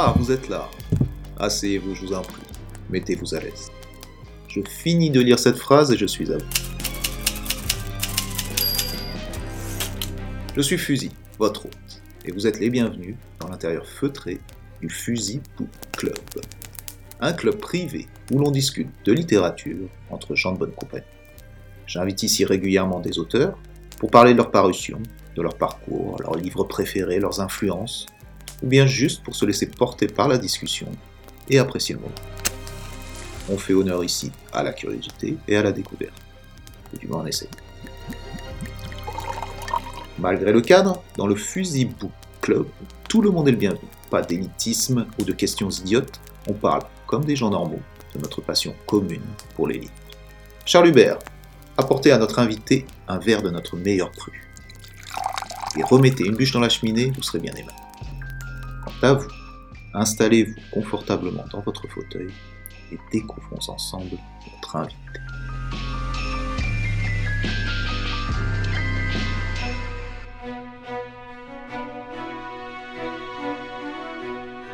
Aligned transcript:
Ah, 0.00 0.14
vous 0.16 0.30
êtes 0.30 0.48
là. 0.48 0.70
Asseyez-vous, 1.40 1.96
je 1.96 2.06
vous 2.06 2.12
en 2.12 2.22
prie. 2.22 2.40
Mettez-vous 2.88 3.34
à 3.34 3.40
l'aise. 3.40 3.72
Je 4.46 4.60
finis 4.60 5.10
de 5.10 5.20
lire 5.20 5.40
cette 5.40 5.56
phrase 5.56 5.90
et 5.90 5.96
je 5.96 6.06
suis 6.06 6.32
à 6.32 6.38
vous. 6.38 6.44
Je 10.54 10.60
suis 10.60 10.78
Fusil, 10.78 11.10
votre 11.40 11.66
hôte, 11.66 12.02
et 12.24 12.30
vous 12.30 12.46
êtes 12.46 12.60
les 12.60 12.70
bienvenus 12.70 13.16
dans 13.40 13.48
l'intérieur 13.48 13.84
feutré 13.86 14.38
du 14.80 14.88
Fusil 14.88 15.40
Book 15.56 15.68
Club. 15.96 16.16
Un 17.18 17.32
club 17.32 17.56
privé 17.56 18.06
où 18.32 18.38
l'on 18.38 18.52
discute 18.52 18.90
de 19.04 19.12
littérature 19.12 19.88
entre 20.10 20.36
gens 20.36 20.52
de 20.52 20.58
bonne 20.58 20.74
compagnie. 20.76 21.06
J'invite 21.88 22.22
ici 22.22 22.44
régulièrement 22.44 23.00
des 23.00 23.18
auteurs 23.18 23.58
pour 23.98 24.12
parler 24.12 24.30
de 24.30 24.36
leur 24.36 24.52
parution, 24.52 25.02
de 25.34 25.42
leur 25.42 25.56
parcours, 25.56 26.18
leurs 26.22 26.36
livres 26.36 26.62
préférés, 26.62 27.18
leurs 27.18 27.40
influences, 27.40 28.06
ou 28.62 28.66
bien 28.66 28.86
juste 28.86 29.22
pour 29.22 29.36
se 29.36 29.44
laisser 29.44 29.66
porter 29.66 30.06
par 30.06 30.28
la 30.28 30.38
discussion 30.38 30.88
et 31.48 31.58
apprécier 31.58 31.94
le 31.94 32.02
moment. 32.02 32.14
On 33.50 33.56
fait 33.56 33.72
honneur 33.72 34.04
ici 34.04 34.30
à 34.52 34.62
la 34.62 34.72
curiosité 34.72 35.36
et 35.46 35.56
à 35.56 35.62
la 35.62 35.72
découverte. 35.72 36.14
Du 36.98 37.06
moins 37.06 37.22
on 37.22 37.26
essaie. 37.26 37.48
Malgré 40.18 40.52
le 40.52 40.60
cadre, 40.60 41.02
dans 41.16 41.26
le 41.26 41.36
Fusil 41.36 41.90
Club, 42.40 42.66
tout 43.08 43.22
le 43.22 43.30
monde 43.30 43.48
est 43.48 43.52
le 43.52 43.56
bienvenu. 43.56 43.88
Pas 44.10 44.22
d'élitisme 44.22 45.06
ou 45.18 45.24
de 45.24 45.32
questions 45.32 45.70
idiotes, 45.70 46.20
on 46.48 46.54
parle, 46.54 46.82
comme 47.06 47.24
des 47.24 47.36
gens 47.36 47.50
normaux, 47.50 47.80
de 48.14 48.20
notre 48.20 48.40
passion 48.40 48.74
commune 48.86 49.22
pour 49.54 49.68
livres. 49.68 49.92
Charles 50.64 50.88
Hubert, 50.88 51.18
apportez 51.76 52.10
à 52.10 52.18
notre 52.18 52.38
invité 52.38 52.86
un 53.06 53.18
verre 53.18 53.42
de 53.42 53.50
notre 53.50 53.76
meilleur 53.76 54.10
cru. 54.12 54.32
Et 55.78 55.82
remettez 55.82 56.24
une 56.24 56.36
bûche 56.36 56.52
dans 56.52 56.60
la 56.60 56.68
cheminée, 56.68 57.12
vous 57.14 57.22
serez 57.22 57.38
bien 57.38 57.52
aimable. 57.54 57.87
À 59.00 59.12
vous, 59.12 59.28
installez-vous 59.94 60.56
confortablement 60.72 61.44
dans 61.52 61.60
votre 61.60 61.86
fauteuil 61.86 62.30
et 62.90 62.98
découvrons 63.12 63.60
ensemble 63.68 64.16
notre 64.52 64.74
invité. 64.74 64.96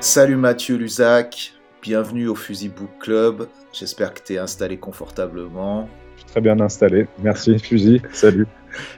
Salut 0.01 0.37
Mathieu 0.37 0.79
Luzac, 0.79 1.53
bienvenue 1.83 2.29
au 2.29 2.35
Fusil 2.35 2.71
Book 2.71 2.89
Club. 3.01 3.47
J'espère 3.75 4.15
que 4.15 4.23
tu 4.25 4.33
es 4.35 4.39
installé 4.39 4.79
confortablement. 4.79 5.87
Je 6.15 6.21
suis 6.23 6.31
très 6.31 6.41
bien 6.41 6.59
installé. 6.61 7.09
Merci 7.19 7.59
Fusil. 7.59 8.01
Salut. 8.11 8.47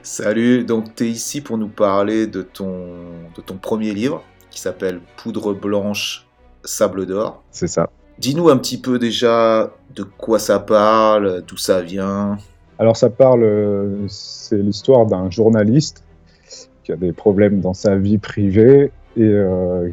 Salut, 0.03 0.63
donc 0.63 0.95
tu 0.95 1.03
es 1.03 1.09
ici 1.09 1.41
pour 1.41 1.57
nous 1.57 1.67
parler 1.67 2.27
de 2.27 2.43
ton, 2.43 2.95
de 3.35 3.41
ton 3.41 3.57
premier 3.57 3.93
livre 3.93 4.23
qui 4.57 4.63
s'appelle 4.63 5.01
Poudre 5.17 5.53
blanche, 5.53 6.25
sable 6.63 7.05
d'or. 7.05 7.43
C'est 7.51 7.67
ça. 7.67 7.91
Dis-nous 8.17 8.49
un 8.49 8.57
petit 8.57 8.81
peu 8.81 8.97
déjà 8.97 9.71
de 9.93 10.01
quoi 10.01 10.39
ça 10.39 10.57
parle, 10.57 11.43
d'où 11.47 11.57
ça 11.57 11.81
vient. 11.81 12.39
Alors 12.79 12.97
ça 12.97 13.11
parle, 13.11 13.43
euh, 13.43 14.07
c'est 14.07 14.57
l'histoire 14.57 15.05
d'un 15.05 15.29
journaliste 15.29 16.03
qui 16.83 16.91
a 16.91 16.95
des 16.95 17.13
problèmes 17.13 17.61
dans 17.61 17.75
sa 17.75 17.97
vie 17.97 18.17
privée 18.17 18.91
et 19.15 19.21
euh, 19.21 19.89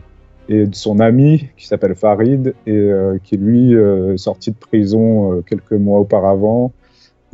et 0.49 0.67
de 0.67 0.75
son 0.75 0.99
ami 0.99 1.49
qui 1.59 1.67
s'appelle 1.67 1.95
Farid 1.95 2.55
et 2.67 2.73
euh, 2.73 3.19
qui 3.23 3.37
lui 3.37 3.75
euh, 3.75 4.17
sorti 4.17 4.51
de 4.51 4.57
prison 4.57 5.43
quelques 5.47 5.73
mois 5.73 5.99
auparavant 5.99 6.73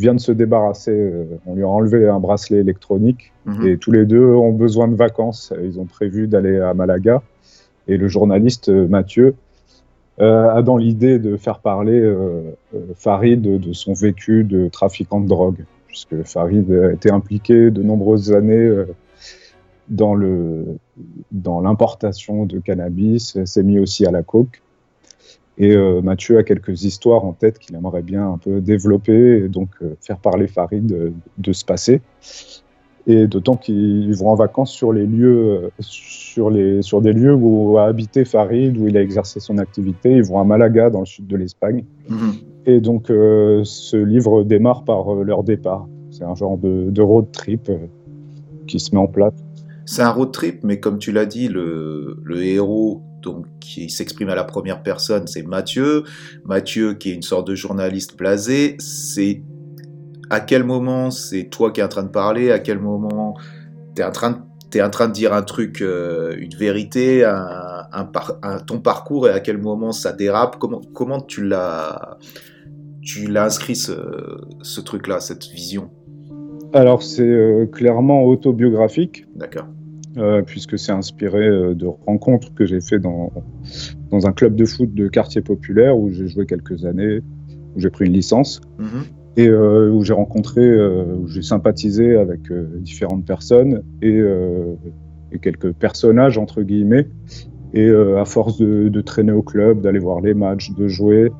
vient 0.01 0.15
de 0.15 0.21
se 0.21 0.33
débarrasser. 0.33 1.13
on 1.47 1.55
lui 1.55 1.63
a 1.63 1.69
enlevé 1.69 2.09
un 2.09 2.19
bracelet 2.21 2.59
électronique 2.59 3.33
Mhm. 3.45 3.67
et 3.67 3.77
tous 3.79 3.93
les 3.93 4.07
deux 4.07 4.27
ont 4.35 4.53
besoin 4.53 4.89
de 4.89 4.95
vacances. 4.97 5.53
Ils 5.63 5.79
ont 5.79 5.85
prévu 5.87 6.27
d'aller 6.27 6.59
à 6.59 6.75
Malaga 6.75 7.23
et 7.87 7.97
le 7.97 8.09
journaliste 8.09 8.69
Mathieu 8.69 9.35
a 10.19 10.61
dans 10.63 10.77
l'idée 10.77 11.19
de 11.19 11.37
faire 11.37 11.61
parler 11.61 11.99
Farid 12.95 13.41
de, 13.41 13.57
de, 13.57 13.73
son 13.73 13.95
vécu 13.95 14.45
de 14.45 14.69
trafiquant 14.69 15.21
de 15.21 15.29
drogue 15.29 15.65
puisque 15.87 16.23
Farid 16.25 16.71
a 16.71 16.93
été 16.93 17.11
impliqué 17.11 17.71
de 17.71 17.83
nombreuses 17.83 18.33
années 18.33 18.85
dans 19.89 21.61
l'importation 21.61 22.47
de 22.47 22.59
cannabis, 22.59 23.43
s'est 23.45 23.63
mis 23.63 23.79
aussi 23.79 24.07
à 24.07 24.11
la 24.11 24.23
coke. 24.23 24.63
Et 25.61 25.77
euh, 25.77 26.01
Mathieu 26.01 26.39
a 26.39 26.43
quelques 26.43 26.85
histoires 26.85 27.25
en 27.25 27.35
tête 27.35 27.59
qu'il 27.59 27.77
aimerait 27.77 28.03
bien 28.03 28.27
un 28.33 28.39
peu 28.39 28.63
développer 28.63 29.45
et 29.45 29.49
donc 29.49 29.69
euh, 29.83 29.95
faire 30.01 30.19
parler 30.19 30.49
Farid 30.49 30.87
de, 30.87 31.13
de 31.37 31.53
ce 31.53 31.67
passé. 31.67 32.01
Et 33.07 33.27
d'autant 33.27 33.57
qu'ils 33.57 34.15
vont 34.15 34.31
en 34.31 34.35
vacances 34.35 34.73
sur 34.73 34.93
les 34.93 35.07
lieux, 35.07 35.71
sur, 35.79 36.49
les, 36.49 36.81
sur 36.81 37.03
des 37.03 37.13
lieux 37.13 37.35
où 37.35 37.77
a 37.77 37.85
habité 37.85 38.25
Farid, 38.25 38.77
où 38.79 38.89
il 38.89 38.97
a 38.97 39.03
exercé 39.03 39.39
son 39.39 39.59
activité. 39.59 40.13
Ils 40.13 40.23
vont 40.23 40.41
à 40.41 40.45
Malaga, 40.45 40.89
dans 40.89 41.01
le 41.01 41.07
sud 41.07 41.27
de 41.27 41.37
l'Espagne. 41.37 41.85
Mhm. 42.09 42.33
Et 42.67 42.81
donc, 42.81 43.11
euh, 43.11 43.63
ce 43.65 43.97
livre 43.97 44.45
démarre 44.45 44.85
par 44.85 45.15
euh, 45.15 45.25
leur 45.25 45.45
départ. 45.45 45.87
C'est 46.11 46.25
un 46.25 46.35
genre 46.35 46.57
de, 46.57 46.91
de 46.91 47.03
road 47.03 47.33
trip 47.33 47.69
euh, 47.69 47.77
qui 48.67 48.81
se 48.81 48.95
met 48.95 49.01
en 49.01 49.07
place. 49.07 49.35
C'est 49.85 50.03
un 50.03 50.11
road 50.11 50.31
trip, 50.31 50.63
mais 50.63 50.79
comme 50.81 50.99
tu 50.99 51.13
l'as 51.13 51.27
dit, 51.27 51.49
le, 51.49 52.19
le 52.23 52.43
héros 52.45 53.03
donc, 53.23 53.47
qui 53.61 53.91
s'exprime 53.91 54.29
à 54.29 54.35
la 54.35 54.45
première 54.45 54.83
personne, 54.83 55.27
c'est 55.27 55.43
Mathieu. 55.43 56.05
Mathieu, 56.45 56.95
qui 56.95 57.11
est 57.11 57.15
une 57.15 57.23
sorte 57.23 57.47
de 57.47 57.55
journaliste 57.55 58.17
blasé, 58.17 58.77
c'est 58.79 59.43
à 60.31 60.41
quel 60.41 60.65
moment 60.65 61.11
c'est 61.11 61.45
toi 61.45 61.73
qui 61.73 61.81
es 61.81 61.85
en 61.85 61.89
train 61.89 62.05
de 62.05 62.09
parler, 62.09 62.51
à 62.51 62.59
quel 62.59 62.79
moment 62.79 63.37
tu 63.95 64.03
es 64.03 64.05
en 64.05 64.13
train 64.13 64.31
de 64.31 64.39
es 64.73 64.83
en 64.83 64.91
train 64.91 65.09
de 65.09 65.13
dire 65.13 65.33
un 65.33 65.43
truc, 65.43 65.83
euh, 65.83 66.37
une 66.39 66.55
vérité, 66.55 67.25
un, 67.25 67.89
un, 67.93 68.05
par, 68.05 68.39
un, 68.45 68.61
ton 68.61 68.79
parcours 68.79 69.27
et 69.27 69.33
à 69.33 69.41
quel 69.41 69.59
moment 69.59 69.91
ça 69.91 70.13
dérape? 70.13 70.59
Comment, 70.61 70.81
comment 70.95 71.21
tu 71.21 71.45
l'as 71.45 72.19
tu 73.03 73.27
l'as 73.27 73.47
inscrit 73.47 73.75
ce, 73.75 73.95
ce 74.63 74.81
truc-là, 74.81 75.19
cette 75.19 75.47
vision? 75.47 75.91
Alors 76.73 77.03
c'est 77.03 77.23
euh, 77.23 77.67
clairement 77.67 78.23
autobiographique. 78.23 79.27
D'accord. 79.35 79.67
Euh, 80.17 80.43
puisque 80.43 80.77
c'est 80.77 80.91
inspiré 80.91 81.47
euh, 81.47 81.75
de 81.75 81.87
rencontres 81.87 82.53
que 82.55 82.67
j'ai 82.67 82.81
fait 82.81 82.99
dans, 82.99 83.33
dans 84.11 84.27
un 84.27 84.33
club 84.33 84.57
de 84.57 84.65
foot 84.65 84.93
de 84.93 85.07
quartier 85.07 85.41
populaire 85.41 85.97
où 85.97 86.11
j'ai 86.11 86.27
joué 86.27 86.47
quelques 86.47 86.85
années, 86.85 87.21
où 87.77 87.81
j'ai 87.81 87.91
pris 87.91 88.07
une 88.07 88.13
licence. 88.13 88.61
Mm 88.79 88.85
-hmm 88.85 89.05
et 89.37 89.49
euh, 89.49 89.93
où 89.93 90.03
j'ai 90.03 90.13
rencontré, 90.13 90.61
où 91.21 91.29
j'ai 91.29 91.41
sympathisé 91.43 92.17
avec 92.17 92.41
différentes 92.83 93.25
personnes 93.25 93.85
et, 94.03 94.19
et, 95.33 95.39
quelques 95.39 95.73
personnages 95.73 96.37
entre 96.37 96.63
guillemets. 96.63 97.07
Et 97.73 97.89
à 98.23 98.25
force 98.25 98.59
de, 98.59 98.89
de, 98.89 99.01
traîner 99.01 99.35
au 99.41 99.43
club, 99.43 99.83
d'aller 99.83 100.01
voir 100.01 100.21
les 100.21 100.35
matchs, 100.35 100.73
de 100.73 100.89
jouer, 100.89 101.31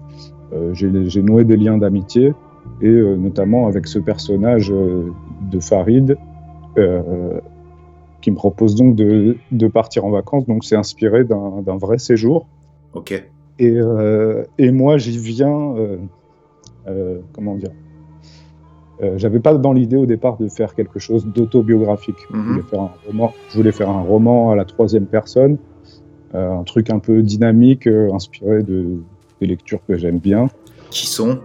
j'ai 0.73 1.23
noué 1.23 1.43
des 1.45 1.57
liens 1.57 1.79
d'amitié 1.79 2.33
et 2.81 2.97
notamment 3.27 3.67
avec 3.67 3.89
ce 3.89 3.99
personnage 3.99 4.73
de 5.53 5.61
Farid 5.61 6.17
qui 8.21 8.31
me 8.31 8.37
propose 8.37 8.75
donc 8.75 8.95
de, 8.95 9.37
de, 9.51 9.69
partir 9.69 10.05
en 10.05 10.11
vacances. 10.11 10.47
Donc 10.47 10.65
c'est 10.65 10.77
inspiré 10.77 11.25
d'un 11.25 11.77
vrai 11.77 11.99
séjour. 11.99 12.47
Ok. 12.95 13.13
Et, 13.59 13.79
et 14.59 14.71
moi 14.73 14.99
j'y 14.99 15.19
viens. 15.19 15.75
Euh, 16.89 17.19
comment 17.33 17.57
dire 17.57 17.71
euh, 19.03 19.19
J'avais 19.19 19.41
pas 19.41 19.55
dans 19.55 19.73
l'idée 19.73 19.97
au 19.97 20.07
départ 20.07 20.37
de 20.39 20.49
faire 20.49 20.75
quelque 20.75 20.99
chose 20.99 21.27
d'autobiographique. 21.27 22.17
Mm 22.31 22.39
-hmm. 22.39 22.43
je, 22.43 22.53
voulais 22.53 22.63
faire 22.63 22.81
un 22.81 22.93
roman, 23.07 23.33
je 23.51 23.57
voulais 23.57 23.73
faire 23.73 23.91
un 23.91 24.03
roman 24.03 24.51
à 24.53 24.57
la 24.57 24.65
troisième 24.65 25.07
personne, 25.07 25.59
euh, 26.35 26.61
un 26.61 26.65
truc 26.65 26.91
un 26.91 26.99
peu 26.99 27.23
dynamique, 27.23 27.87
euh, 27.87 28.13
inspiré 28.19 28.63
de, 28.63 28.79
des 29.41 29.47
lectures 29.47 29.81
que 29.87 29.97
j'aime 29.97 30.19
bien. 30.19 30.49
Qui 30.91 31.07
sont? 31.07 31.39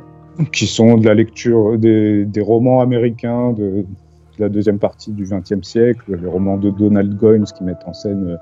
Qui 0.51 0.68
sont 0.68 0.98
de 0.98 1.06
la 1.06 1.13
lecture 1.13 1.78
des, 1.78 2.25
des 2.25 2.42
romans 2.42 2.80
américains 2.81 3.54
de, 3.60 3.86
la 4.39 4.49
deuxième 4.49 4.79
partie 4.79 5.11
du 5.11 5.23
XXe 5.23 5.67
siècle, 5.67 6.17
les 6.21 6.27
romans 6.27 6.57
de 6.57 6.69
Donald 6.69 7.15
Goines 7.15 7.45
qui 7.45 7.63
mettent 7.63 7.85
en 7.85 7.93
scène 7.93 8.29
euh, 8.29 8.37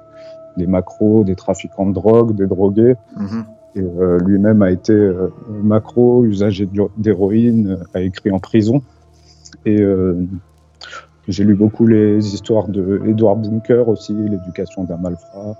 des 0.58 0.68
macros, 0.68 1.24
des 1.24 1.36
trafiquants 1.36 1.88
de 1.88 1.94
drogue, 1.94 2.36
des 2.36 2.48
drogués. 2.48 2.96
Mm 3.18 3.26
-hmm. 3.26 3.44
Et 3.76 3.82
euh, 3.82 4.20
lui-même 4.20 4.62
a 4.62 4.70
été 4.70 4.94
euh, 4.94 5.30
macro, 5.64 6.26
usager 6.26 6.70
d'héroïne, 6.98 7.80
a 7.94 8.02
écrit 8.02 8.32
en 8.32 8.40
prison. 8.40 8.82
Et 9.66 9.82
euh, 9.82 10.26
j'ai 11.28 11.44
lu 11.44 11.56
beaucoup 11.56 11.88
les 11.88 12.34
histoires 12.34 12.68
de 12.68 13.02
Edward 13.06 13.42
Bunker 13.42 13.88
aussi, 13.88 14.14
l'éducation 14.14 14.84
d'un 14.84 14.98
malfrat, 14.98 15.56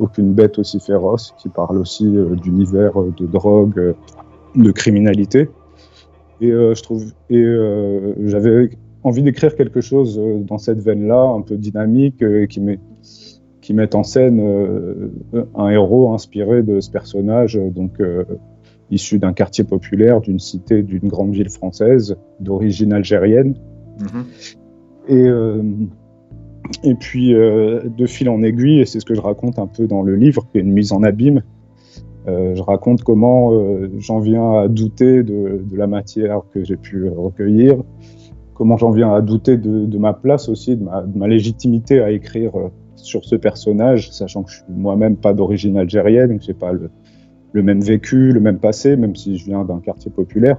aucune 0.00 0.32
bête 0.32 0.58
aussi 0.58 0.80
féroce, 0.80 1.34
qui 1.38 1.48
parle 1.48 1.78
aussi 1.78 2.08
d'univers 2.42 2.94
de 3.20 3.26
drogue, 3.26 3.94
de 4.56 4.70
criminalité. 4.72 5.48
Et 6.40 6.50
je 6.50 6.82
trouve, 6.82 7.04
et 7.30 7.44
j'avais 8.24 8.70
envie 9.06 9.22
d'écrire 9.22 9.54
quelque 9.56 9.80
chose 9.80 10.20
dans 10.46 10.58
cette 10.58 10.80
veine-là, 10.80 11.22
un 11.38 11.42
peu 11.42 11.56
dynamique, 11.56 12.24
qui 12.48 12.60
met 12.60 12.78
qui 13.66 13.74
mettent 13.74 13.96
en 13.96 14.04
scène 14.04 14.38
euh, 14.38 15.10
un 15.56 15.70
héros 15.70 16.14
inspiré 16.14 16.62
de 16.62 16.78
ce 16.78 16.88
personnage, 16.88 17.58
donc 17.74 18.00
euh, 18.00 18.22
issu 18.92 19.18
d'un 19.18 19.32
quartier 19.32 19.64
populaire, 19.64 20.20
d'une 20.20 20.38
cité, 20.38 20.84
d'une 20.84 21.08
grande 21.08 21.32
ville 21.32 21.50
française, 21.50 22.16
d'origine 22.38 22.92
algérienne. 22.92 23.56
Mm 23.98 24.06
-hmm. 24.06 24.24
Et, 25.08 25.28
euh, 25.28 25.62
Et 26.90 26.96
puis, 27.04 27.26
de 28.00 28.06
fil 28.14 28.28
en 28.28 28.40
aiguille, 28.48 28.80
et 28.82 28.86
c'est 28.90 29.00
ce 29.02 29.06
que 29.10 29.16
je 29.20 29.24
raconte 29.30 29.56
un 29.64 29.70
peu 29.76 29.84
dans 29.94 30.02
le 30.08 30.14
livre, 30.24 30.42
qui 30.48 30.54
est 30.58 30.64
une 30.68 30.76
mise 30.80 30.92
en 30.96 31.02
abîme, 31.10 31.40
je 32.58 32.62
raconte 32.72 33.00
comment 33.10 33.40
j'en 34.06 34.20
viens 34.28 34.48
à 34.62 34.68
douter 34.80 35.14
de, 35.22 35.76
la 35.82 35.88
matière 35.98 36.38
que 36.52 36.60
j'ai 36.66 36.78
pu 36.86 36.96
recueillir, 37.26 37.74
comment 38.56 38.76
j'en 38.76 38.90
viens 38.90 39.12
à 39.12 39.20
douter 39.20 39.56
de, 39.56 39.98
ma 39.98 40.12
place 40.12 40.48
aussi, 40.48 40.76
de 40.76 40.84
ma, 40.84 41.28
légitimité 41.28 42.00
à 42.00 42.10
écrire 42.10 42.52
sur 42.96 43.24
ce 43.24 43.36
personnage, 43.36 44.10
sachant 44.10 44.42
que 44.42 44.50
je 44.50 44.56
suis 44.56 44.64
moi-même 44.68 45.16
pas 45.16 45.34
d'origine 45.34 45.76
algérienne, 45.76 46.30
donc 46.30 46.40
j'ai 46.40 46.54
pas 46.54 46.72
le, 46.72 46.90
le, 47.52 47.62
même 47.62 47.80
vécu, 47.80 48.32
le 48.32 48.40
même 48.40 48.58
passé, 48.58 48.96
même 48.96 49.14
si 49.14 49.36
je 49.36 49.44
viens 49.44 49.64
d'un 49.64 49.80
quartier 49.80 50.10
populaire. 50.10 50.58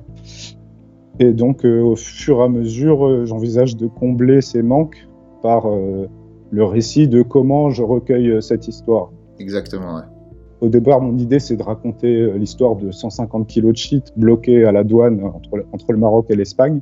Et 1.20 1.34
donc, 1.34 1.66
euh, 1.66 1.82
au 1.82 1.96
fur 1.96 2.40
et 2.40 2.44
à 2.44 2.48
mesure, 2.48 3.06
euh, 3.06 3.26
j'envisage 3.26 3.76
de 3.76 3.88
combler 3.88 4.42
ces 4.42 4.62
manques 4.62 5.08
par 5.42 5.68
euh, 5.68 6.08
le 6.52 6.64
récit 6.64 7.08
de 7.08 7.24
comment 7.24 7.70
je 7.70 7.82
recueille 7.82 8.42
cette 8.42 8.68
histoire. 8.68 9.12
Exactement, 9.40 9.96
ouais. 9.96 10.04
Au 10.62 10.70
départ, 10.70 11.02
mon 11.02 11.18
idée, 11.18 11.40
c'est 11.40 11.56
de 11.56 11.62
raconter 11.62 12.32
l'histoire 12.34 12.76
de 12.76 12.90
150 12.90 13.46
kilos 13.46 13.74
de 13.74 13.78
shit 13.78 14.14
bloqués 14.18 14.66
à 14.66 14.72
la 14.72 14.84
douane 14.84 15.24
entre, 15.24 15.66
entre 15.72 15.92
le 15.92 16.00
Maroc 16.00 16.28
et 16.30 16.36
l'Espagne. 16.36 16.80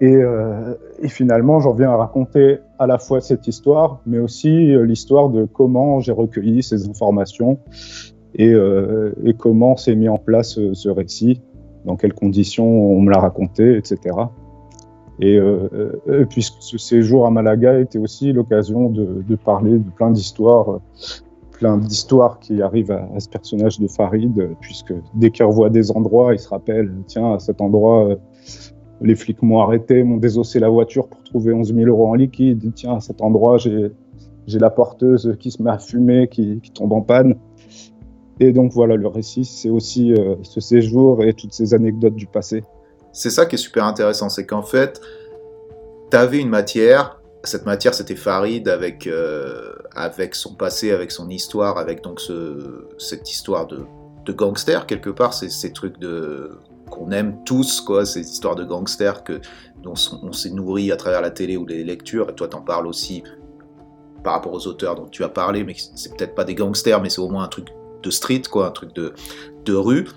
Et, 0.00 0.18
et, 1.02 1.08
finalement, 1.08 1.60
j'en 1.60 1.72
viens 1.72 1.90
à 1.90 1.96
raconter 1.96 2.58
à 2.78 2.86
la 2.86 2.98
fois 2.98 3.20
cette 3.20 3.46
histoire, 3.46 4.00
mais 4.06 4.18
aussi 4.18 4.48
l'histoire 4.84 5.28
de 5.30 5.44
comment 5.44 6.00
j'ai 6.00 6.12
recueilli 6.12 6.62
ces 6.62 6.88
informations 6.88 7.58
et, 8.34 8.50
et 8.50 9.34
comment 9.34 9.76
s'est 9.76 9.94
mis 9.94 10.08
en 10.08 10.18
place 10.18 10.58
ce 10.72 10.88
récit 10.88 11.40
dans 11.84 11.96
quelles 11.96 12.14
conditions 12.14 12.66
on 12.66 13.00
me 13.00 13.10
l'a 13.10 13.20
raconté, 13.20 13.76
etc. 13.76 13.98
Et, 15.20 15.36
euh, 15.36 16.00
euh, 16.08 16.24
puisque 16.28 16.56
ce 16.60 16.78
séjour 16.78 17.26
à 17.26 17.30
Malaga 17.30 17.78
était 17.78 17.98
aussi 17.98 18.32
l'occasion 18.32 18.90
de, 18.90 19.36
parler 19.36 19.78
de 19.78 19.90
plein 19.90 20.10
d'histoires, 20.10 20.80
plein 21.52 21.78
d'histoires 21.78 22.40
qui 22.40 22.60
arrivent 22.62 22.90
à, 22.90 23.08
ce 23.18 23.28
personnage 23.28 23.78
de 23.78 23.86
Farid, 23.86 24.50
puisque 24.60 24.94
dès 25.14 25.30
qu'il 25.30 25.44
revoit 25.44 25.70
des 25.70 25.92
endroits, 25.92 26.34
il 26.34 26.40
se 26.40 26.48
rappelle, 26.48 26.92
tiens, 27.06 27.34
à 27.34 27.38
cet 27.38 27.60
endroit, 27.60 28.08
euh, 28.08 28.16
les 29.00 29.14
flics 29.14 29.42
m'ont 29.42 29.60
arrêté, 29.60 30.02
m'ont 30.02 30.16
désossé 30.16 30.60
la 30.60 30.68
voiture 30.68 31.08
pour 31.08 31.22
trouver 31.24 31.52
11 31.52 31.74
000 31.74 31.88
euros 31.88 32.08
en 32.08 32.14
liquide. 32.14 32.72
Tiens, 32.74 32.96
à 32.96 33.00
cet 33.00 33.20
endroit, 33.20 33.58
j'ai 33.58 33.92
la 34.46 34.70
porteuse 34.70 35.36
qui 35.40 35.50
se 35.50 35.62
met 35.62 35.70
à 35.70 35.78
fumer, 35.78 36.28
qui, 36.28 36.60
tombe 36.74 36.92
en 36.92 37.02
panne. 37.02 37.36
Et 38.40 38.52
donc 38.52 38.72
voilà, 38.72 38.96
le 38.96 39.06
récit, 39.06 39.44
c'est 39.44 39.70
aussi 39.70 40.12
euh, 40.12 40.34
ce 40.42 40.60
séjour 40.60 41.22
et 41.22 41.34
toutes 41.34 41.52
ces 41.52 41.72
anecdotes 41.72 42.16
du 42.16 42.26
passé. 42.26 42.64
C'est 43.12 43.30
ça 43.30 43.46
qui 43.46 43.54
est 43.54 43.58
super 43.58 43.84
intéressant, 43.84 44.28
c'est 44.28 44.44
qu'en 44.44 44.62
fait, 44.62 45.00
tu 46.10 46.16
avais 46.16 46.40
une 46.40 46.48
matière, 46.48 47.20
cette 47.44 47.64
matière 47.64 47.94
c'était 47.94 48.16
Farid 48.16 48.66
avec, 48.68 49.06
euh, 49.06 49.72
avec 49.94 50.34
son 50.34 50.54
passé, 50.54 50.90
avec 50.90 51.12
son 51.12 51.28
histoire, 51.30 51.78
avec 51.78 52.02
donc 52.02 52.18
ce, 52.18 52.88
cette 52.98 53.30
histoire 53.30 53.68
de, 53.68 53.86
gangster 54.32 54.86
quelque 54.86 55.10
part, 55.10 55.32
ces 55.32 55.72
trucs 55.72 55.98
de 55.98 56.58
qu'on 56.90 57.10
aime 57.10 57.42
tous, 57.44 57.80
quoi, 57.80 58.04
ces 58.04 58.20
histoires 58.20 58.54
de 58.54 58.64
gangsters 58.64 59.24
que, 59.24 59.40
dont 59.82 59.94
on 60.22 60.32
s'est 60.32 60.50
nourri 60.50 60.92
à 60.92 60.96
travers 60.96 61.20
la 61.20 61.30
télé 61.30 61.56
ou 61.56 61.66
les 61.66 61.84
lectures, 61.84 62.30
et 62.30 62.34
toi 62.34 62.48
t'en 62.48 62.60
parles 62.60 62.86
aussi 62.86 63.22
par 64.22 64.32
rapport 64.34 64.52
aux 64.52 64.66
auteurs 64.66 64.94
dont 64.94 65.06
tu 65.06 65.22
as 65.22 65.28
parlé, 65.28 65.64
mais 65.64 65.74
c'est 65.94 66.16
peut-être 66.16 66.34
pas 66.34 66.44
des 66.44 66.54
gangsters, 66.54 67.00
mais 67.00 67.10
c'est 67.10 67.20
au 67.20 67.28
moins 67.28 67.44
un 67.44 67.48
truc 67.48 67.68
de 68.02 68.10
street, 68.10 68.42
quoi, 68.50 68.68
un 68.68 68.70
truc 68.70 68.94
de, 68.94 69.12
de 69.64 69.74
rue. 69.74 70.08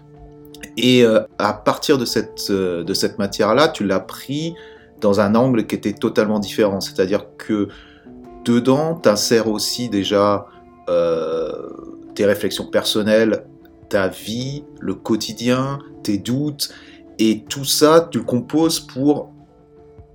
Et 0.77 1.03
euh, 1.03 1.21
à 1.37 1.53
partir 1.53 1.97
de 1.97 2.05
cette, 2.05 2.47
euh, 2.49 2.83
de 2.83 2.93
cette 2.93 3.19
matière-là, 3.19 3.67
tu 3.67 3.85
l'as 3.85 3.99
pris 3.99 4.55
dans 5.01 5.19
un 5.19 5.35
angle 5.35 5.67
qui 5.67 5.75
était 5.75 5.93
totalement 5.93 6.39
différent. 6.39 6.81
C'est-à-dire 6.81 7.25
que 7.37 7.67
dedans, 8.45 8.99
tu 9.01 9.09
insères 9.09 9.47
aussi 9.47 9.89
déjà 9.89 10.47
euh, 10.89 11.69
tes 12.15 12.25
réflexions 12.25 12.65
personnelles, 12.65 13.45
ta 13.89 14.07
vie, 14.07 14.63
le 14.79 14.95
quotidien, 14.95 15.79
tes 16.03 16.17
doutes, 16.17 16.73
et 17.19 17.43
tout 17.49 17.65
ça, 17.65 18.07
tu 18.11 18.19
le 18.19 18.23
composes 18.23 18.79
pour, 18.79 19.31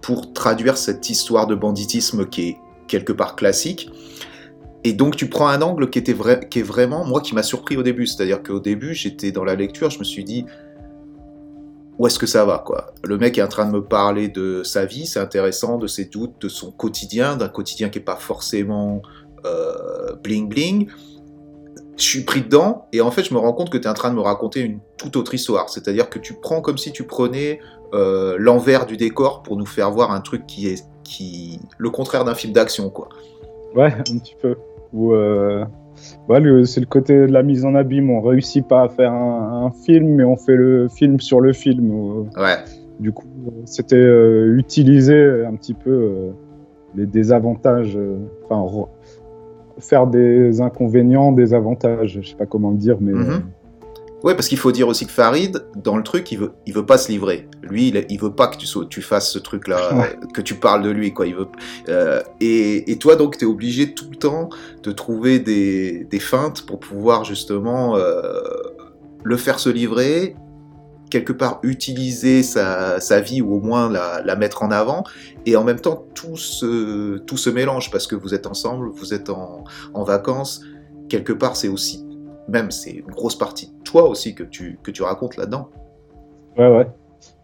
pour 0.01 0.33
traduire 0.33 0.77
cette 0.77 1.11
histoire 1.11 1.47
de 1.47 1.55
banditisme 1.55 2.27
qui 2.27 2.49
est 2.49 2.57
quelque 2.87 3.13
part 3.13 3.37
classique. 3.37 3.91
Et 4.85 4.93
donc 4.93 5.17
tu 5.17 5.29
prends 5.29 5.49
un 5.49 5.63
angle 5.63 5.91
qui, 5.91 5.99
était 5.99 6.13
est 6.13 6.63
vraiment, 6.63 7.05
moi, 7.05 7.21
qui 7.21 7.35
m'a 7.35 7.43
surpris 7.43 7.77
au 7.77 7.83
début. 7.83 8.07
C'est-à-dire 8.07 8.43
qu'au 8.43 8.61
début, 8.61 8.95
j'étais 8.95 9.33
dans 9.33 9.45
la 9.45 9.55
lecture, 9.55 9.91
je 9.91 9.99
me 9.99 10.05
suis 10.05 10.25
dit, 10.25 10.45
où 11.99 12.07
est-ce 12.07 12.19
que 12.19 12.27
ça 12.27 12.45
va 12.45 12.59
quoi? 12.59 12.93
Le 13.05 13.19
mec 13.19 13.39
est 13.39 13.43
en 13.43 13.49
train 13.49 13.67
de 13.67 13.73
me 13.73 13.85
parler 13.85 14.29
de 14.29 14.63
sa 14.65 14.85
vie, 14.85 15.07
c'est 15.07 15.21
intéressant, 15.21 15.79
de 15.79 15.87
ses 15.87 16.07
doutes, 16.07 16.41
de 16.41 16.49
son 16.49 16.73
quotidien, 16.73 17.37
d'un 17.37 17.49
quotidien 17.49 17.91
qui 17.91 17.99
n'est 17.99 18.05
pas 18.05 18.17
forcément 18.17 19.03
euh, 19.45 20.15
bling 20.23 20.49
bling. 20.49 20.89
Je 21.97 22.03
suis 22.03 22.25
pris 22.25 22.43
dedans 22.43 22.87
et 22.93 23.01
en 23.01 23.11
fait 23.11 23.23
je 23.23 23.35
me 23.35 23.39
rends 23.39 23.53
compte 23.53 23.71
que 23.71 23.79
tu 23.79 23.85
es 23.85 23.89
en 23.89 23.95
train 23.95 24.11
de 24.11 24.15
me 24.17 24.21
raconter 24.21 24.61
une 24.61 24.79
toute 24.97 25.17
autre 25.17 25.35
histoire. 25.35 25.69
C'est-à-dire 25.69 26.09
que 26.09 26.19
tu 26.19 26.35
prends 26.35 26.61
comme 26.61 26.79
si 26.79 26.93
tu 26.93 27.05
prenais 27.05 27.61
euh, 27.93 28.37
l'envers 28.39 28.87
du 28.87 28.97
décor 28.97 29.43
pour 29.43 29.57
nous 29.57 29.67
faire 29.67 29.91
voir 29.91 30.11
un 30.13 30.21
truc 30.21 30.47
qui 30.47 30.69
est 30.69 30.85
qui 31.05 31.61
le 31.79 31.91
contraire 31.91 32.25
d'un 32.25 32.35
film 32.35 32.53
d'action 32.53 32.89
quoi. 32.89 33.09
Ouais, 33.75 33.93
un 33.93 34.19
petit 34.19 34.37
peu. 34.41 34.57
Ou 34.93 35.13
euh, 35.15 35.65
c'est 36.65 36.81
le 36.81 36.87
côté 36.87 37.15
de 37.15 37.33
la 37.33 37.43
mise 37.43 37.65
en 37.65 37.75
abîme. 37.75 38.11
On 38.11 38.21
réussit 38.21 38.67
pas 38.67 38.83
à 38.83 38.89
faire 38.89 39.13
un, 39.13 39.73
film, 39.85 40.17
mais 40.17 40.25
on 40.25 40.37
fait 40.37 40.57
le 40.57 40.89
film 40.89 41.21
sur 41.21 41.41
le 41.41 41.53
film. 41.53 42.29
Ouais. 42.37 42.57
Du 43.01 43.13
coup, 43.13 43.27
c'était 43.65 43.97
euh, 43.97 44.57
utiliser 44.57 45.45
un 45.45 45.55
petit 45.55 45.75
peu 45.75 45.91
euh, 45.91 46.31
les 46.95 47.07
désavantages, 47.07 47.99
enfin 48.45 48.91
faire 49.79 50.07
des 50.07 50.61
inconvénients, 50.61 51.33
des 51.33 51.55
avantages. 51.55 52.19
Je 52.23 52.29
sais 52.31 52.37
pas 52.37 52.47
comment 52.47 52.71
le 52.71 52.77
dire, 52.77 52.97
mais. 53.01 53.13
Mhm. 53.13 53.43
Ouais, 54.23 54.37
parce 54.37 54.47
qu'il 54.47 54.59
faut 54.59 54.71
dire 54.71 54.87
aussi 54.87 55.07
que 55.07 55.11
Farid, 55.11 55.65
dans 55.75 55.97
le 55.97 56.05
truc, 56.05 56.31
il 56.31 56.39
veut, 56.39 56.53
il 56.65 56.73
veut 56.73 56.87
pas 56.87 56.97
se 56.97 57.11
livrer. 57.11 57.49
Lui, 57.63 57.89
il, 57.89 58.07
il 58.09 58.21
veut 58.21 58.33
pas 58.33 58.47
que 58.47 58.57
tu, 58.57 58.67
tu 58.89 59.03
fasses 59.03 59.29
ce 59.33 59.39
truc-là, 59.41 60.07
que 60.35 60.41
tu 60.41 60.55
parles 60.55 60.83
de 60.83 60.91
lui, 60.91 61.13
quoi. 61.13 61.27
Il 61.27 61.35
veut, 61.35 61.49
euh, 61.89 62.23
et, 62.41 62.93
et, 62.93 62.99
toi, 62.99 63.17
donc, 63.17 63.39
tu 63.39 63.45
es 63.45 63.49
obligé 63.49 63.95
tout 63.95 64.07
le 64.09 64.17
temps 64.17 64.49
de 64.85 64.93
trouver 64.93 65.41
des, 65.41 66.05
des 66.05 66.21
feintes 66.21 66.65
pour 66.67 66.79
pouvoir 66.79 67.25
justement 67.25 67.97
euh, 67.97 68.23
le 69.25 69.37
faire 69.37 69.59
se 69.59 69.71
livrer, 69.71 70.37
quelque 71.13 71.35
part 71.35 71.61
utiliser 71.63 72.43
sa, 72.43 73.21
vie 73.21 73.43
ou 73.43 73.55
au 73.57 73.61
moins 73.61 73.91
la, 73.91 74.37
mettre 74.37 74.63
en 74.63 74.71
avant. 74.71 75.05
Et 75.45 75.57
en 75.57 75.63
même 75.63 75.79
temps, 75.79 76.07
tout 76.15 76.37
se, 76.37 77.19
tout 77.19 77.37
se 77.37 77.51
mélange 77.51 77.91
parce 77.91 78.07
que 78.07 78.17
vous 78.17 78.33
êtes 78.35 78.47
ensemble, 78.47 78.89
vous 78.89 79.13
êtes 79.13 79.29
en, 79.29 79.65
en 79.93 80.05
vacances. 80.05 80.65
Quelque 81.11 81.35
part, 81.35 81.57
c'est 81.57 81.69
aussi 81.69 82.07
même 82.49 82.71
c'est 82.71 82.91
une 82.91 83.11
grosse 83.11 83.37
partie 83.37 83.67
de 83.67 83.83
toi 83.85 84.09
aussi 84.09 84.35
que 84.35 84.43
tu, 84.43 84.79
que 84.83 84.91
tu 84.91 85.03
racontes 85.03 85.37
là-dedans. 85.37 85.69
Ouais, 86.59 86.69
ouais. 86.69 86.87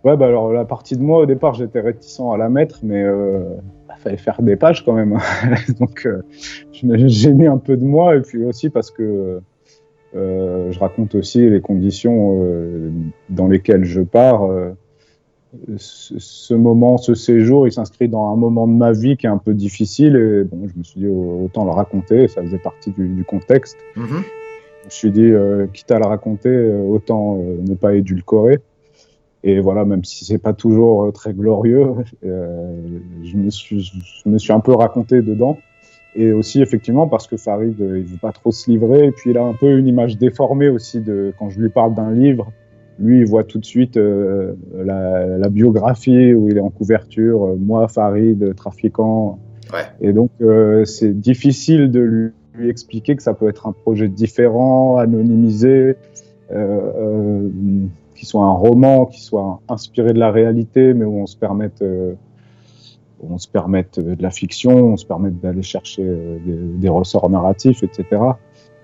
Ouais, 0.04 0.16
bah 0.16 0.26
alors 0.26 0.52
la 0.52 0.64
partie 0.64 0.96
de 0.96 1.02
moi, 1.02 1.20
au 1.20 1.26
départ, 1.26 1.54
j'étais 1.54 1.80
réticent 1.80 2.20
à 2.32 2.36
la 2.36 2.48
mettre, 2.48 2.80
mais 2.82 3.00
il 3.00 3.06
euh, 3.06 3.42
bah, 3.86 3.94
fallait 3.98 4.16
faire 4.16 4.40
des 4.42 4.56
pages 4.56 4.84
quand 4.84 4.94
même. 4.94 5.18
Donc 5.78 6.06
euh, 6.06 6.22
j'ai 6.72 7.32
mis 7.32 7.46
un 7.46 7.58
peu 7.58 7.76
de 7.76 7.84
moi, 7.84 8.16
et 8.16 8.22
puis 8.22 8.44
aussi 8.44 8.70
parce 8.70 8.90
que 8.90 9.40
euh, 10.16 10.72
je 10.72 10.78
raconte 10.78 11.14
aussi 11.14 11.48
les 11.48 11.60
conditions 11.60 12.44
dans 13.28 13.46
lesquelles 13.46 13.84
je 13.84 14.00
pars. 14.00 14.48
Ce, 15.78 16.54
moment, 16.54 16.98
ce 16.98 17.14
séjour, 17.14 17.66
il 17.66 17.72
s'inscrit 17.72 18.08
dans 18.08 18.32
un 18.32 18.36
moment 18.36 18.68
de 18.68 18.74
ma 18.74 18.92
vie 18.92 19.16
qui 19.16 19.26
est 19.26 19.30
un 19.30 19.38
peu 19.38 19.54
difficile, 19.54 20.14
et 20.16 20.44
bon, 20.44 20.68
je 20.68 20.78
me 20.78 20.84
suis 20.84 21.00
dit 21.00 21.08
autant 21.08 21.64
le 21.64 21.70
raconter, 21.70 22.28
ça 22.28 22.42
faisait 22.42 22.58
partie 22.58 22.90
du, 22.90 23.24
contexte. 23.24 23.78
Mm-hmm. 23.96 24.22
Je 24.80 24.86
me 24.86 24.90
suis 24.90 25.10
dit, 25.10 25.30
euh, 25.30 25.66
quitte 25.66 25.90
à 25.90 25.98
la 25.98 26.06
raconter, 26.06 26.48
euh, 26.48 26.82
autant 26.82 27.38
euh, 27.38 27.58
ne 27.60 27.74
pas 27.74 27.94
édulcorer. 27.94 28.58
Et 29.44 29.60
voilà, 29.60 29.84
même 29.84 30.04
si 30.04 30.24
c'est 30.24 30.38
pas 30.38 30.52
toujours 30.52 31.12
très 31.12 31.32
glorieux, 31.32 31.92
je, 32.22 33.36
me 33.36 33.50
suis, 33.50 33.80
je 33.80 34.28
me 34.28 34.38
suis 34.38 34.52
un 34.52 34.60
peu 34.60 34.72
raconté 34.72 35.22
dedans. 35.22 35.58
Et 36.14 36.32
aussi, 36.32 36.62
effectivement, 36.62 37.06
parce 37.06 37.26
que 37.26 37.36
Farid, 37.36 37.74
il 37.78 38.04
veut 38.04 38.18
pas 38.20 38.32
trop 38.32 38.50
se 38.50 38.70
livrer. 38.70 39.06
Et 39.06 39.12
puis, 39.12 39.30
il 39.30 39.38
a 39.38 39.44
un 39.44 39.54
peu 39.54 39.78
une 39.78 39.86
image 39.86 40.18
déformée 40.18 40.68
aussi 40.68 41.00
de 41.00 41.32
quand 41.38 41.48
je 41.50 41.60
lui 41.60 41.68
parle 41.68 41.94
d'un 41.94 42.10
livre. 42.10 42.50
Lui, 42.98 43.18
il 43.20 43.26
voit 43.26 43.44
tout 43.44 43.58
de 43.58 43.64
suite 43.64 43.96
la, 43.96 45.26
la, 45.38 45.48
biographie 45.48 46.34
où 46.34 46.48
il 46.48 46.56
est 46.56 46.60
en 46.60 46.70
couverture. 46.70 47.54
moi, 47.56 47.86
Farid, 47.86 48.56
trafiquant. 48.56 49.38
Ouais. 49.72 49.84
Et 50.00 50.12
donc, 50.12 50.30
c'est 50.84 51.20
difficile 51.20 51.92
de 51.92 52.00
lui 52.00 52.30
lui 52.58 52.68
expliquer 52.68 53.16
que 53.16 53.22
ça 53.22 53.34
peut 53.34 53.48
être 53.48 53.66
un 53.66 53.72
projet 53.72 54.08
différent, 54.08 54.98
anonymisé, 54.98 55.96
euh, 56.50 56.80
euh, 56.96 57.48
qui 58.14 58.26
soit 58.26 58.44
un 58.44 58.52
roman, 58.52 59.06
qui 59.06 59.20
soit 59.20 59.60
inspiré 59.68 60.12
de 60.12 60.18
la 60.18 60.30
réalité, 60.30 60.92
mais 60.92 61.04
où 61.04 61.20
on 61.20 61.26
se 61.26 61.36
permette, 61.36 61.82
euh, 61.82 62.14
on 63.22 63.38
se 63.38 63.48
permette 63.48 64.00
de 64.00 64.22
la 64.22 64.30
fiction, 64.30 64.92
on 64.92 64.96
se 64.96 65.06
permette 65.06 65.40
d'aller 65.40 65.62
chercher 65.62 66.04
des, 66.44 66.88
ressorts 66.88 67.28
narratifs, 67.30 67.82
etc. 67.82 68.22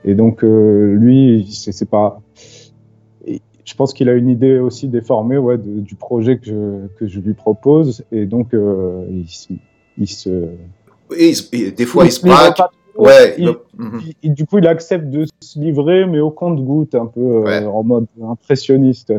Et 0.05 0.15
donc 0.15 0.43
lui, 0.43 1.49
c'est 1.51 1.89
pas. 1.89 2.21
Je 3.27 3.75
pense 3.77 3.95
qu'il 3.95 4.11
a 4.11 4.13
une 4.13 4.29
idée 4.29 4.59
aussi 4.59 4.89
déformée 4.89 5.39
ouais, 5.39 5.57
du 5.59 5.95
projet 5.95 6.39
que 6.39 6.47
je, 6.47 6.87
que 6.99 7.07
je 7.07 7.21
lui 7.21 7.33
propose, 7.33 8.05
et 8.13 8.27
donc 8.27 8.49
il, 8.53 9.27
il 9.99 10.09
se 10.09 10.49
Et, 11.17 11.71
des 11.71 11.87
fois, 11.87 12.05
il, 12.05 12.13
se 12.13 12.27
braque. 12.27 12.61
Ouais. 12.97 13.37
Mhm. 13.77 14.01
du 14.25 14.47
coup, 14.47 14.59
il 14.59 14.67
accepte 14.67 15.09
de 15.11 15.27
se 15.41 15.59
livrer, 15.59 16.07
mais 16.07 16.21
au 16.21 16.31
compte-goutte, 16.31 16.95
un 16.95 17.07
peu 17.07 17.45
en 17.67 17.83
mode 17.83 18.07
impressionniste. 18.23 19.13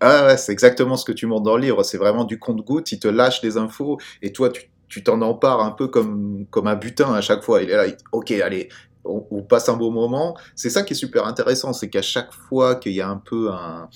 Ah 0.00 0.26
ouais, 0.26 0.36
c'est 0.36 0.52
exactement 0.52 0.96
ce 0.96 1.04
que 1.04 1.12
tu 1.12 1.26
montres 1.26 1.42
dans 1.42 1.56
le 1.56 1.62
livre. 1.62 1.82
C'est 1.82 1.98
vraiment 1.98 2.24
du 2.24 2.38
compte-goutte. 2.38 2.92
Il 2.92 3.00
te 3.00 3.08
lâche 3.08 3.40
des 3.40 3.56
infos 3.56 3.98
et 4.22 4.32
toi, 4.32 4.50
tu 4.50 4.70
tu 4.88 5.02
t'en 5.02 5.20
empares 5.20 5.60
un 5.60 5.70
peu 5.70 5.88
comme, 5.88 6.46
comme 6.50 6.66
un 6.66 6.76
butin 6.76 7.12
à 7.12 7.20
chaque 7.20 7.42
fois. 7.42 7.62
Il 7.62 7.70
est 7.70 7.76
là, 7.76 7.84
ok, 8.12 8.30
allez, 8.32 8.68
on, 9.04 9.42
passe 9.42 9.68
un 9.68 9.76
beau 9.76 9.90
moment. 9.90 10.36
C'est 10.54 10.70
ça 10.70 10.82
qui 10.82 10.94
est 10.94 10.96
super 10.96 11.26
intéressant, 11.26 11.72
c'est 11.72 11.88
qu'à 11.88 12.02
chaque 12.02 12.32
fois 12.32 12.74
qu'il 12.74 12.92
y 12.92 13.00
a 13.00 13.08
un 13.08 13.16
peu 13.16 13.50
un. 13.50 13.88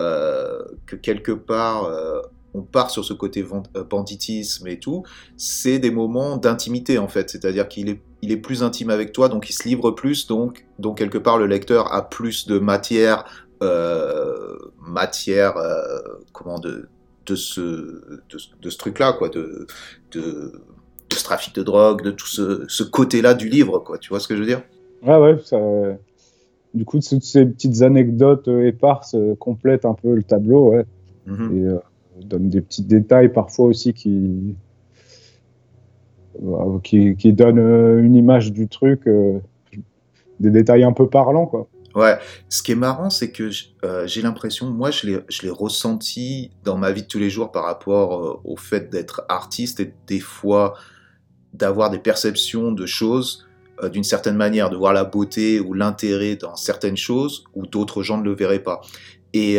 Euh, 0.00 0.62
que 0.86 0.96
quelque 0.96 1.32
part. 1.32 1.84
Euh, 1.84 2.20
on 2.54 2.60
part 2.60 2.90
sur 2.90 3.02
ce 3.02 3.14
côté 3.14 3.46
euh, 3.76 3.84
banditisme 3.84 4.68
et 4.68 4.78
tout, 4.78 5.04
c'est 5.38 5.78
des 5.78 5.90
moments 5.90 6.36
d'intimité 6.36 6.98
en 6.98 7.08
fait, 7.08 7.30
c'est-à-dire 7.30 7.66
qu'il 7.66 7.88
est, 7.88 8.02
il 8.20 8.30
est 8.30 8.36
plus 8.36 8.62
intime 8.62 8.90
avec 8.90 9.12
toi, 9.12 9.30
donc 9.30 9.48
il 9.48 9.54
se 9.54 9.66
livre 9.66 9.90
plus, 9.92 10.26
donc, 10.26 10.66
donc 10.78 10.98
quelque 10.98 11.16
part 11.16 11.38
le 11.38 11.46
lecteur 11.46 11.94
a 11.94 12.10
plus 12.10 12.46
de 12.46 12.58
matière, 12.58 13.24
matière, 14.80 15.54
comment 16.32 16.58
de, 16.58 16.88
de 17.26 17.34
ce, 17.34 17.60
de, 18.60 18.70
ce 18.70 18.78
truc-là, 18.78 19.12
quoi, 19.12 19.28
de, 19.28 19.66
de, 20.12 20.52
ce 21.12 21.24
trafic 21.24 21.54
de 21.54 21.62
drogue, 21.62 22.02
de 22.02 22.10
tout 22.10 22.26
ce, 22.26 22.64
ce 22.68 22.82
côté-là 22.82 23.34
du 23.34 23.48
livre, 23.48 23.78
quoi. 23.78 23.98
Tu 23.98 24.08
vois 24.08 24.20
ce 24.20 24.28
que 24.28 24.34
je 24.34 24.40
veux 24.40 24.46
dire? 24.46 24.62
Ouais, 25.02 25.16
ouais. 25.16 25.38
Ça, 25.44 25.58
du 26.74 26.84
coup, 26.84 26.98
toutes 27.00 27.22
ces 27.22 27.44
petites 27.46 27.82
anecdotes 27.82 28.48
euh, 28.48 28.66
éparses 28.66 29.14
euh, 29.14 29.34
complètent 29.34 29.84
un 29.84 29.94
peu 29.94 30.14
le 30.14 30.22
tableau, 30.22 30.70
ouais. 30.70 30.84
Mhm. 31.26 31.56
Et 31.56 31.66
euh, 31.66 31.78
donnent 32.22 32.48
des 32.48 32.60
petits 32.60 32.82
détails 32.82 33.32
parfois 33.32 33.66
aussi 33.66 33.92
qui, 33.92 34.54
qui, 36.82 37.16
qui 37.16 37.32
donnent 37.32 37.98
une 38.04 38.14
image 38.14 38.52
du 38.52 38.68
truc, 38.68 39.08
des 40.40 40.50
détails 40.50 40.84
un 40.84 40.92
peu 40.92 41.08
parlants, 41.08 41.46
quoi. 41.46 41.68
Ouais, 41.94 42.18
ce 42.48 42.62
qui 42.62 42.72
est 42.72 42.76
marrant, 42.76 43.10
c'est 43.10 43.32
que 43.32 43.50
euh, 43.84 44.06
j'ai 44.06 44.22
l'impression, 44.22 44.70
moi 44.70 44.90
je 44.90 45.06
l'ai 45.06 45.50
ressenti 45.50 46.50
dans 46.64 46.78
ma 46.78 46.90
vie 46.90 47.02
de 47.02 47.06
tous 47.06 47.18
les 47.18 47.28
jours 47.28 47.52
par 47.52 47.64
rapport 47.64 48.24
euh, 48.24 48.40
au 48.44 48.56
fait 48.56 48.90
d'être 48.90 49.24
artiste 49.28 49.80
et 49.80 49.92
des 50.06 50.20
fois 50.20 50.74
d'avoir 51.52 51.90
des 51.90 51.98
perceptions 51.98 52.72
de 52.72 52.86
choses 52.86 53.46
euh, 53.82 53.90
d'une 53.90 54.04
certaine 54.04 54.36
manière, 54.36 54.70
de 54.70 54.76
voir 54.76 54.94
la 54.94 55.04
beauté 55.04 55.60
ou 55.60 55.74
l'intérêt 55.74 56.36
dans 56.36 56.56
certaines 56.56 56.96
choses 56.96 57.44
où 57.54 57.66
d'autres 57.66 58.02
gens 58.02 58.16
ne 58.16 58.24
le 58.24 58.34
verraient 58.34 58.62
pas. 58.62 58.80
Et 59.34 59.58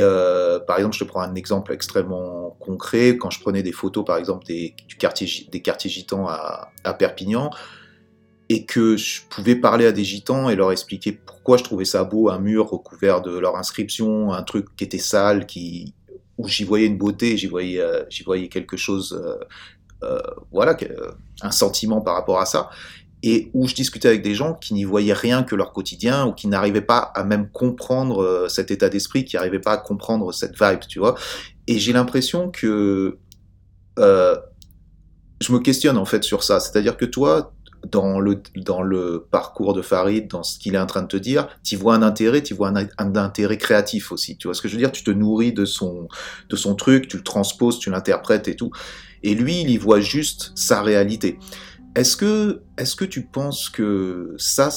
par 0.68 0.78
exemple, 0.78 0.96
je 0.96 1.04
te 1.04 1.10
prends 1.10 1.22
un 1.22 1.34
exemple 1.34 1.74
extrêmement 1.74 2.56
concret. 2.60 3.18
Quand 3.18 3.32
je 3.32 3.40
prenais 3.40 3.64
des 3.64 3.72
photos, 3.72 4.06
par 4.06 4.18
exemple, 4.18 4.46
des, 4.46 4.76
du 4.88 4.98
quartier, 4.98 5.28
des 5.52 5.64
quartiers 5.64 5.90
gitans 5.90 6.28
à, 6.28 6.70
à 6.84 6.94
Perpignan, 6.94 7.50
et 8.50 8.66
que 8.66 8.98
je 8.98 9.22
pouvais 9.30 9.56
parler 9.56 9.86
à 9.86 9.92
des 9.92 10.04
gitans 10.04 10.50
et 10.50 10.56
leur 10.56 10.72
expliquer 10.72 11.12
pourquoi 11.12 11.58
je 11.58 11.64
trouvais 11.64 11.86
ça 11.86 12.04
beau, 12.04 12.30
un 12.30 12.40
mur 12.40 12.70
recouvert 12.70 13.22
de 13.22 13.38
leur 13.38 13.56
inscription, 13.56 14.34
un 14.34 14.44
truc 14.44 14.68
qui 14.76 14.84
était 14.84 14.98
sale, 14.98 15.46
qui, 15.46 15.94
où 16.38 16.48
j'y 16.48 16.64
voyais 16.64 16.88
une 16.88 16.98
beauté, 16.98 17.38
j'y 17.38 17.48
voyais, 17.48 17.80
euh, 17.80 18.04
j'y 18.10 18.24
voyais 18.24 18.50
quelque 18.50 18.78
chose, 18.78 19.20
euh, 19.22 19.36
euh, 20.04 20.22
voilà, 20.52 20.76
un 21.42 21.52
sentiment 21.52 22.02
par 22.02 22.16
rapport 22.16 22.40
à 22.40 22.46
ça, 22.46 22.70
et 23.22 23.50
où 23.54 23.68
je 23.68 23.76
discutais 23.76 24.10
avec 24.10 24.22
des 24.22 24.36
gens 24.36 24.54
qui 24.54 24.74
n'y 24.74 24.84
voyaient 24.84 25.14
rien 25.14 25.44
que 25.44 25.56
leur 25.56 25.72
quotidien 25.72 26.26
ou 26.26 26.34
qui 26.34 26.48
n'arrivaient 26.48 26.82
pas 26.82 27.00
à 27.00 27.24
même 27.24 27.50
comprendre 27.50 28.48
cet 28.50 28.70
état 28.70 28.90
d'esprit, 28.90 29.24
qui 29.24 29.38
n'arrivaient 29.38 29.60
pas 29.60 29.74
à 29.74 29.78
comprendre 29.78 30.34
cette 30.34 30.62
vibe, 30.62 30.82
tu 30.90 31.00
vois. 31.00 31.16
Et 31.68 31.80
j'ai 31.80 31.94
l'impression 31.94 32.52
que 32.52 33.18
je 33.98 35.52
me 35.52 35.60
questionne 35.60 35.98
en 35.98 36.06
fait 36.06 36.24
sur 36.24 36.44
ça, 36.44 36.60
c'est-à-dire 36.60 36.98
que 36.98 37.06
toi, 37.06 37.54
dans 37.90 38.20
le, 38.20 38.42
dans 38.56 38.82
le 38.82 39.26
parcours 39.30 39.74
de 39.74 39.82
Farid, 39.82 40.30
dans 40.30 40.44
ce 40.44 40.58
qu'il 40.58 40.76
est 40.76 40.80
en 40.80 40.86
train 40.86 41.02
de 41.02 41.08
te 41.08 41.18
dire, 41.18 41.48
tu 41.64 41.76
vois 41.76 41.96
un 41.96 42.02
intérêt, 42.02 42.42
tu 42.42 42.54
vois 42.54 42.70
un, 42.70 43.16
intérêt 43.16 43.58
créatif 43.58 44.12
aussi. 44.12 44.38
Tu 44.38 44.48
vois 44.48 44.54
ce 44.54 44.62
que 44.62 44.68
je 44.68 44.74
veux 44.74 44.80
dire? 44.80 44.92
Tu 44.92 45.04
te 45.04 45.12
nourris 45.12 45.54
de 45.54 45.66
son, 45.66 46.08
de 46.50 46.56
son 46.56 46.76
truc, 46.76 47.08
tu 47.08 47.18
le 47.18 47.24
transposes, 47.24 47.80
tu 47.80 47.90
l'interprètes 47.90 48.48
et 48.48 48.56
tout. 48.56 48.72
Et 49.24 49.36
lui, 49.36 49.62
il 49.62 49.70
y 49.70 49.78
voit 49.78 50.00
juste 50.00 50.52
sa 50.56 50.82
réalité. 50.82 51.40
Est-ce 51.96 52.18
que, 52.18 52.62
est 52.78 52.96
que 52.96 53.06
tu 53.06 53.24
penses 53.24 53.70
que 53.70 54.34
ça, 54.38 54.70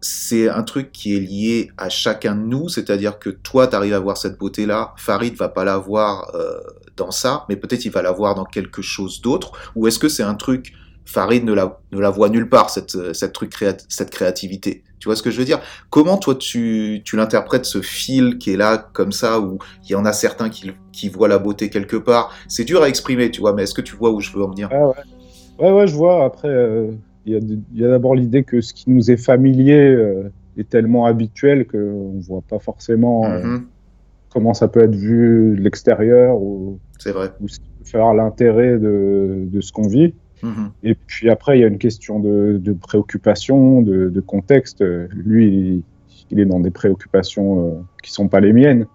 c'est 0.00 0.48
un 0.48 0.62
truc 0.62 0.92
qui 0.92 1.16
est 1.16 1.20
lié 1.20 1.70
à 1.76 1.88
chacun 1.88 2.34
de 2.34 2.42
nous, 2.42 2.68
c'est-à-dire 2.68 3.18
que 3.18 3.30
toi, 3.30 3.66
tu 3.66 3.76
arrives 3.76 3.94
à 3.94 3.98
voir 3.98 4.16
cette 4.16 4.38
beauté-là, 4.38 4.94
Farid 4.96 5.34
va 5.36 5.48
pas 5.48 5.64
la 5.64 5.76
voir 5.76 6.34
euh, 6.34 6.60
dans 6.96 7.10
ça, 7.10 7.44
mais 7.48 7.56
peut-être 7.56 7.84
il 7.84 7.90
va 7.90 8.02
la 8.02 8.12
voir 8.12 8.34
dans 8.34 8.44
quelque 8.44 8.80
chose 8.80 9.20
d'autre, 9.20 9.52
ou 9.74 9.86
est-ce 9.86 9.98
que 9.98 10.08
c'est 10.08 10.22
un 10.22 10.34
truc 10.34 10.72
Farid 11.04 11.44
ne 11.44 11.52
la, 11.52 11.80
ne 11.92 11.98
la 11.98 12.10
voit 12.10 12.28
nulle 12.28 12.48
part, 12.48 12.70
cette, 12.70 13.14
cette, 13.14 13.32
truc 13.32 13.52
cette 13.88 14.10
créativité. 14.10 14.84
Tu 15.00 15.08
vois 15.08 15.16
ce 15.16 15.22
que 15.22 15.30
je 15.30 15.38
veux 15.38 15.46
dire? 15.46 15.60
Comment 15.88 16.18
toi 16.18 16.34
tu, 16.34 17.00
tu 17.04 17.16
l'interprètes 17.16 17.64
ce 17.64 17.80
fil 17.80 18.36
qui 18.38 18.52
est 18.52 18.56
là 18.56 18.76
comme 18.92 19.12
ça, 19.12 19.40
où 19.40 19.58
il 19.84 19.92
y 19.92 19.94
en 19.94 20.04
a 20.04 20.12
certains 20.12 20.50
qui, 20.50 20.72
qui 20.92 21.08
voient 21.08 21.26
la 21.28 21.38
beauté 21.38 21.70
quelque 21.70 21.96
part? 21.96 22.32
C'est 22.48 22.64
dur 22.64 22.82
à 22.82 22.88
exprimer, 22.88 23.30
tu 23.30 23.40
vois, 23.40 23.54
mais 23.54 23.62
est-ce 23.62 23.74
que 23.74 23.80
tu 23.80 23.96
vois 23.96 24.10
où 24.12 24.20
je 24.20 24.30
veux 24.32 24.44
en 24.44 24.50
venir? 24.50 24.68
Ah 24.70 24.88
ouais. 25.58 25.72
ouais. 25.72 25.86
je 25.86 25.94
vois. 25.94 26.24
Après, 26.24 26.48
euh, 26.48 26.90
il 27.24 27.32
y 27.74 27.84
a, 27.84 27.88
d'abord 27.88 28.14
l'idée 28.14 28.44
que 28.44 28.60
ce 28.60 28.74
qui 28.74 28.90
nous 28.90 29.10
est 29.10 29.16
familier 29.16 29.94
euh, 29.94 30.30
est 30.58 30.68
tellement 30.68 31.06
habituel 31.06 31.66
qu'on 31.66 32.12
ne 32.14 32.20
voit 32.22 32.42
pas 32.48 32.58
forcément 32.58 33.24
euh, 33.24 33.42
mm-hmm. 33.42 33.62
comment 34.30 34.52
ça 34.52 34.68
peut 34.68 34.84
être 34.84 34.94
vu 34.94 35.56
de 35.56 35.62
l'extérieur 35.62 36.36
ou, 36.36 36.78
C'est 36.98 37.12
vrai. 37.12 37.30
ou 37.40 37.48
ce 37.48 37.58
qui 37.58 37.68
peut 37.78 37.84
faire 37.84 38.12
l'intérêt 38.12 38.78
de, 38.78 39.46
de 39.46 39.60
ce 39.60 39.72
qu'on 39.72 39.88
vit. 39.88 40.14
Mhm. 40.42 40.70
Et 40.82 40.94
puis 40.94 41.30
après, 41.30 41.58
il 41.58 41.60
y 41.60 41.64
a 41.64 41.66
une 41.66 41.78
question 41.78 42.20
de, 42.20 42.76
préoccupation, 42.80 43.82
de, 43.82 44.20
contexte. 44.20 44.82
Lui, 45.10 45.82
il, 46.30 46.40
est 46.40 46.44
dans 46.44 46.60
des 46.60 46.70
préoccupations 46.70 47.66
euh, 47.66 47.80
qui 48.02 48.12
sont 48.12 48.28
pas 48.28 48.40
les 48.40 48.52
miennes. 48.52 48.86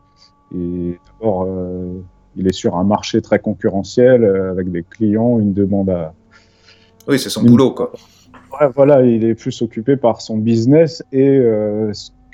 Et 0.55 0.97
d'abord, 1.19 1.45
euh, 1.47 2.01
il 2.35 2.47
est 2.47 2.53
sur 2.53 2.75
un 2.75 2.83
marché 2.83 3.21
très 3.21 3.39
concurrentiel 3.39 4.23
euh, 4.23 4.51
avec 4.51 4.71
des 4.71 4.83
clients, 4.83 5.39
une 5.39 5.53
demande 5.53 5.89
à. 5.89 6.13
Oui, 7.07 7.19
c'est 7.19 7.29
son 7.29 7.43
boulot, 7.43 7.71
quoi. 7.71 7.91
voilà, 8.75 9.03
il 9.03 9.23
est 9.25 9.35
plus 9.35 9.61
occupé 9.61 9.95
par 9.97 10.21
son 10.21 10.37
business 10.37 11.03
et 11.11 11.39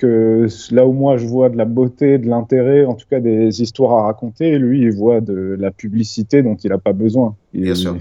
que 0.02 0.48
là 0.72 0.88
où 0.88 0.94
moi 0.94 1.18
je 1.18 1.28
vois 1.28 1.50
de 1.50 1.58
la 1.58 1.66
beauté, 1.66 2.18
de 2.18 2.28
l'intérêt, 2.28 2.86
en 2.86 2.96
tout 2.96 3.06
cas 3.08 3.20
des 3.20 3.62
histoires 3.62 4.00
à 4.00 4.04
raconter, 4.06 4.58
lui 4.58 4.82
il 4.82 4.92
voit 4.92 5.22
de 5.22 5.56
la 5.60 5.70
publicité 5.70 6.42
dont 6.42 6.56
il 6.56 6.72
n'a 6.72 6.80
pas 6.80 6.94
besoin. 6.94 7.36
Bien 7.54 7.76
sûr 7.76 7.96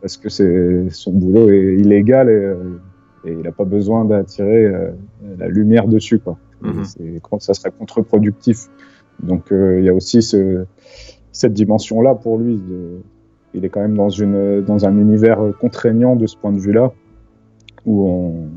parce 0.00 0.16
que 0.16 0.28
c'est 0.28 0.90
son 0.90 1.12
boulot 1.12 1.50
est 1.50 1.74
illégal 1.76 2.28
et, 2.28 2.32
euh, 2.32 2.78
il 3.24 3.40
n'a 3.40 3.50
pas 3.50 3.64
besoin 3.64 4.04
d'attirer 4.04 4.66
euh, 4.66 4.92
la 5.38 5.48
lumière 5.48 5.88
dessus. 5.88 6.20
Quoi. 6.20 6.38
Mhm. 6.62 6.84
Ça 7.40 7.54
serait 7.54 7.72
contre-productif. 7.76 8.68
Donc 9.20 9.50
euh, 9.50 9.80
il 9.80 9.84
y 9.84 9.88
a 9.88 9.94
aussi 9.94 10.22
ce, 10.22 10.64
cette 11.32 11.52
dimension-là 11.52 12.14
pour 12.14 12.38
lui. 12.38 12.60
il 13.52 13.64
est 13.64 13.68
quand 13.68 13.80
même 13.80 13.96
dans, 13.96 14.10
une, 14.10 14.62
dans 14.62 14.86
un 14.86 14.96
univers 14.96 15.40
contraignant 15.58 16.14
de 16.14 16.26
ce 16.26 16.36
point 16.36 16.52
de 16.52 16.60
vue-là, 16.60 16.92
où 17.84 18.06
on, 18.08 18.48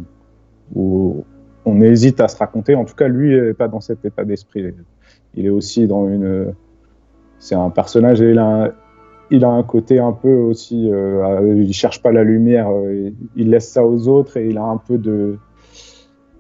où 0.76 1.24
on 1.66 1.82
hésite 1.82 2.20
à 2.20 2.28
se 2.28 2.38
raconter. 2.38 2.76
En 2.76 2.86
tout 2.86 2.96
cas, 2.96 3.08
lui 3.08 3.40
n'est 3.40 3.54
pas 3.54 3.68
dans 3.68 3.82
cet 3.82 4.06
état 4.06 4.24
d'esprit. 4.24 4.74
Il 5.36 5.46
est 5.46 5.50
aussi 5.50 5.88
dans 5.88 6.08
une. 6.08 6.54
C'est 7.40 7.56
un 7.56 7.70
personnage 7.70 8.22
et 8.22 8.32
il 8.32 8.38
a, 8.38 8.74
il 9.32 9.46
a 9.46 9.50
un 9.50 9.64
côté 9.64 10.00
un 10.00 10.12
peu 10.12 10.34
aussi, 10.34 10.90
euh, 10.92 11.54
il 11.56 11.74
cherche 11.74 12.02
pas 12.02 12.12
la 12.12 12.24
lumière, 12.24 12.70
euh, 12.72 13.12
il 13.36 13.50
laisse 13.50 13.70
ça 13.70 13.86
aux 13.86 14.08
autres 14.08 14.38
et 14.38 14.48
il 14.48 14.58
a 14.58 14.64
un 14.64 14.78
peu 14.78 14.98
de 14.98 15.38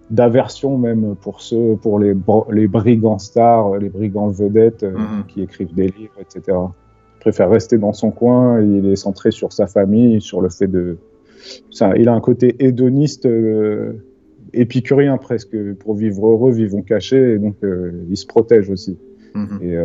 d'aversion 0.10 0.79
même 0.79 1.15
pour 1.22 1.39
ceux, 1.39 1.75
pour 1.75 2.00
les, 2.00 2.15
les 2.50 2.67
brigands 2.67 3.19
stars, 3.19 3.77
les 3.77 3.89
brigands 3.89 4.29
vedettes 4.29 4.81
euh, 4.81 4.98
mhm. 4.98 5.25
qui 5.27 5.43
écrivent 5.43 5.74
des 5.74 5.89
livres, 5.89 6.15
etc. 6.19 6.58
Il 6.58 7.19
préfère 7.19 7.48
rester 7.48 7.77
dans 7.77 7.93
son 7.93 8.10
coin, 8.10 8.60
il 8.60 8.88
est 8.88 8.96
centré 8.96 9.29
sur 9.29 9.53
sa 9.53 9.67
famille, 9.67 10.19
sur 10.19 10.41
le 10.41 10.50
fait 10.50 10.65
de... 10.65 10.98
Ça, 11.69 11.96
il 11.96 12.10
a 12.10 12.13
un 12.13 12.22
côté 12.22 12.55
hédoniste, 12.58 13.27
euh, 13.27 14.03
épicurien 14.51 15.17
presque, 15.17 15.55
pour 15.75 15.93
vivre 15.93 16.25
heureux, 16.25 16.51
vivons 16.51 16.81
cachés, 16.81 17.34
et 17.34 17.38
donc 17.38 17.58
il 18.10 18.17
se 18.17 18.25
protège 18.25 18.72
aussi. 18.72 18.98
Mhm. 19.36 19.60
Et 19.62 19.77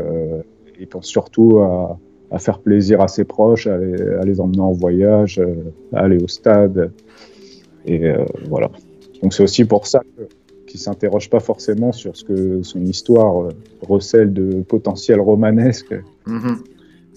il 0.80 0.87
pense 0.87 1.06
surtout 1.06 1.58
à, 1.58 1.99
à 2.35 2.38
faire 2.41 2.59
plaisir 2.59 3.00
à 3.00 3.07
ses 3.07 3.25
proches, 3.25 3.69
à 3.69 3.79
les, 3.79 4.41
emmener 4.41 4.61
en 4.61 4.73
voyage, 4.73 5.38
euh, 5.38 5.55
à 5.93 6.00
aller 6.00 6.19
au 6.21 6.26
stade. 6.26 6.91
Et 7.87 8.09
euh, 8.09 8.25
voilà. 8.49 8.71
Donc 9.23 9.33
c'est 9.33 9.45
aussi 9.45 9.64
pour 9.64 9.87
ça 9.87 10.00
qu'il 10.67 10.81
ne 10.81 10.83
s'interroge 10.83 11.31
pas 11.31 11.38
forcément 11.38 11.93
sur 11.93 12.17
ce 12.17 12.25
que 12.25 12.62
son 12.64 12.83
histoire 12.85 13.45
euh, 13.45 13.49
recèle 13.83 14.33
de 14.33 14.62
potentiel 14.62 15.21
romanesque. 15.21 15.95
Mhm. 16.26 16.64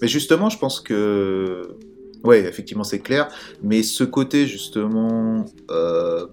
Mais 0.00 0.06
justement, 0.06 0.50
je 0.50 0.58
pense 0.58 0.80
que 0.80 1.62
oui, 2.22 2.36
effectivement, 2.36 2.84
c'est 2.84 3.00
clair. 3.00 3.28
Mais 3.60 3.82
ce 3.82 4.04
côté, 4.04 4.46
justement, 4.46 5.44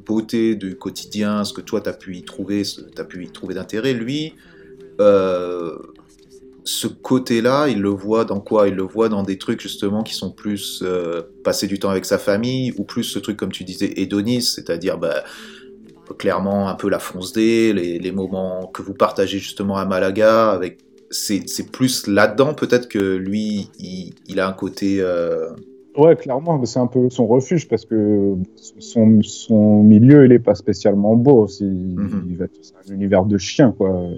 beauté 0.06 0.56
du 0.56 0.76
quotidien, 0.76 1.44
ce 1.44 1.54
que 1.54 1.62
toi, 1.62 1.82
tu 1.82 1.90
as 1.90 1.94
pu 1.94 2.18
y 2.18 2.24
trouver, 2.24 2.62
tu 2.64 3.02
as 3.02 3.04
pu 3.04 3.24
y 3.24 3.30
trouver 3.30 3.56
d'intérêt, 3.56 3.94
lui, 3.94 4.34
ce 6.66 6.88
côté-là, 6.88 7.68
il 7.68 7.80
le 7.80 7.90
voit 7.90 8.26
dans 8.26 8.40
quoi? 8.40 8.68
Il 8.68 8.74
le 8.74 8.84
voit 8.84 9.08
dans 9.08 9.22
des 9.22 9.38
trucs 9.38 9.62
justement 9.62 10.02
qui 10.02 10.16
sont 10.16 10.32
plus 10.32 10.84
euh, 10.84 11.22
passer 11.44 11.68
du 11.68 11.78
temps 11.78 11.90
avec 11.90 12.06
sa 12.06 12.18
famille 12.18 12.74
ou 12.78 12.84
plus 12.84 13.04
ce 13.04 13.20
truc 13.20 13.38
comme 13.38 13.52
tu 13.52 13.64
disais 13.64 13.94
hédoniste, 13.96 14.56
c'est-à-dire 14.56 14.98
bah, 14.98 15.24
clairement 16.18 16.68
un 16.68 16.74
peu 16.74 16.90
la 16.90 16.98
fonce 16.98 17.34
D, 17.34 17.72
les, 17.74 18.12
moments 18.12 18.66
que 18.74 18.82
vous 18.82 18.96
partagez 18.96 19.38
justement 19.38 19.78
à 19.78 19.86
Malaga 19.86 20.52
avec 20.52 20.80
c'est 21.12 21.72
plus 21.72 22.08
là-dedans 22.08 22.56
peut-être 22.56 22.90
que 22.90 23.16
lui 23.16 23.70
il, 23.80 24.40
a 24.40 24.48
un 24.48 24.54
côté 24.54 24.98
euh, 25.00 25.50
Ouais, 25.96 26.16
clairement, 26.16 26.64
c'est 26.66 26.80
un 26.80 26.88
peu 26.88 27.10
son 27.10 27.26
refuge 27.26 27.70
parce 27.70 27.86
que 27.86 28.34
son, 28.80 29.22
son 29.22 29.82
milieu, 29.84 30.26
il 30.26 30.32
est 30.34 30.40
pas 30.40 30.56
spécialement 30.56 31.16
beau. 31.16 31.48
Il, 31.62 31.96
mm 31.96 32.48
un 32.90 32.94
univers 32.94 33.26
de 33.26 33.38
chien, 33.38 33.72
quoi. 33.72 34.10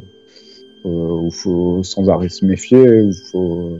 Euh, 0.88 1.22
où 1.26 1.32
faut 1.32 1.84
sans 1.84 2.10
arrêt 2.10 2.30
se 2.30 2.46
méfier, 2.46 3.02
où 3.02 3.12
faut, 3.32 3.78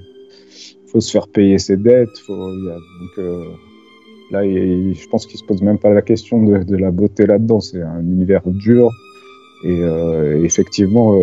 faut 0.88 1.00
se 1.00 1.12
faire 1.12 1.28
payer 1.28 1.58
ses 1.58 1.78
dettes. 1.78 2.10
Euh, 2.30 3.46
là, 4.32 4.44
je 4.44 5.08
pense 5.08 5.26
qu'il 5.26 5.40
se 5.40 5.44
pose 5.46 5.62
même 5.62 5.78
pas 5.78 5.92
la 5.92 6.02
question 6.02 6.44
de, 6.44 6.76
la 6.76 6.92
beauté 6.92 7.26
là-dedans. 7.26 7.62
C'est 7.62 7.82
un 7.82 8.02
univers 8.02 8.42
dur. 8.46 8.90
Et 9.64 9.80
euh, 9.82 10.44
effectivement, 10.44 11.18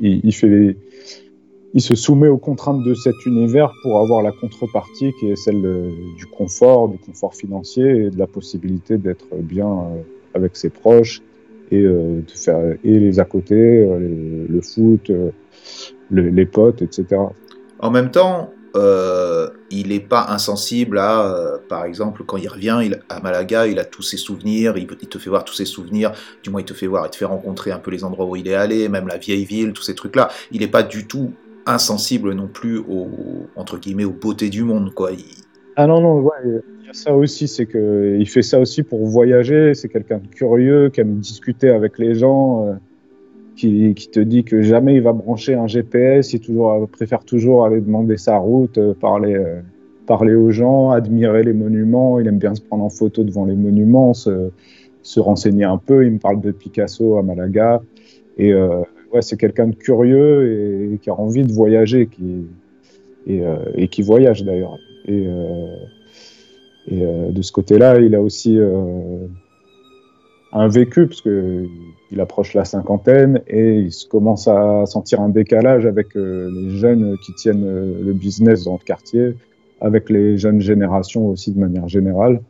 il, 0.00 0.32
se 0.32 1.94
soumet 1.94 2.28
aux 2.28 2.38
contraintes 2.38 2.82
de 2.82 2.94
cet 2.94 3.24
univers 3.26 3.72
pour 3.82 3.98
avoir 3.98 4.22
la 4.22 4.32
contrepartie 4.32 5.12
qui 5.20 5.30
est 5.30 5.36
celle 5.36 5.62
du 6.16 6.26
confort, 6.26 6.88
du 6.88 6.98
confort 6.98 7.34
financier 7.34 8.06
et 8.06 8.10
de 8.10 8.18
la 8.18 8.26
possibilité 8.26 8.98
d'être 8.98 9.28
bien 9.36 9.86
avec 10.34 10.56
ses 10.56 10.70
proches 10.70 11.22
et 11.70 11.82
euh, 11.82 12.20
de 12.20 12.32
faire 12.32 12.58
et 12.84 12.98
les 12.98 13.20
à 13.20 13.24
côté, 13.24 13.54
euh, 13.54 14.46
le 14.48 14.60
foot, 14.60 15.10
les 16.10 16.46
potes, 16.46 16.82
etc. 16.82 17.06
En 17.78 17.90
même 17.90 18.10
temps, 18.10 18.52
il 18.74 19.88
n'est 19.88 20.00
pas 20.00 20.26
insensible 20.28 20.98
à, 20.98 21.58
par 21.68 21.84
exemple, 21.84 22.24
quand 22.26 22.36
il 22.36 22.48
revient 22.48 22.80
il, 22.82 23.00
à 23.08 23.20
Malaga, 23.20 23.66
il 23.66 23.78
a 23.78 23.84
tous 23.84 24.02
ses 24.02 24.16
souvenirs, 24.16 24.76
il, 24.76 24.86
il, 25.00 25.08
te 25.08 25.18
fait 25.18 25.30
voir 25.30 25.44
tous 25.44 25.54
ses 25.54 25.64
souvenirs, 25.64 26.12
du 26.42 26.50
moins 26.50 26.60
il 26.60 26.64
te 26.64 26.74
fait 26.74 26.86
voir, 26.86 27.06
il 27.06 27.10
te 27.10 27.16
fait 27.16 27.24
rencontrer 27.24 27.70
un 27.70 27.78
peu 27.78 27.90
les 27.90 28.04
endroits 28.04 28.26
où 28.26 28.36
il 28.36 28.48
est 28.48 28.54
allé, 28.54 28.88
même 28.88 29.06
la 29.06 29.18
vieille 29.18 29.44
ville, 29.44 29.72
tous 29.72 29.82
ces 29.82 29.94
trucs-là. 29.94 30.28
Il 30.50 30.60
n'est 30.60 30.68
pas 30.68 30.82
du 30.82 31.06
tout 31.06 31.32
insensible 31.66 32.32
non 32.32 32.48
plus 32.48 32.78
aux, 32.78 33.48
entre 33.56 33.78
guillemets, 33.78 34.04
aux 34.04 34.12
beautés 34.12 34.50
du 34.50 34.64
monde, 34.64 34.92
quoi. 34.94 35.10
Ah 35.76 35.86
non, 35.86 36.00
non, 36.00 36.20
ouais, 36.20 36.62
ça 36.92 37.14
aussi, 37.14 37.48
c'est 37.48 37.66
que 37.66 38.16
il 38.18 38.28
fait 38.28 38.42
ça 38.42 38.58
aussi 38.58 38.82
pour 38.82 39.06
voyager, 39.06 39.74
c'est 39.74 39.88
quelqu'un 39.88 40.18
de 40.18 40.26
curieux, 40.28 40.90
qui 40.90 41.00
aime 41.00 41.18
discuter 41.18 41.70
avec 41.70 41.98
les 41.98 42.14
gens, 42.14 42.66
euh, 42.66 42.74
qui, 43.56 43.94
te 43.94 44.20
dit 44.20 44.44
que 44.44 44.62
jamais 44.62 44.94
il 44.94 45.02
va 45.02 45.12
brancher 45.12 45.54
un 45.54 45.66
GPS, 45.66 46.32
il 46.32 46.40
toujours, 46.40 46.88
préfère 46.88 47.24
toujours 47.24 47.64
aller 47.64 47.80
demander 47.80 48.16
sa 48.16 48.38
route, 48.38 48.78
euh, 48.78 48.94
parler, 48.94 49.34
euh, 49.34 49.60
parler 50.06 50.34
aux 50.34 50.50
gens, 50.50 50.90
admirer 50.90 51.42
les 51.42 51.52
monuments, 51.52 52.18
il 52.18 52.26
aime 52.26 52.38
bien 52.38 52.54
se 52.54 52.62
prendre 52.62 52.84
en 52.84 52.90
photo 52.90 53.22
devant 53.24 53.44
les 53.44 53.56
monuments, 53.56 54.14
se, 54.14 54.50
se 55.02 55.20
renseigner 55.20 55.64
un 55.64 55.78
peu, 55.78 56.04
il 56.06 56.12
me 56.12 56.18
parle 56.18 56.40
de 56.40 56.50
Picasso 56.50 57.16
à 57.16 57.22
Malaga, 57.22 57.82
et 58.38 58.54
ouais, 58.54 59.20
c'est 59.20 59.36
quelqu'un 59.36 59.68
de 59.68 59.74
curieux 59.74 60.92
et, 60.94 60.98
qui 60.98 61.10
a 61.10 61.14
envie 61.14 61.42
de 61.42 61.52
voyager, 61.52 62.06
qui, 62.06 62.46
et, 63.26 63.42
euh, 63.42 63.56
et 63.74 63.88
qui 63.88 64.02
voyage 64.02 64.44
d'ailleurs. 64.44 64.78
Et, 65.06 65.24
euh, 65.26 65.76
et 66.90 67.04
euh, 67.04 67.30
de 67.30 67.42
ce 67.42 67.52
côté-là, 67.52 67.98
il 68.00 68.14
a 68.14 68.20
aussi 68.20 68.58
un 70.52 70.68
vécu, 70.68 71.06
parce 71.06 71.22
qu'il 71.22 72.20
approche 72.20 72.54
la 72.54 72.64
cinquantaine 72.64 73.40
et 73.46 73.78
il 73.78 73.92
commence 74.08 74.48
à 74.48 74.84
sentir 74.86 75.20
un 75.20 75.28
décalage 75.28 75.86
avec 75.86 76.14
les 76.14 76.76
jeunes 76.76 77.16
qui 77.24 77.32
tiennent 77.34 77.64
le 78.02 78.12
business 78.12 78.64
dans 78.64 78.72
le 78.74 78.84
quartier, 78.84 79.36
avec 79.80 80.10
les 80.10 80.36
jeunes 80.36 80.60
générations 80.60 81.28
aussi 81.28 81.52
de 81.52 81.60
manière 81.60 81.88
générale. 81.88 82.40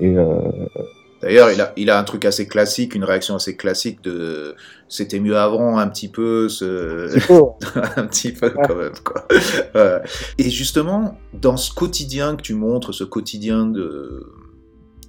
Et, 0.00 0.14
D'ailleurs, 1.22 1.52
il 1.52 1.60
a, 1.60 1.72
il 1.76 1.88
a 1.88 1.98
un 1.98 2.04
truc 2.04 2.24
assez 2.24 2.48
classique, 2.48 2.94
une 2.96 3.04
réaction 3.04 3.36
assez 3.36 3.56
classique 3.56 4.02
de 4.02 4.56
c'était 4.88 5.20
mieux 5.20 5.38
avant, 5.38 5.78
un 5.78 5.88
petit 5.88 6.08
peu, 6.08 6.48
ce... 6.48 7.08
un 7.98 8.06
petit 8.06 8.32
peu 8.32 8.50
quand 8.50 8.74
même. 8.74 8.92
Quoi. 9.04 9.26
Et 10.38 10.50
justement, 10.50 11.18
dans 11.32 11.56
ce 11.56 11.72
quotidien 11.72 12.36
que 12.36 12.42
tu 12.42 12.54
montres, 12.54 12.92
ce 12.92 13.04
quotidien 13.04 13.66
de, 13.66 14.26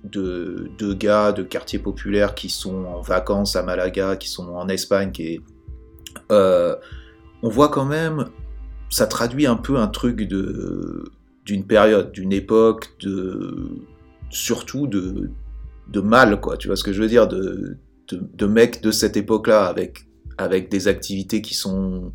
de, 0.03 0.69
de 0.77 0.93
gars 0.93 1.31
de 1.31 1.43
quartiers 1.43 1.79
populaires 1.79 2.35
qui 2.35 2.49
sont 2.49 2.85
en 2.85 3.01
vacances 3.01 3.55
à 3.55 3.63
Malaga, 3.63 4.15
qui 4.15 4.29
sont 4.29 4.49
en 4.49 4.67
Espagne, 4.67 5.11
qui 5.11 5.27
est, 5.27 5.41
euh, 6.31 6.75
on 7.41 7.49
voit 7.49 7.69
quand 7.69 7.85
même, 7.85 8.25
ça 8.89 9.07
traduit 9.07 9.47
un 9.47 9.55
peu 9.55 9.77
un 9.77 9.87
truc 9.87 10.21
de 10.21 11.03
d'une 11.45 11.65
période, 11.65 12.13
d'une 12.13 12.31
époque, 12.31 12.93
de 13.01 13.81
surtout 14.29 14.87
de 14.87 15.29
de 15.87 16.01
mal, 16.01 16.39
quoi. 16.39 16.57
Tu 16.57 16.67
vois 16.67 16.75
ce 16.75 16.83
que 16.83 16.93
je 16.93 17.01
veux 17.01 17.07
dire? 17.07 17.27
De, 17.27 17.77
de, 18.11 18.45
mecs 18.45 18.81
de 18.81 18.91
cette 18.91 19.17
époque-là 19.17 19.65
avec, 19.65 20.05
avec 20.37 20.69
des 20.69 20.87
activités 20.87 21.41
qui 21.41 21.53
sont. 21.53 22.11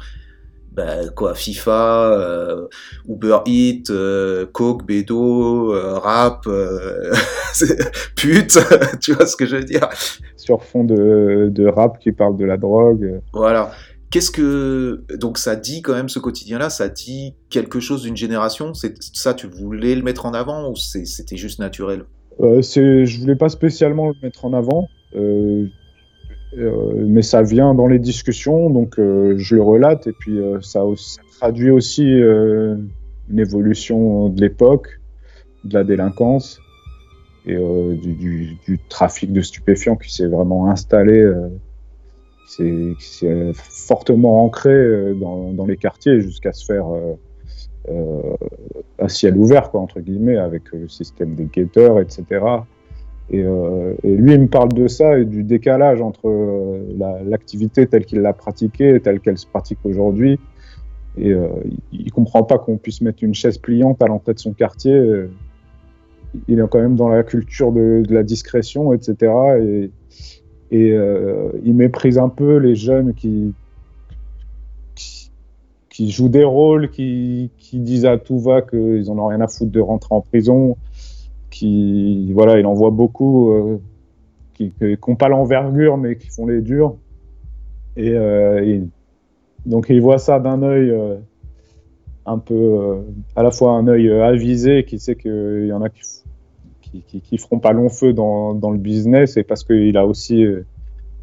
Bah, 0.72 1.08
quoi, 1.16 1.34
FIFA, 1.34 2.12
euh, 2.12 2.68
Uber 3.08 3.38
Eats, 3.46 3.90
euh, 3.90 4.46
Coke, 4.46 4.86
Bédo, 4.86 5.74
euh, 5.74 5.98
rap, 5.98 6.44
pute, 8.16 8.58
tu 9.00 9.12
vois 9.12 9.26
ce 9.26 9.34
que 9.34 9.44
je 9.44 9.56
veux 9.56 9.64
dire? 9.64 9.88
Sur 10.36 10.62
fond 10.62 10.84
de, 10.84 11.48
de 11.50 11.66
rap 11.66 11.98
qui 11.98 12.12
parle 12.12 12.36
de 12.36 12.44
la 12.44 12.56
drogue. 12.56 13.20
Voilà. 13.32 13.72
Qu'est-ce 14.10 14.30
que 14.30 15.04
donc 15.18 15.36
ça 15.36 15.54
dit 15.54 15.82
quand 15.82 15.92
même 15.94 16.08
ce 16.08 16.18
quotidien-là? 16.18 16.70
Ça 16.70 16.88
dit 16.88 17.34
quelque 17.50 17.78
chose 17.78 18.02
d'une 18.02 18.16
génération? 18.16 18.72
C'est 18.72 18.94
ça, 19.00 19.34
tu 19.34 19.46
voulais 19.48 19.94
le 19.94 20.02
mettre 20.02 20.24
en 20.24 20.32
avant 20.32 20.70
ou 20.70 20.76
c'était 20.76 21.36
juste 21.36 21.58
naturel? 21.58 22.04
Euh, 22.40 22.62
je 22.62 23.20
voulais 23.20 23.36
pas 23.36 23.48
spécialement 23.48 24.08
le 24.08 24.14
mettre 24.22 24.44
en 24.44 24.52
avant, 24.52 24.88
euh, 25.16 25.66
euh, 26.56 27.04
mais 27.06 27.22
ça 27.22 27.42
vient 27.42 27.74
dans 27.74 27.86
les 27.86 27.98
discussions, 27.98 28.70
donc 28.70 28.98
euh, 28.98 29.34
je 29.36 29.56
le 29.56 29.62
relate 29.62 30.06
et 30.06 30.12
puis 30.12 30.40
ça, 30.60 30.82
traduit 31.38 31.70
aussi 31.70 32.04
une 32.04 33.38
évolution 33.38 34.28
de 34.28 34.40
l'époque, 34.40 35.00
de 35.64 35.74
la 35.74 35.84
délinquance 35.84 36.60
et 37.46 37.56
du, 37.56 38.58
trafic 38.88 39.32
de 39.32 39.40
stupéfiants 39.40 39.96
qui 39.96 40.12
s'est 40.12 40.26
vraiment 40.26 40.70
installé, 40.70 41.30
qui 42.56 42.94
s'est 42.98 43.52
fortement 43.54 44.44
ancré 44.44 45.14
dans, 45.14 45.66
les 45.66 45.76
quartiers 45.76 46.20
jusqu'à 46.20 46.52
se 46.52 46.64
faire 46.64 46.86
à 48.98 49.08
ciel 49.08 49.36
ouvert, 49.36 49.70
quoi, 49.70 49.80
entre 49.80 50.00
guillemets, 50.00 50.36
avec 50.36 50.62
euh, 50.74 50.80
le 50.80 50.88
système 50.88 51.34
des 51.34 51.44
guetteurs, 51.44 52.00
etc. 52.00 52.24
Et, 53.30 53.42
euh, 53.44 53.94
et, 54.02 54.16
lui, 54.16 54.34
il 54.34 54.40
me 54.40 54.48
parle 54.48 54.72
de 54.72 54.88
ça 54.88 55.18
et 55.18 55.24
du 55.24 55.44
décalage 55.44 56.00
entre 56.00 56.28
l'activité 57.26 57.86
telle 57.86 58.04
qu'il 58.04 58.20
l'a 58.20 58.32
pratiquée 58.32 58.94
et 58.94 59.00
telle 59.00 59.20
qu'elle 59.20 59.38
se 59.38 59.46
pratique 59.46 59.78
aujourd'hui. 59.84 60.38
Et 61.18 61.34
il, 61.92 62.04
ne 62.04 62.10
comprend 62.10 62.44
pas 62.44 62.58
qu'on 62.58 62.76
puisse 62.76 63.00
mettre 63.00 63.24
une 63.24 63.34
chaise 63.34 63.58
pliante 63.58 64.00
à 64.02 64.06
l'entrée 64.06 64.34
de 64.34 64.38
son 64.38 64.52
quartier. 64.52 65.26
il 66.46 66.60
est 66.60 66.68
quand 66.70 66.80
même 66.80 66.94
dans 66.94 67.08
la 67.08 67.24
culture 67.24 67.72
de, 67.72 68.04
la 68.08 68.22
discrétion, 68.22 68.92
etc. 68.92 69.32
Et, 69.60 69.90
et 70.70 70.96
il 71.64 71.74
méprise 71.74 72.18
un 72.18 72.28
peu 72.28 72.58
les 72.58 72.76
jeunes 72.76 73.14
qui, 73.14 73.52
qui 75.98 76.12
jouent 76.12 76.28
des 76.28 76.44
rôles, 76.44 76.90
qui, 76.90 77.50
disent 77.72 78.06
à 78.06 78.18
tout 78.18 78.38
va 78.38 78.62
qu'ils 78.62 79.10
en 79.10 79.18
ont 79.18 79.26
rien 79.26 79.40
à 79.40 79.48
foutre 79.48 79.72
de 79.72 79.80
rentrer 79.80 80.14
en 80.14 80.20
prison, 80.20 80.76
qui, 81.50 82.32
voilà, 82.34 82.60
il 82.60 82.66
en 82.66 82.74
voit 82.74 82.92
beaucoup, 82.92 83.50
euh, 83.50 83.80
qui 84.54 84.72
n'ont 84.80 85.16
pas 85.16 85.28
l'envergure, 85.28 85.96
mais 85.96 86.14
qui 86.14 86.28
font 86.28 86.46
les 86.46 86.60
durs. 86.60 86.94
Et, 87.96 88.12
euh, 88.12 88.80
donc, 89.66 89.86
il 89.90 90.00
voit 90.00 90.18
ça 90.18 90.38
d'un 90.38 90.62
œil 90.62 90.88
euh, 90.88 91.16
un 92.26 92.38
peu, 92.38 93.00
à 93.34 93.42
la 93.42 93.50
fois 93.50 93.72
un 93.72 93.88
œil 93.88 94.08
avisé, 94.08 94.84
qui 94.84 95.00
sait 95.00 95.16
qu'il 95.16 95.66
y 95.66 95.72
en 95.72 95.82
a 95.82 95.88
qui, 95.88 97.02
qui, 97.08 97.20
qui, 97.20 97.38
feront 97.38 97.58
pas 97.58 97.72
long 97.72 97.88
feu 97.88 98.12
dans 98.12 98.70
le 98.70 98.78
business, 98.78 99.36
et 99.36 99.42
parce 99.42 99.64
qu'il 99.64 99.96
a 99.96 100.06
aussi 100.06 100.44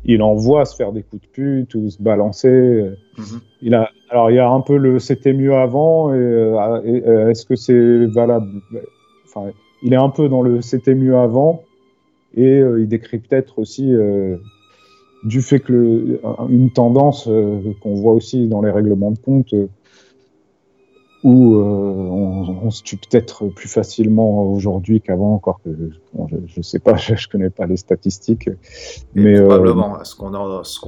il 0.05 0.21
envoie 0.21 0.65
se 0.65 0.75
faire 0.75 0.91
des 0.91 1.03
coups 1.03 1.23
de 1.23 1.27
pute 1.27 1.75
ou 1.75 1.89
se 1.89 2.01
balancer. 2.01 2.91
Mhm. 3.17 3.39
Il 3.61 3.73
a, 3.73 3.89
alors 4.09 4.29
il 4.29 4.35
y 4.35 4.39
a 4.39 4.49
un 4.49 4.61
peu 4.61 4.77
le 4.77 4.99
c'était 4.99 5.33
mieux 5.33 5.55
avant 5.55 6.13
et, 6.13 6.17
euh, 6.17 6.59
euh, 6.85 7.29
est-ce 7.29 7.45
que 7.45 7.55
c'est 7.55 8.05
valable? 8.13 8.47
Enfin, 9.25 9.51
il 9.81 9.93
est 9.93 9.97
un 9.97 10.09
peu 10.09 10.29
dans 10.29 10.41
le 10.41 10.61
c'était 10.61 10.95
mieux 10.95 11.17
avant 11.17 11.63
et 12.35 12.59
euh, 12.59 12.81
il 12.81 12.87
décrit 12.87 13.17
peut-être 13.17 13.59
aussi 13.59 13.93
du 15.23 15.41
fait 15.41 15.59
que 15.59 15.73
le, 15.73 16.21
une 16.49 16.69
tendance 16.69 17.27
qu'on 17.81 17.95
voit 17.95 18.13
aussi 18.13 18.47
dans 18.47 18.61
les 18.61 18.71
règlements 18.71 19.11
de 19.11 19.19
compte 19.19 19.53
où 21.25 21.57
on, 21.57 22.69
se 22.69 22.83
tue 22.83 22.97
peut-être 22.97 23.47
plus 23.47 23.67
facilement 23.67 24.43
aujourd'hui 24.43 25.01
qu'avant, 25.01 25.33
encore 25.33 25.59
que 25.65 25.71
je 26.29 26.57
ne 26.57 26.61
sais 26.61 26.77
pas, 26.77 26.95
je 26.97 27.13
ne 27.13 27.31
connais 27.31 27.49
pas 27.49 27.65
les 27.65 27.77
statistiques. 27.77 28.47
Mais, 29.15 29.41
probablement, 29.41 30.03
ce 30.03 30.13
qu'on 30.15 30.35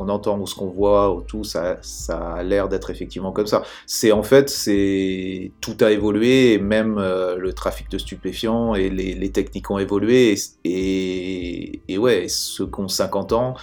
entend 0.10 0.39
ou 0.39 0.45
ce 0.45 0.54
qu'on 0.54 0.67
voit 0.67 1.12
ou 1.12 1.21
tout, 1.21 1.43
ça, 1.43 1.80
ça 1.82 2.34
a 2.36 2.43
l'air 2.43 2.69
d'être 2.69 2.91
effectivement 2.91 3.32
comme 3.32 3.47
ça. 3.47 3.63
C'est 3.88 4.12
en 4.12 4.21
fait, 4.21 4.50
c'est 4.50 5.52
tout 5.60 5.76
a 5.82 5.89
évolué, 5.89 6.60
même 6.60 6.97
le 7.00 7.52
trafic 7.54 7.89
de 7.89 7.97
stupéfiants 7.97 8.76
et 8.76 8.91
les, 8.91 9.32
techniques 9.32 9.71
ont 9.71 9.80
évolué. 9.80 10.36
Et, 10.63 11.82
et, 11.88 11.97
ouais, 11.97 12.28
ceux 12.28 12.67
qui 12.67 12.80
ont 12.80 12.88
50 12.88 13.34
ans 13.34 13.56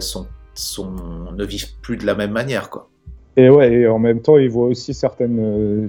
sont, 0.00 0.26
sont, 0.52 0.94
ne 1.34 1.44
vivent 1.46 1.74
plus 1.80 1.96
de 1.96 2.04
la 2.04 2.14
même 2.14 2.32
manière, 2.32 2.68
quoi. 2.68 2.90
Et 3.36 3.50
ouais, 3.50 3.72
et 3.72 3.86
en 3.86 3.98
même 3.98 4.20
temps, 4.20 4.38
ils 4.38 4.48
voient 4.48 4.66
aussi 4.66 4.94
certaines, 4.94 5.38
euh, 5.38 5.88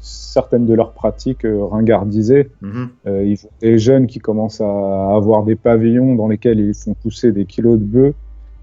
certaines 0.00 0.64
de 0.64 0.74
leurs 0.74 0.92
pratiques 0.92 1.44
euh, 1.44 1.64
ringardisées. 1.64 2.50
Mhm. 2.62 2.88
Euh, 3.06 3.24
ils 3.24 3.36
voient 3.36 3.50
des 3.60 3.78
jeunes 3.78 4.06
qui 4.06 4.20
commencent 4.20 4.60
à 4.60 5.14
avoir 5.14 5.42
des 5.42 5.56
pavillons 5.56 6.14
dans 6.14 6.28
lesquels 6.28 6.60
ils 6.60 6.74
font 6.74 6.94
pousser 6.94 7.32
des 7.32 7.46
kilos 7.46 7.78
de 7.78 7.84
bœufs. 7.84 8.14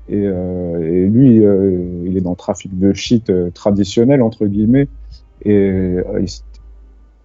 Et, 0.08 0.22
et 0.22 1.06
lui, 1.08 1.38
il 1.38 2.16
est 2.16 2.22
dans 2.22 2.30
le 2.30 2.36
trafic 2.36 2.78
de 2.78 2.94
shit 2.94 3.32
traditionnel, 3.56 4.22
entre 4.22 4.46
guillemets. 4.46 4.88
Et, 5.44 5.96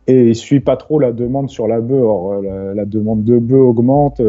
et 0.06 0.28
il 0.28 0.34
suit 0.34 0.60
pas 0.60 0.78
trop 0.78 0.98
la 0.98 1.12
demande 1.12 1.50
sur 1.50 1.68
la 1.68 1.82
bœuf. 1.82 2.02
Or, 2.02 2.40
la, 2.40 2.72
la, 2.72 2.84
demande 2.86 3.22
de 3.22 3.38
bœufs 3.38 3.60
augmente 3.60 4.22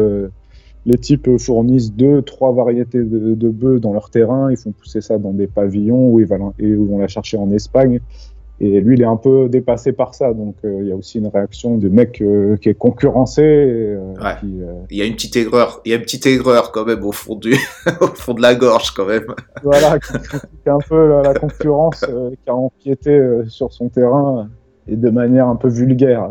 les 0.84 0.98
types 0.98 1.38
fournissent 1.38 1.92
deux, 1.92 2.22
trois 2.22 2.52
variétés 2.52 3.02
de, 3.04 3.34
de 3.34 3.48
bœufs 3.48 3.78
dans 3.78 3.92
leur 3.92 4.10
terrain. 4.10 4.50
Ils 4.50 4.56
font 4.56 4.72
pousser 4.72 5.00
ça 5.00 5.18
dans 5.18 5.32
des 5.32 5.46
pavillons 5.46 6.08
où 6.08 6.20
ils, 6.20 6.26
vont, 6.26 6.54
et 6.58 6.74
vont 6.74 6.98
la 6.98 7.08
chercher 7.08 7.36
en 7.36 7.50
Espagne. 7.50 8.00
Et 8.64 8.80
lui, 8.80 8.94
il 8.94 9.02
est 9.02 9.06
un 9.06 9.16
peu 9.16 9.48
dépassé 9.48 9.92
par 9.92 10.14
ça. 10.14 10.32
Donc, 10.32 10.54
euh, 10.64 10.78
il 10.82 10.88
y 10.88 10.92
a 10.92 10.94
aussi 10.94 11.18
une 11.18 11.26
réaction 11.26 11.78
de 11.78 11.88
mec 11.88 12.22
euh, 12.22 12.56
qui 12.56 12.68
est 12.68 12.74
concurrencé. 12.74 13.42
Euh, 13.42 14.14
il 14.88 14.96
y 14.96 15.02
a 15.02 15.04
une 15.04 15.14
petite 15.14 15.34
aigreur. 15.34 15.80
Il 15.84 15.90
y 15.90 15.94
a 15.94 15.96
une 15.96 16.02
petite 16.02 16.26
aigreur 16.26 16.70
quand 16.70 16.84
même 16.84 17.02
au 17.04 17.10
fond, 17.10 17.34
du, 17.34 17.54
au 18.00 18.06
fond 18.06 18.34
de 18.34 18.40
la 18.40 18.54
gorge 18.54 18.92
quand 18.92 19.06
même. 19.06 19.26
Voilà, 19.64 19.98
qui 19.98 20.12
critique 20.12 20.66
un 20.68 20.78
peu 20.78 21.22
la, 21.22 21.34
concurrence 21.34 22.04
qui 22.04 22.50
a 22.50 22.54
empiété 22.54 23.20
sur 23.48 23.72
son 23.72 23.88
terrain 23.88 24.48
et 24.86 24.94
de 24.94 25.10
manière 25.10 25.48
un 25.48 25.56
peu 25.56 25.68
vulgaire. 25.68 26.30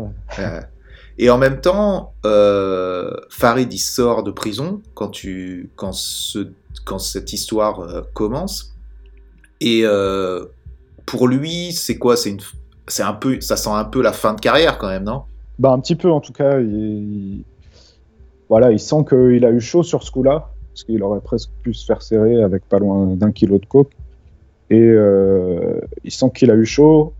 Et 1.18 1.30
en 1.30 1.38
même 1.38 1.60
temps, 1.60 2.14
euh, 2.24 3.12
Farid 3.28 3.72
il 3.72 3.78
sort 3.78 4.22
de 4.22 4.30
prison 4.30 4.80
quand, 4.94 5.08
tu, 5.08 5.70
quand, 5.76 5.92
ce, 5.92 6.48
quand 6.84 6.98
cette 6.98 7.32
histoire 7.32 7.80
euh, 7.80 8.02
commence. 8.14 8.74
Et 9.60 9.82
euh, 9.84 10.46
pour 11.06 11.28
lui, 11.28 11.72
c'est 11.72 11.98
quoi? 11.98 12.16
C'est 12.16 12.30
une, 12.30 12.40
c'est 12.88 13.02
un 13.02 13.12
peu, 13.12 13.40
ça 13.40 13.56
sent 13.56 13.70
un 13.70 13.84
peu 13.84 14.02
la 14.02 14.12
fin 14.12 14.34
de 14.34 14.40
carrière 14.40 14.78
quand 14.78 14.88
même, 14.88 15.04
non? 15.04 15.22
Bah 15.58 15.70
un 15.70 15.80
petit 15.80 15.96
peu 15.96 16.10
en 16.10 16.20
tout 16.20 16.32
cas. 16.32 16.60
Il, 16.60 17.44
voilà, 18.48 18.72
il 18.72 18.80
sent 18.80 19.04
qu'il 19.08 19.44
a 19.44 19.50
eu 19.50 19.60
chaud 19.60 19.82
sur 19.82 20.02
ce 20.02 20.10
coup-là, 20.10 20.50
parce 20.68 20.84
qu'il 20.84 21.02
aurait 21.02 21.20
presque 21.20 21.50
pu 21.62 21.72
se 21.72 21.86
faire 21.86 22.02
serrer 22.02 22.42
avec 22.42 22.68
pas 22.68 22.78
loin 22.78 23.06
d'un 23.06 23.32
kilo 23.32 23.58
de 23.58 23.66
coke. 23.66 23.92
Et 24.68 24.94
il 26.04 26.10
sent 26.10 26.30
qu'il 26.34 26.50
a 26.50 26.54
eu 26.54 26.64
chaud 26.64 27.12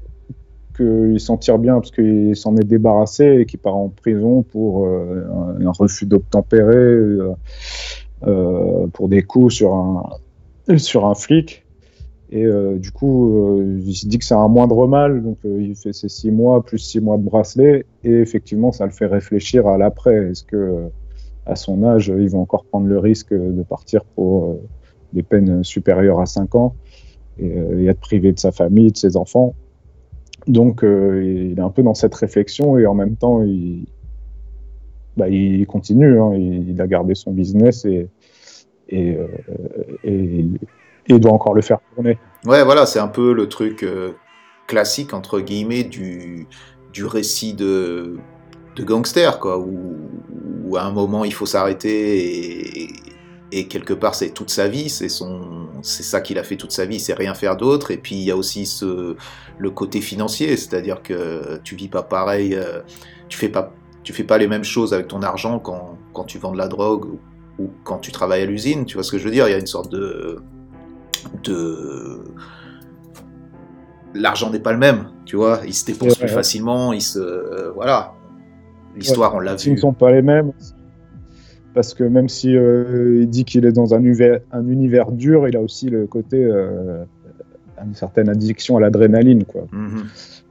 qu'il 0.73 1.21
s'en 1.21 1.37
tire 1.37 1.59
bien 1.59 1.75
parce 1.75 1.91
qu'il 1.91 2.37
s'en 2.37 2.57
est 2.57 2.65
débarrassé 2.65 3.41
et 3.41 3.47
qu'il 3.47 3.59
part 3.59 3.77
en 3.77 3.89
prison 3.89 4.43
pour 4.43 4.87
euh, 4.87 5.25
un, 5.61 5.71
refus 5.71 6.07
d'obtempérer, 6.07 6.75
euh, 6.75 7.33
euh, 8.27 8.87
pour 8.89 9.09
des 9.09 9.23
coups 9.23 9.55
sur 9.55 9.75
un, 9.75 10.11
sur 10.77 11.07
un 11.07 11.15
flic. 11.15 11.65
Et 12.35 12.47
du 12.79 12.93
coup, 12.93 13.61
il 13.85 13.95
se 13.95 14.07
dit 14.07 14.19
que 14.19 14.25
c'est 14.25 14.33
un 14.33 14.49
moindre 14.49 14.87
mal, 14.87 15.23
donc 15.23 15.37
il 15.45 15.77
fait 15.77 15.93
ses 15.93 16.09
six 16.09 16.31
mois 16.31 16.65
plus 16.65 16.79
six 16.79 16.99
mois 16.99 17.19
de 17.19 17.23
bracelet, 17.23 17.85
et 18.05 18.11
effectivement, 18.11 18.73
ça 18.73 18.87
le 18.87 18.91
fait 18.91 19.05
réfléchir 19.05 19.67
à 19.67 19.77
l'après. 19.77 20.31
Est-ce 20.31 20.43
que 20.43 20.85
à 21.45 21.57
son 21.57 21.85
âge, 21.85 22.11
il 22.17 22.31
va 22.31 22.39
encore 22.39 22.65
prendre 22.65 22.87
le 22.87 22.99
risque 22.99 23.35
de 23.35 23.63
partir 23.63 24.03
pour 24.15 24.59
des 25.13 25.23
peines 25.23 25.63
supérieures 25.63 26.21
à 26.21 26.25
cinq 26.25 26.55
ans 26.55 26.75
et, 27.39 27.49
et 27.49 27.85
être 27.89 28.01
privé 28.01 28.33
de 28.33 28.39
sa 28.39 28.51
famille, 28.51 28.93
de 28.93 28.97
ses 28.97 29.19
enfants? 29.19 29.55
Donc, 30.47 30.83
euh, 30.83 31.23
il 31.53 31.59
est 31.59 31.63
un 31.63 31.71
peu 31.71 31.83
dans 31.83 31.95
cette 31.95 32.15
réflexion 32.15 32.79
et 32.79 32.87
en 32.87 32.95
même 32.95 33.17
temps, 33.17 33.43
il, 33.43 33.87
bah, 35.17 35.27
continue. 35.69 36.21
Hein. 36.21 36.33
il, 36.35 36.81
a 36.81 36.87
gardé 36.87 37.15
son 37.15 37.33
business 37.33 37.85
et, 37.85 38.09
et, 38.89 39.17
euh, 40.07 41.19
doit 41.19 41.33
encore 41.33 41.55
le 41.55 41.63
faire 41.63 41.79
tourner. 41.95 42.19
Ouais, 42.45 42.65
voilà, 42.65 42.87
c'est 42.87 42.99
un 42.99 43.09
peu 43.09 43.33
le 43.33 43.49
truc 43.49 43.83
euh, 43.83 44.13
classique, 44.67 45.15
entre 45.15 45.41
guillemets, 45.41 45.85
du, 45.85 46.47
récit 47.05 47.55
de, 47.55 48.19
de 48.77 48.85
gangster, 48.85 49.39
quoi, 49.39 49.59
où, 49.59 49.97
où, 50.67 50.77
à 50.77 50.83
un 50.83 50.93
moment 50.93 51.25
il 51.25 51.33
faut 51.33 51.47
s'arrêter 51.47 52.83
et, 52.85 52.89
et 53.53 53.69
quelque 53.69 53.93
part 53.93 54.15
c'est 54.15 54.31
toute 54.31 54.51
sa 54.51 54.67
vie, 54.67 54.89
c'est 54.89 55.11
son, 55.11 55.69
c'est 55.83 56.03
ça 56.03 56.23
qu'il 56.23 56.39
a 56.39 56.43
fait 56.43 56.57
toute 56.57 56.73
sa 56.73 56.87
vie, 56.87 56.99
c'est 56.99 57.13
rien 57.13 57.35
faire 57.35 57.57
d'autre. 57.57 57.91
Et 57.91 57.99
puis 57.99 58.17
il 58.17 58.23
y 58.23 58.31
a 58.31 58.37
aussi 58.37 58.65
ce, 58.65 59.15
le 59.59 59.71
côté 59.71 60.01
financier, 60.01 60.57
c'est-à-dire 60.57 61.03
que 61.03 61.61
tu 61.63 61.77
vis 61.77 61.89
pas 61.89 62.03
pareil, 62.03 62.55
euh, 62.55 62.81
tu 63.29 63.39
fais 63.39 63.51
pas, 63.51 63.73
tu 64.03 64.15
fais 64.15 64.25
pas 64.25 64.39
les 64.39 64.49
mêmes 64.49 64.65
choses 64.65 64.95
avec 64.95 65.09
ton 65.09 65.23
argent 65.23 65.59
quand, 65.59 65.99
quand 66.15 66.25
tu 66.25 66.39
vends 66.39 66.53
de 66.53 66.59
la 66.59 66.69
drogue 66.69 67.19
ou, 67.59 67.71
quand 67.85 67.99
tu 67.99 68.11
travailles 68.11 68.43
à 68.43 68.47
l'usine. 68.47 68.87
Tu 68.87 68.95
vois 68.95 69.05
ce 69.05 69.13
que 69.13 69.19
je 69.19 69.25
veux 69.25 69.31
dire? 69.31 69.47
Il 69.47 69.53
y 69.53 69.55
a 69.55 69.59
une 69.59 69.67
sorte 69.67 69.93
de, 69.93 70.41
de, 71.45 72.25
l'argent 74.15 74.51
n'est 74.51 74.61
pas 74.61 74.73
le 74.73 74.79
même, 74.79 75.11
tu 75.27 75.37
vois? 75.37 75.61
Il 75.67 75.75
se 75.75 75.85
dépense 75.85 76.17
plus 76.17 76.29
facilement, 76.29 76.93
il 76.93 77.03
se, 77.03 77.71
voilà. 77.75 78.15
L'histoire, 78.97 79.35
on 79.35 79.39
l'a 79.39 79.55
vu. 79.55 79.71
Ils 79.71 79.75
ne 79.75 79.79
sont 79.79 79.93
pas 79.93 80.11
les 80.11 80.23
mêmes 80.23 80.53
parce 81.75 81.95
que 81.95 82.05
même 82.05 82.29
si 82.29 82.57
euh, 82.57 83.21
il 83.21 83.29
dit 83.29 83.45
qu'il 83.45 83.65
est 83.65 83.73
dans 83.73 83.95
un 83.95 84.01
univers, 84.01 84.41
un 84.53 84.67
univers 84.69 85.13
dur, 85.13 85.49
il 85.49 85.57
a 85.57 85.61
aussi 85.61 85.89
le 85.89 86.07
côté 86.07 86.43
euh, 86.43 87.05
une 87.85 87.95
certaine 87.95 88.29
addiction 88.29 88.77
à 88.77 88.81
l'adrénaline, 88.81 89.45
quoi. 89.45 89.67
Mhm. 89.73 90.05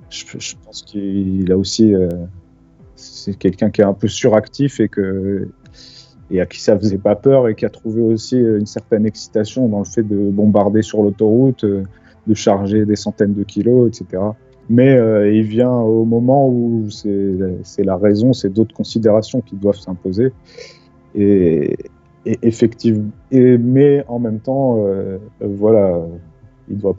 je, 0.10 0.56
pense 0.66 0.84
qu'il 0.84 1.52
a 1.52 1.58
aussi 1.58 1.94
euh, 1.94 2.10
c'est 2.96 3.38
quelqu'un 3.38 3.70
qui 3.70 3.82
est 3.82 3.86
un 3.86 3.94
peu 3.94 4.08
suractif 4.08 4.80
et 4.80 4.90
que 4.90 5.48
et 6.32 6.40
à 6.40 6.46
qui 6.46 6.62
ça 6.62 6.78
faisait 6.80 6.98
pas 6.98 7.16
peur 7.16 7.50
et 7.50 7.56
qui 7.56 7.66
a 7.66 7.70
trouvé 7.70 8.02
aussi 8.02 8.38
une 8.38 8.66
certaine 8.66 9.06
excitation 9.06 9.68
dans 9.68 9.80
le 9.80 9.86
fait 9.86 10.04
de 10.04 10.30
bombarder 10.30 10.82
sur 10.82 11.04
l'autoroute, 11.04 11.66
de 11.66 12.34
charger 12.34 12.86
des 12.86 12.96
centaines 12.96 13.34
de 13.34 13.44
kilos, 13.44 13.90
etc. 13.90 14.24
Mais 14.70 14.96
il 15.36 15.44
vient 15.44 15.74
au 15.74 16.06
moment 16.06 16.48
où 16.48 16.88
c'est 16.90 17.84
la 17.84 17.98
raison, 17.98 18.32
c'est 18.32 18.48
d'autres 18.48 18.74
considérations 18.74 19.42
qui 19.42 19.58
doivent 19.58 19.80
s'imposer. 19.80 20.32
Et, 21.16 21.78
effectivement, 22.26 23.10
et, 23.32 23.58
mais 23.58 24.06
en 24.08 24.20
même 24.20 24.40
temps, 24.40 24.78
euh, 24.86 25.18
voilà, 25.42 26.00
il 26.70 26.78
doit 26.78 26.96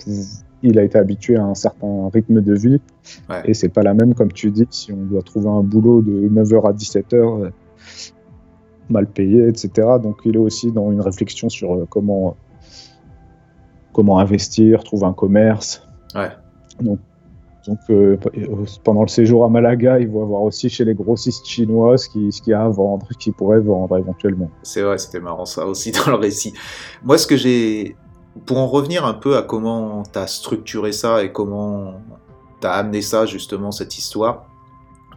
il 0.62 0.78
a 0.78 0.84
été 0.84 0.98
habitué 0.98 1.36
à 1.36 1.44
un 1.44 1.54
certain 1.54 2.08
rythme 2.12 2.40
de 2.40 2.54
vie. 2.54 2.80
Et 3.44 3.54
c'est 3.54 3.68
pas 3.68 3.82
la 3.82 3.94
même 3.94 4.14
comme 4.14 4.32
tu 4.32 4.50
dis 4.50 4.66
si 4.70 4.92
on 4.92 5.04
doit 5.04 5.22
trouver 5.22 5.48
un 5.48 5.62
boulot 5.62 6.02
de 6.02 6.28
9h 6.28 6.68
à 6.68 6.72
17h 6.72 7.14
euh, 7.14 7.50
mal 8.88 9.06
payé 9.06 9.48
etc 9.48 9.70
donc 10.02 10.18
il 10.24 10.36
est 10.36 10.38
aussi 10.38 10.70
dans 10.70 10.90
une 10.92 11.00
réflexion 11.00 11.48
sur 11.48 11.74
euh, 11.74 11.86
comment 11.88 12.36
comment 13.92 14.18
investir 14.18 14.84
trouver 14.84 15.04
un 15.06 15.12
commerce. 15.12 15.86
Ouais. 16.14 16.30
donc 16.80 16.98
donc 17.66 17.78
euh, 17.90 18.16
pendant 18.82 19.02
le 19.02 19.08
séjour 19.08 19.44
à 19.44 19.48
Malaga, 19.48 19.98
il 20.00 20.08
va 20.08 20.24
voir 20.24 20.42
aussi 20.42 20.68
chez 20.68 20.84
les 20.84 20.94
grossistes 20.94 21.46
chinois 21.46 21.96
ce 21.96 22.08
qu'il 22.08 22.30
y 22.46 22.52
a 22.52 22.64
à 22.64 22.68
vendre, 22.68 23.06
ce 23.10 23.16
qu'ils 23.16 23.32
pourraient 23.32 23.60
vendre 23.60 23.96
éventuellement. 23.96 24.50
C'est 24.62 24.82
vrai, 24.82 24.98
c'était 24.98 25.20
marrant 25.20 25.46
ça 25.46 25.66
aussi 25.66 25.92
dans 25.92 26.10
le 26.10 26.16
récit. 26.16 26.52
Moi, 27.02 27.18
ce 27.18 27.26
que 27.26 27.36
j'ai... 27.36 27.96
Pour 28.46 28.58
en 28.58 28.66
revenir 28.66 29.04
un 29.04 29.12
peu 29.12 29.36
à 29.36 29.42
comment 29.42 30.04
tu 30.10 30.18
as 30.18 30.26
structuré 30.26 30.92
ça 30.92 31.22
et 31.22 31.32
comment 31.32 32.00
tu 32.62 32.66
as 32.66 32.72
amené 32.72 33.02
ça, 33.02 33.26
justement, 33.26 33.70
cette 33.70 33.98
histoire, 33.98 34.46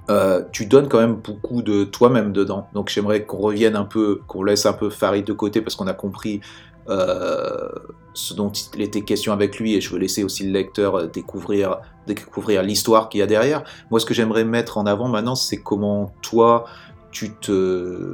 euh, 0.10 0.43
tu 0.51 0.65
donnes 0.65 0.88
quand 0.88 0.99
même 0.99 1.15
beaucoup 1.15 1.62
de 1.62 1.86
toi-même 1.86 2.31
dedans. 2.31 2.67
Donc 2.73 2.89
j'aimerais 2.89 3.23
qu'on 3.23 3.38
revienne 3.38 3.75
un 3.75 3.86
peu, 3.86 4.21
qu'on 4.27 4.43
laisse 4.43 4.65
un 4.65 4.73
peu 4.73 4.89
Farid 4.89 5.25
de 5.25 5.34
côté 5.34 5.62
parce 5.62 5.75
qu'on 5.75 5.88
a 5.88 5.93
compris 5.93 6.41
euh, 6.89 7.69
ce 8.13 8.33
dont 8.33 8.51
il 8.51 8.81
était 8.81 9.01
question 9.01 9.33
avec 9.33 9.59
lui 9.59 9.75
et 9.75 9.81
je 9.81 9.89
veux 9.89 9.97
laisser 9.97 10.23
aussi 10.23 10.45
le 10.45 10.51
lecteur 10.51 10.95
euh, 10.95 11.07
découvrir, 11.07 11.79
découvrir 12.07 12.61
l'histoire 12.63 13.09
qu'il 13.09 13.19
y 13.19 13.23
a 13.23 13.27
derrière. 13.27 13.63
Moi, 13.89 13.99
ce 13.99 14.05
que 14.05 14.13
j'aimerais 14.13 14.45
mettre 14.45 14.77
en 14.77 14.85
avant 14.85 15.07
maintenant, 15.07 15.35
c'est 15.35 15.57
comment 15.57 16.13
toi, 16.21 16.65
tu 17.11 17.35
te, 17.35 18.13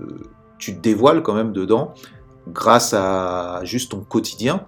tu 0.58 0.74
dévoiles 0.74 1.22
quand 1.22 1.34
même 1.34 1.52
dedans 1.52 1.94
grâce 2.48 2.94
à 2.94 3.62
juste 3.64 3.92
ton 3.92 4.02
quotidien. 4.02 4.66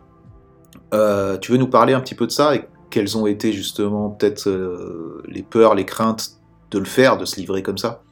Euh, 0.93 1.37
tu 1.37 1.51
veux 1.51 1.57
nous 1.57 1.69
parler 1.69 1.93
un 1.93 2.01
petit 2.01 2.15
peu 2.15 2.27
de 2.27 2.31
ça 2.31 2.55
et 2.55 2.67
quelles 2.89 3.17
ont 3.17 3.25
été 3.25 3.53
justement 3.53 4.11
peut-être 4.11 4.47
les 5.27 5.41
peurs, 5.41 5.73
les 5.73 5.85
craintes 5.85 6.33
de 6.69 6.77
le 6.77 6.85
faire, 6.85 7.17
de 7.17 7.25
se 7.25 7.37
livrer 7.37 7.63
comme 7.63 7.79
ça? 7.79 8.03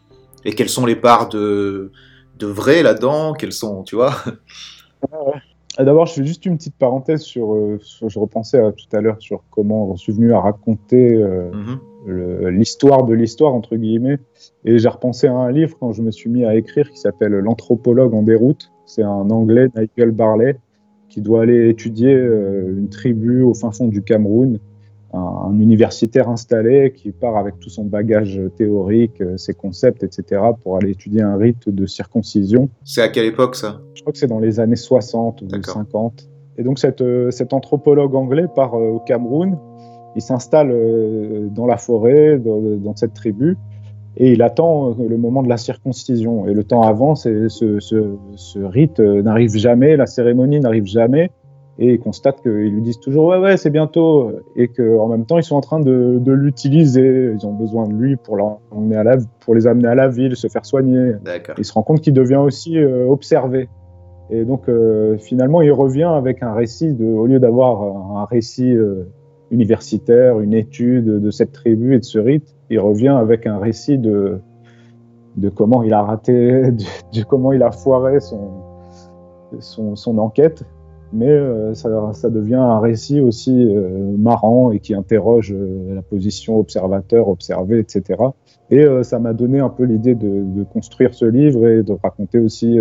Et 0.44 0.56
quelles 0.56 0.70
sont 0.70 0.88
les 0.88 0.96
parts 0.96 1.30
de, 1.30 1.92
de 2.40 2.48
vrai 2.48 2.82
là-dedans? 2.82 3.34
Quelles 3.34 3.54
sont, 3.54 3.84
tu 3.84 3.96
vois? 3.96 4.16
D'abord, 5.78 6.06
je 6.06 6.14
fais 6.14 6.26
juste 6.26 6.46
une 6.46 6.58
petite 6.58 6.76
parenthèse 6.76 7.22
sur, 7.22 7.56
je 7.80 8.20
repensais 8.20 8.60
à, 8.60 8.72
tout 8.72 8.96
à 8.96 9.02
l'heure 9.02 9.22
sur 9.22 9.44
comment 9.50 9.96
je 9.96 10.02
suis 10.02 10.14
venu 10.14 10.34
à 10.34 10.40
raconter 10.40 11.18
mm-hmm. 11.18 12.48
l'histoire 12.50 13.06
de 13.06 13.14
l'histoire, 13.14 13.54
entre 13.54 13.76
guillemets. 13.76 14.20
Et 14.66 14.78
j'ai 14.80 14.90
repensé 14.90 15.28
à 15.28 15.34
un 15.34 15.52
livre 15.52 15.78
quand 15.80 15.94
je 15.94 16.02
me 16.02 16.12
suis 16.12 16.30
mis 16.30 16.46
à 16.46 16.56
écrire 16.56 16.90
qui 16.90 16.98
s'appelle 16.98 17.34
L'anthropologue 17.34 18.14
en 18.14 18.24
déroute. 18.24 18.72
C'est 18.86 19.04
un 19.04 19.30
anglais, 19.30 19.68
Nigel 19.76 20.12
Barley, 20.12 20.58
qui 21.10 21.22
doit 21.22 21.44
aller 21.44 21.70
étudier 21.70 22.14
une 22.14 22.90
tribu 22.90 23.42
au 23.42 23.54
fin 23.54 23.72
fond 23.72 23.88
du 23.88 24.02
Cameroun 24.02 24.60
un, 25.14 25.60
universitaire 25.60 26.30
installé 26.30 26.94
qui 26.96 27.12
part 27.12 27.38
avec 27.38 27.60
tout 27.60 27.70
son 27.70 27.86
bagage 27.86 28.42
théorique, 28.58 29.22
euh, 29.22 29.38
ses 29.38 29.54
concepts, 29.54 30.04
etc., 30.04 30.42
pour 30.64 30.78
aller 30.78 30.92
étudier 30.92 31.22
un 31.22 31.38
rite 31.38 31.70
de 31.70 31.86
circoncision. 31.86 32.70
C'est 32.84 33.02
à 33.02 33.10
quelle 33.10 33.26
époque 33.26 33.56
ça? 33.56 33.82
Je 33.94 34.02
crois 34.02 34.14
que 34.14 34.20
c'est 34.20 34.28
dans 34.28 34.40
les 34.40 34.60
années 34.60 34.76
60 34.76 35.42
ou 35.42 35.48
50. 35.50 36.30
Et 36.58 36.64
donc 36.64 36.80
cette, 36.80 37.02
euh, 37.02 37.32
cet 37.32 37.54
anthropologue 37.54 38.16
anglais 38.16 38.46
part 38.54 38.76
euh, 38.76 38.92
au 38.92 39.00
Cameroun, 39.00 39.58
il 40.16 40.22
s'installe 40.22 40.76
dans 41.56 41.66
la 41.66 41.78
forêt, 41.78 42.38
dans, 42.38 42.96
cette 42.98 43.14
tribu, 43.14 43.58
et 44.18 44.34
il 44.34 44.42
attend 44.42 44.94
le 45.00 45.16
moment 45.16 45.42
de 45.42 45.48
la 45.48 45.56
circoncision. 45.56 46.46
Et 46.48 46.54
le 46.54 46.66
temps 46.66 46.82
avant, 46.82 47.16
ce, 47.16 47.48
ce, 47.48 47.80
ce 47.80 48.60
rite 48.60 49.00
n'arrive 49.00 49.56
jamais, 49.56 49.96
la 49.96 50.08
cérémonie 50.08 50.60
n'arrive 50.60 50.86
jamais 50.86 51.32
et 51.80 51.94
ils 51.94 52.00
constatent 52.00 52.42
qu'ils 52.42 52.52
lui 52.52 52.82
disent 52.82 53.00
toujours 53.00 53.26
ouais 53.26 53.38
ouais 53.38 53.58
c'est 53.58 53.70
bientôt 53.70 54.32
et 54.56 54.68
qu'en 54.68 55.08
même 55.08 55.26
temps 55.26 55.38
ils 55.38 55.44
sont 55.44 55.56
en 55.56 55.62
train 55.62 55.80
de, 55.80 56.18
de 56.20 56.32
l'utiliser. 56.32 57.32
Ils 57.34 57.46
ont 57.46 57.54
besoin 57.54 57.88
de 57.88 57.94
lui 57.94 58.18
pour, 58.18 58.36
l'emmener 58.38 58.98
à 58.98 59.04
la, 59.04 59.18
pour 59.40 59.56
les 59.56 59.68
amener 59.68 59.88
à 59.88 59.96
la 59.96 60.08
ville 60.08 60.36
se 60.36 60.48
faire 60.48 60.66
soigner. 60.66 61.14
Il 61.58 61.66
se 61.66 61.74
rend 61.74 61.84
compte 61.84 62.02
qu'il 62.02 62.14
devient 62.14 62.36
aussi 62.36 62.78
euh, 62.78 63.08
observé. 63.08 63.70
Et 64.30 64.46
donc 64.46 64.70
euh, 64.70 65.18
finalement 65.18 65.62
il 65.62 65.72
revient 65.72 66.04
avec 66.04 66.44
un 66.44 66.54
récit 66.54 66.94
de, 66.94 67.06
au 67.06 67.26
lieu 67.26 67.40
d'avoir 67.40 67.82
un 68.18 68.26
récit 68.26 68.72
euh, 68.72 69.10
universitaire 69.50 70.40
une 70.40 70.54
étude 70.54 71.06
de 71.06 71.32
cette 71.32 71.52
tribu 71.52 71.94
et 71.94 72.00
de 72.00 72.06
ce 72.06 72.18
rite 72.18 72.56
il 72.70 72.80
revient 72.80 73.10
avec 73.10 73.46
un 73.46 73.58
récit 73.58 73.98
de 73.98 74.40
de 75.36 75.50
comment 75.50 75.84
il 75.84 75.94
a 75.94 76.02
raté 76.02 76.72
de, 77.14 77.24
comment 77.24 77.52
il 77.52 77.62
a 77.62 77.72
foiré 77.72 78.22
son, 78.22 78.52
son, 79.60 79.98
son 79.98 80.18
enquête 80.18 80.64
mais 81.14 81.30
euh, 81.30 81.74
ça, 81.74 81.90
ça, 82.14 82.30
devient 82.30 82.56
un 82.56 82.80
récit 82.80 83.20
aussi 83.20 83.66
euh, 83.66 84.16
marrant 84.18 84.72
et 84.72 84.80
qui 84.80 84.94
interroge 84.94 85.54
euh, 85.54 85.96
la 85.96 86.02
position 86.02 86.58
observateur, 86.58 87.28
observé, 87.28 87.80
etc. 87.80 88.24
Et 88.70 88.86
ça 89.04 89.20
m'a 89.20 89.34
donné 89.34 89.60
un 89.60 89.68
peu 89.68 89.84
l'idée 89.84 90.16
de, 90.16 90.46
de, 90.46 90.64
construire 90.64 91.14
ce 91.14 91.26
livre 91.26 91.68
et 91.68 91.84
de 91.84 91.94
raconter 92.02 92.40
aussi 92.40 92.80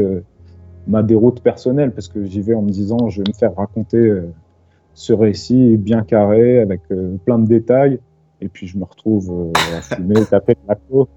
ma 0.87 1.03
déroute 1.03 1.43
personnelle, 1.43 1.91
parce 1.91 2.07
que 2.07 2.25
j'y 2.25 2.41
vais 2.43 2.55
en 2.55 2.63
me 2.63 2.71
disant, 2.71 3.09
je 3.09 3.23
vais 3.23 3.29
me 3.29 3.35
faire 3.35 3.57
raconter 3.57 4.23
ce 4.95 5.13
récit 5.13 5.77
bien 5.77 6.03
carré, 6.03 6.61
avec 6.61 6.83
plein 7.25 7.41
de 7.41 7.49
détails, 7.49 7.99
et 8.41 8.47
puis 8.47 8.69
je 8.69 8.79
me 8.79 8.85
retrouve 8.85 9.51
à 9.77 9.81
fumer, 9.81 10.25
taper 10.31 10.55
de 10.55 10.69
la 10.69 10.77
peau, 10.77 11.09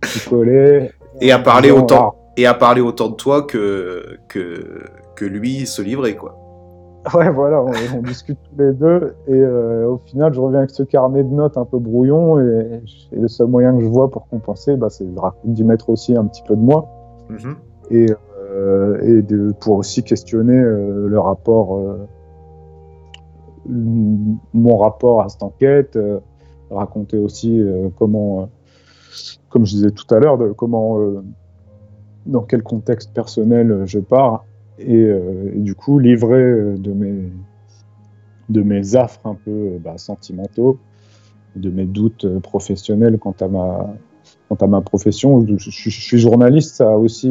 picoler. 0.00 0.92
Et 1.20 1.30
à 1.30 1.38
parler 1.38 1.70
autant, 1.70 2.14
et 2.38 2.46
à 2.46 2.54
parler 2.54 2.80
autant 2.80 3.10
de 3.10 3.16
toi 3.16 3.42
que, 3.42 4.20
que, 4.28 4.84
que 5.16 5.26
lui 5.26 5.66
se 5.66 5.82
livrer, 5.82 6.16
quoi. 6.16 6.43
Ouais, 7.14 7.30
voilà, 7.30 7.62
on, 7.62 8.02
discute 8.02 8.38
tous 8.42 8.62
les 8.62 8.72
deux 8.72 9.14
et 9.26 9.34
euh, 9.34 9.90
au 9.90 9.98
final, 9.98 10.32
je 10.32 10.40
reviens 10.40 10.60
avec 10.60 10.70
ce 10.70 10.82
carnet 10.82 11.22
de 11.22 11.34
notes 11.34 11.58
un 11.58 11.66
peu 11.66 11.78
brouillon 11.78 12.40
et, 12.40 12.80
le 13.12 13.28
seul 13.28 13.48
moyen 13.48 13.76
que 13.76 13.82
je 13.82 13.88
vois 13.88 14.10
pour 14.10 14.26
compenser, 14.28 14.76
bah, 14.76 14.88
c'est 14.88 15.06
d'y 15.44 15.64
mettre 15.64 15.90
aussi 15.90 16.16
un 16.16 16.24
petit 16.24 16.42
peu 16.46 16.56
de 16.56 16.62
moi. 16.62 16.88
Et, 17.90 18.06
euh, 18.50 18.98
et 19.02 19.22
de, 19.22 19.52
pour 19.60 19.76
aussi 19.76 20.02
questionner 20.02 20.56
euh, 20.56 21.06
le 21.08 21.18
rapport, 21.18 21.82
mon 23.66 24.76
rapport 24.78 25.22
à 25.22 25.28
cette 25.28 25.42
enquête, 25.42 25.98
raconter 26.70 27.18
aussi 27.18 27.62
comment, 27.98 28.48
comme 29.50 29.66
je 29.66 29.72
disais 29.72 29.90
tout 29.90 30.12
à 30.14 30.20
l'heure, 30.20 30.38
comment, 30.56 30.98
dans 32.24 32.42
quel 32.42 32.62
contexte 32.62 33.12
personnel 33.12 33.82
je 33.84 33.98
pars 33.98 34.44
euh, 34.80 35.52
et, 35.54 35.60
du 35.60 35.74
coup 35.74 35.98
livré 35.98 36.40
euh, 36.40 36.76
de 38.48 38.62
mes, 38.62 38.96
affres 38.96 39.26
un 39.26 39.34
peu 39.34 39.50
euh, 39.50 39.78
bah, 39.78 39.98
sentimentaux, 39.98 40.78
de 41.54 41.70
mes 41.70 41.84
doutes 41.84 42.40
professionnels 42.40 43.18
quant 43.18 43.36
à 43.40 43.48
ma, 44.66 44.80
profession. 44.80 45.46
Je, 45.56 45.70
suis 45.70 46.18
journaliste, 46.18 46.74
ça 46.76 46.90
a, 46.90 46.96
aussi, 46.96 47.28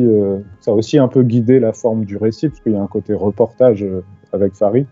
un 0.98 1.08
peu 1.08 1.24
guidé 1.24 1.60
la 1.60 1.74
forme 1.74 2.06
du 2.06 2.18
récit, 2.18 2.50
parce 2.50 2.62
qu'il 2.62 2.74
y 2.74 2.76
a 2.76 2.82
un 2.82 2.88
côté 2.88 3.14
reportage 3.14 3.86
avec 4.32 4.56
Farid. 4.56 4.88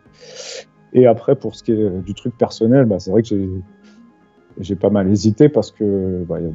Et 0.93 1.07
après, 1.07 1.35
pour 1.35 1.55
ce 1.55 1.63
qui 1.63 1.71
est 1.71 1.89
du 2.01 2.13
truc 2.13 2.37
personnel, 2.37 2.85
bah, 2.85 2.99
c'est 2.99 3.11
vrai 3.11 3.23
que 3.23 3.29
j'ai, 4.59 4.75
pas 4.75 4.89
mal 4.89 5.09
hésité 5.09 5.47
parce 5.47 5.71
que 5.71 6.25
bah, 6.27 6.41
y 6.41 6.45
a 6.45 6.51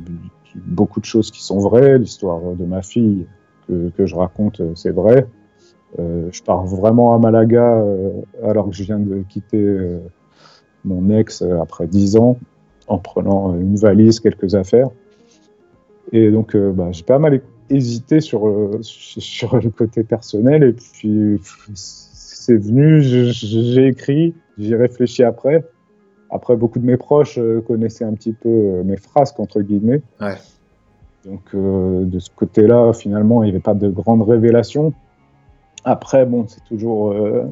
beaucoup 0.67 1.01
de 1.01 1.07
choses 1.07 1.31
qui 1.31 1.43
sont 1.43 1.59
vraies. 1.59 1.99
L'histoire 1.99 2.55
de 2.55 2.65
ma 2.67 2.83
fille 2.83 3.27
que 3.69 4.05
je 4.05 4.15
raconte, 4.15 4.61
c'est 4.75 4.91
vrai. 4.93 5.27
Euh, 5.99 6.29
je 6.33 6.43
pars 6.43 6.65
vraiment 6.67 7.15
à 7.15 7.19
Malaga 7.19 7.79
euh, 7.79 8.11
alors 8.43 8.69
que 8.69 8.75
je 8.75 8.83
viens 8.83 8.99
de 8.99 9.23
quitter 9.29 9.57
euh, 9.57 9.99
mon 10.85 11.11
ex 11.11 11.43
après 11.43 11.87
dix 11.87 12.17
ans 12.17 12.39
en 12.89 12.99
prenant 12.99 13.55
une 13.55 13.77
valise, 13.77 14.21
quelques 14.21 14.55
affaires. 14.55 14.89
Et 16.13 16.31
donc, 16.31 16.57
bah, 16.57 16.89
j'ai 16.93 17.03
pas 17.03 17.19
mal 17.19 17.41
hésité 17.69 18.21
sur, 18.21 18.71
sur 18.81 19.57
le 19.57 19.71
côté 19.71 20.05
personnel. 20.05 20.63
Et 20.63 20.73
puis, 20.73 21.41
c'est 21.75 22.57
venu, 22.57 23.03
j'ai 23.03 23.89
écrit, 23.89 24.35
j'ai 24.57 24.77
réfléchi 24.77 25.25
après. 25.25 25.65
Après, 26.31 26.57
beaucoup 26.57 26.79
de 26.79 26.87
mes 26.87 26.97
proches 26.97 27.41
connaissaient 27.67 28.05
un 28.05 28.15
petit 28.15 28.33
peu 28.33 28.83
mes 28.85 28.97
frasques, 28.97 29.41
entre 29.41 29.63
guillemets. 29.63 30.03
Ouais. 30.21 30.37
Donc, 31.25 31.57
de 31.57 32.19
ce 32.21 32.31
côté-là, 32.31 32.93
finalement, 32.93 33.43
il 33.43 33.47
n'y 33.47 33.51
avait 33.51 33.61
pas 33.61 33.75
de 33.75 33.89
grandes 33.89 34.23
révélations. 34.23 34.95
Après, 35.87 36.27
bon, 36.27 36.47
c'est 36.49 36.65
toujours, 36.65 37.13
euh, 37.13 37.45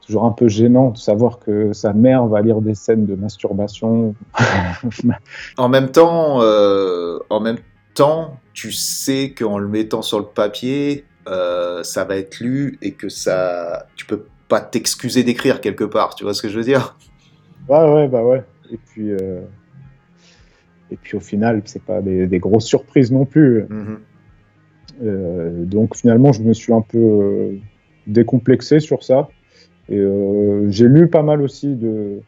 toujours 0.00 0.24
un 0.24 0.32
peu 0.32 0.48
gênant 0.48 0.90
de 0.90 0.96
savoir 0.96 1.38
que 1.38 1.72
sa 1.72 1.92
mère 1.92 2.26
va 2.26 2.40
lire 2.40 2.60
des 2.60 2.74
scènes 2.74 3.06
de 3.06 3.14
masturbation. 3.14 4.14
en 5.58 5.68
même 5.68 5.90
temps, 5.90 6.40
euh, 6.40 7.18
en 7.30 7.40
même 7.40 7.58
temps, 7.94 8.40
tu 8.54 8.72
sais 8.72 9.34
qu'en 9.36 9.58
le 9.58 9.68
mettant 9.68 10.02
sur 10.02 10.18
le 10.18 10.24
papier, 10.24 11.04
euh, 11.28 11.82
ça 11.82 12.04
va 12.04 12.16
être 12.16 12.40
lu 12.40 12.78
et 12.82 12.92
que 12.92 13.08
ça, 13.08 13.86
tu 13.94 14.06
peux 14.06 14.24
pas 14.48 14.60
t'excuser 14.60 15.22
d'écrire 15.22 15.60
quelque 15.60 15.84
part. 15.84 16.14
Tu 16.14 16.24
vois 16.24 16.34
ce 16.34 16.42
que 16.42 16.48
je 16.48 16.56
veux 16.56 16.64
dire? 16.64 16.96
Ouais, 17.68 17.92
ouais, 17.92 18.08
bah 18.08 18.22
ouais. 18.22 18.42
Et 18.72 18.78
puis, 18.78 19.12
et 20.90 20.96
puis 20.96 21.16
au 21.16 21.20
final, 21.20 21.60
c'est 21.64 21.82
pas 21.82 22.00
des, 22.00 22.38
grosses 22.38 22.66
surprises 22.66 23.10
non 23.10 23.24
plus. 23.24 23.66
Euh, 23.70 23.96
donc 25.00 25.96
finalement, 25.96 26.32
je 26.32 26.42
me 26.42 26.52
suis 26.52 26.72
un 26.72 26.80
peu 26.80 26.98
euh, 26.98 27.56
décomplexé 28.06 28.80
sur 28.80 29.02
ça. 29.02 29.28
Et 29.88 29.98
euh, 29.98 30.68
j'ai 30.70 30.86
lu 30.86 31.08
pas 31.08 31.22
mal 31.22 31.42
aussi 31.42 31.74
de, 31.74 32.20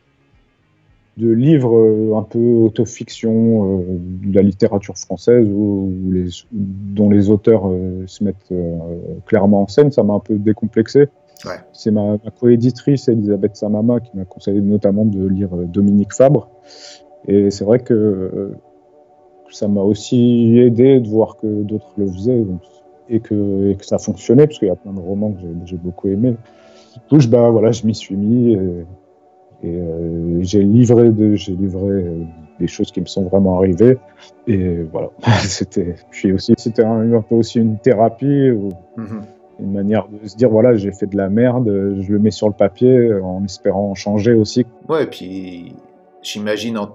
de 1.17 1.31
livres 1.31 2.17
un 2.17 2.23
peu 2.23 2.39
autofiction 2.39 3.83
de 3.99 4.35
la 4.35 4.43
littérature 4.43 4.97
française 4.97 5.49
où, 5.49 5.91
les, 6.11 6.29
dont 6.53 7.09
les 7.09 7.31
auteurs 7.31 7.71
se 8.07 8.25
mettent 8.25 8.53
clairement 9.27 9.63
en 9.63 9.69
scène. 9.69 9.91
Ça 9.91 10.03
m'a 10.03 10.15
un 10.15 10.21
peu 10.21 10.37
décomplexé. 10.37 11.07
Ouais. 11.45 11.57
C'est 11.73 11.91
ma, 11.91 12.19
ma 12.25 12.31
coéditrice 12.31 13.09
Elisabeth 13.09 13.57
Samama 13.57 14.01
qui 14.01 14.17
m'a 14.17 14.25
conseillé 14.25 14.61
notamment 14.61 15.05
de 15.05 15.27
lire 15.27 15.51
Dominique 15.51 16.13
Fabre. 16.13 16.51
Et 17.29 17.51
c'est 17.51 17.65
vrai 17.65 17.79
que 17.79 18.53
ça 19.51 19.69
m'a 19.69 19.83
aussi 19.83 20.59
aidé 20.59 21.01
de 21.01 21.09
voir 21.09 21.37
que 21.37 21.47
d'autres 21.63 21.93
le 21.97 22.07
faisaient 22.07 22.45
et, 23.09 23.21
que, 23.21 23.73
que, 23.75 23.85
ça 23.85 23.99
fonctionnait, 23.99 24.47
parce 24.47 24.59
qu'il 24.59 24.69
y 24.69 24.71
a 24.71 24.77
plein 24.77 24.93
de 24.93 25.01
romans 25.01 25.33
que 25.33 25.47
j'ai 25.65 25.77
beaucoup 25.77 26.09
aimés. 26.09 26.37
Du 27.11 27.19
coup, 27.19 27.29
bah, 27.29 27.51
voilà, 27.51 27.73
je 27.73 27.87
m'y 27.87 27.95
suis 27.95 28.17
mis 28.17 28.55
et, 28.55 28.85
euh, 29.65 30.39
j'ai 30.43 30.63
livré, 30.63 31.11
de, 31.11 31.35
livré 31.53 31.89
euh, 31.89 32.25
des 32.61 32.67
choses 32.67 32.93
qui 32.93 33.01
me 33.01 33.07
sont 33.07 33.25
vraiment 33.25 33.59
arrivées. 33.59 33.99
Et 34.47 34.83
voilà, 34.83 35.11
c'était, 35.41 35.95
puis 36.11 36.33
aussi, 36.33 36.55
c'était 36.57 36.85
un, 36.85 37.23
peu 37.23 37.37
aussi 37.37 37.59
une 37.59 37.79
thérapie 37.79 38.51
ou 38.51 38.71
mm-hmm. 38.99 39.23
une 39.61 39.73
manière 39.73 40.09
de 40.09 40.29
se 40.29 40.37
dire 40.37 40.51
voilà, 40.51 40.77
j'ai 40.77 40.93
fait 40.93 41.07
de 41.07 41.17
la 41.17 41.29
merde, 41.29 41.69
je 42.01 42.13
le 42.13 42.19
mets 42.19 42.31
sur 42.31 42.49
le 42.49 42.55
papier 42.55 43.15
en 43.15 43.45
espérant 43.45 43.95
changer 43.95 44.35
aussi. 44.35 44.67
Ouais, 44.89 45.05
et 45.05 45.07
puis 45.07 45.75
j'imagine 46.23 46.79
en 46.79 46.89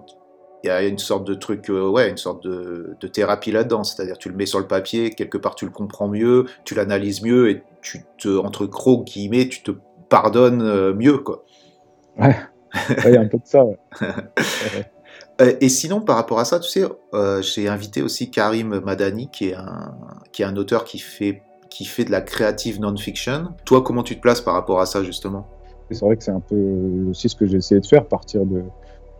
il 0.63 0.67
y 0.67 0.69
a 0.69 0.83
une 0.83 0.99
sorte 0.99 1.25
de 1.25 1.33
truc, 1.33 1.69
euh, 1.69 1.87
ouais, 1.87 2.09
une 2.09 2.17
sorte 2.17 2.43
de, 2.43 2.95
thérapie 3.11 3.51
là-dedans. 3.51 3.83
C'est-à-dire, 3.83 4.17
tu 4.17 4.29
le 4.29 4.35
mets 4.35 4.45
sur 4.45 4.59
le 4.59 4.67
papier, 4.67 5.11
quelque 5.11 5.37
part, 5.37 5.55
tu 5.55 5.65
le 5.65 5.71
comprends 5.71 6.07
mieux, 6.07 6.45
tu 6.65 6.75
l'analyses 6.75 7.21
mieux 7.21 7.49
et 7.49 7.63
tu 7.81 8.03
te, 8.17 8.37
entre 8.37 8.65
gros 8.65 9.03
guillemets, 9.03 9.47
tu 9.47 9.63
te 9.63 9.71
pardonnes 10.09 10.61
euh, 10.61 10.93
mieux, 10.93 11.17
quoi. 11.17 11.43
Ouais, 12.19 12.35
il 13.05 13.13
y 13.13 13.17
a 13.17 13.21
un 13.21 13.27
peu 13.27 13.37
de 13.37 13.45
ça. 13.45 13.63
Euh, 15.39 15.55
et 15.59 15.69
sinon, 15.69 16.01
par 16.01 16.17
rapport 16.17 16.39
à 16.39 16.45
ça, 16.45 16.59
tu 16.59 16.69
sais, 16.69 16.83
j'ai 17.41 17.67
invité 17.67 18.03
aussi 18.03 18.29
Karim 18.29 18.79
Madani, 18.81 19.29
qui 19.31 19.49
est 19.49 19.55
un, 19.55 19.95
qui 20.31 20.41
est 20.43 20.45
un 20.45 20.55
auteur 20.55 20.83
qui 20.83 20.99
fait 20.99 21.41
qui 21.69 21.85
fait 21.85 22.05
de 22.05 22.11
la 22.11 22.21
creative 22.21 22.79
non-fiction. 22.79 23.47
Toi, 23.65 23.81
comment 23.81 24.03
tu 24.03 24.15
te 24.15 24.21
places 24.21 24.41
par 24.41 24.53
rapport 24.53 24.81
à 24.81 24.85
ça, 24.85 25.03
justement? 25.03 25.47
C'est 25.89 26.05
vrai 26.05 26.17
que 26.17 26.23
c'est 26.23 26.31
un 26.31 26.41
peu 26.41 27.09
aussi 27.09 27.29
ce 27.29 27.35
que 27.35 27.45
j'ai 27.45 27.57
essayé 27.57 27.81
de 27.81 27.85
faire, 27.85 28.05
partir 28.05 28.45
de, 28.45 28.63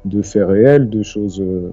de 0.06 0.22
faits 0.22 0.48
réels, 0.48 0.90
de 0.90 1.04
choses 1.04 1.40
euh, 1.40 1.72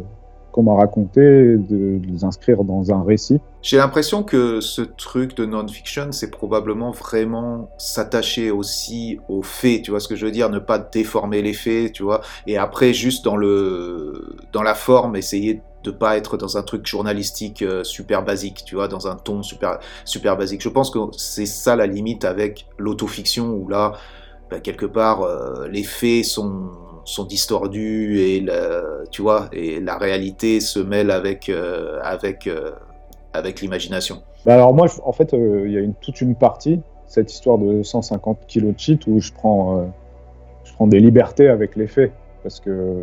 qu'on 0.53 0.63
m'a 0.63 0.75
racontées, 0.75 1.57
de 1.57 2.01
les 2.07 2.25
inscrire 2.25 2.65
dans 2.65 2.93
un 2.93 3.03
récit. 3.03 3.41
J'ai 3.63 3.77
l'impression 3.77 4.23
que 4.23 4.61
ce 4.61 4.83
truc 4.83 5.37
de 5.37 5.45
non-fiction, 5.45 6.13
c'est 6.13 6.31
probablement 6.31 6.91
vraiment 6.91 7.71
s'attacher 7.79 8.51
aussi 8.51 9.19
aux 9.29 9.43
faits, 9.43 9.83
tu 9.83 9.91
vois 9.91 10.01
ce 10.01 10.09
que 10.09 10.17
je 10.17 10.27
veux 10.27 10.33
dire, 10.33 10.51
ne 10.51 10.59
pas 10.59 10.79
déformer 10.79 11.43
les 11.43 11.53
faits, 11.53 11.93
tu 11.93 12.03
vois, 12.03 12.23
et 12.47 12.57
après 12.57 12.93
juste 12.93 13.25
dans 13.25 13.37
le 13.37 14.37
dans 14.53 14.63
la 14.63 14.75
forme 14.75 15.17
essayer 15.17 15.61
de 15.85 15.91
pas 15.91 16.17
être 16.17 16.37
dans 16.37 16.57
un 16.57 16.63
truc 16.63 16.87
journalistique 16.87 17.63
euh, 17.63 17.85
super 17.85 18.25
basique, 18.25 18.65
tu 18.65 18.75
vois, 18.75 18.89
dans 18.89 19.07
un 19.07 19.17
ton 19.17 19.43
super 19.43 19.79
super 20.05 20.37
basique. 20.37 20.63
Je 20.63 20.69
pense 20.69 20.91
que 20.91 20.99
c'est 21.17 21.47
ça 21.47 21.77
la 21.77 21.87
limite 21.87 22.25
avec 22.25 22.67
l'autofiction 22.79 23.51
où 23.51 23.69
là, 23.69 23.93
bah, 24.51 24.61
quelque 24.61 24.87
part, 24.87 25.23
euh, 25.23 25.69
les 25.69 25.85
faits 25.85 26.25
sont 26.25 26.71
sont 27.09 27.25
distordus 27.25 28.21
et 28.21 28.47
tu 29.11 29.23
vois 29.23 29.49
et 29.53 29.81
la 29.81 29.97
réalité 29.97 30.61
se 30.61 30.79
mêle 30.79 31.11
avec 31.11 31.49
euh, 31.49 31.99
avec 32.03 32.47
euh, 32.47 32.73
avec 33.33 33.61
l'imagination. 33.61 34.23
Bah 34.45 34.55
alors 34.55 34.75
moi 34.75 34.87
en 35.05 35.13
fait 35.13 35.35
euh, 35.35 35.65
il 35.67 35.73
y 35.73 35.77
a 35.77 35.81
une, 35.81 35.95
toute 35.95 36.21
une 36.21 36.35
partie 36.35 36.81
cette 37.07 37.33
histoire 37.33 37.59
de 37.59 37.83
150 37.83 38.47
kilos 38.47 38.75
de 38.75 38.79
cheat 38.79 39.07
où 39.07 39.21
je 39.21 39.33
prends 39.33 39.91
je 40.65 40.73
prends 40.75 40.87
des 40.87 41.01
libertés 41.01 41.49
avec 41.49 41.77
les 41.77 41.87
faits 41.87 42.13
parce 42.43 42.61
que 42.61 43.03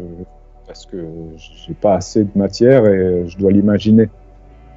parce 0.67 0.85
que 0.85 1.05
j'ai 1.37 1.73
pas 1.73 1.95
assez 1.95 2.23
de 2.23 2.29
matière 2.35 2.85
et 2.87 3.27
je 3.27 3.37
dois 3.37 3.51
l'imaginer. 3.51 4.09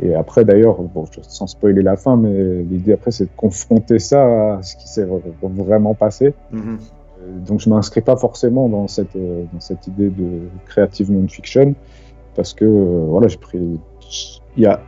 Et 0.01 0.15
après, 0.15 0.45
d'ailleurs, 0.45 0.81
bon, 0.81 1.07
sans 1.23 1.49
spoiler 1.49 1.83
la 1.83 1.97
fin, 1.97 2.17
mais 2.17 2.63
l'idée 2.63 2.93
après, 2.93 3.11
c'est 3.11 3.25
de 3.25 3.37
confronter 3.37 3.99
ça 3.99 4.59
à 4.59 4.63
ce 4.63 4.77
qui 4.77 4.87
s'est 4.87 5.09
vraiment 5.43 5.95
passé. 5.95 6.35
Mm-hmm 6.55 6.77
donc 7.47 7.61
je 7.61 7.69
m'inscris 7.69 8.01
pas 8.01 8.17
forcément 8.17 8.69
dans 8.69 8.89
cette, 8.89 9.17
euh, 9.17 9.45
dans 9.53 9.61
cette 9.61 9.87
idée 9.87 10.11
de 10.11 10.49
creative 10.67 11.11
non-fiction 11.11 11.75
parce 12.39 12.55
que 12.55 12.65
euh, 12.65 13.05
voilà, 13.09 13.27
j'ai 13.27 13.37
pris. 13.37 13.59
Il 14.57 14.63
y, 14.63 14.67
a, 14.67 14.81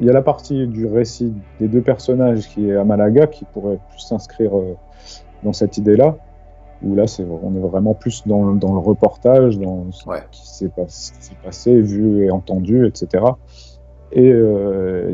il 0.00 0.06
y 0.06 0.08
a 0.08 0.12
la 0.12 0.22
partie 0.22 0.68
du 0.68 0.86
récit 0.86 1.32
des 1.58 1.66
deux 1.66 1.80
personnages 1.80 2.48
qui 2.48 2.70
est 2.70 2.76
à 2.76 2.84
Malaga 2.84 3.26
qui 3.26 3.44
pourrait 3.44 3.80
plus 3.90 3.98
s'inscrire 3.98 4.56
euh, 4.56 4.76
dans 5.42 5.52
cette 5.52 5.78
idée-là, 5.78 6.16
où 6.84 6.94
là 6.94 7.08
c'est, 7.08 7.24
on 7.24 7.56
est 7.56 7.60
vraiment 7.60 7.94
plus 7.94 8.22
dans, 8.26 8.54
dans 8.54 8.72
le 8.72 8.78
reportage, 8.78 9.58
dans 9.58 9.90
ce 9.90 10.04
qui 10.30 10.46
s'est 10.46 10.70
passé, 11.42 11.80
vu 11.80 12.24
et 12.24 12.30
entendu, 12.30 12.86
etc. 12.86 13.24
Et, 14.12 14.30
euh, 14.30 15.10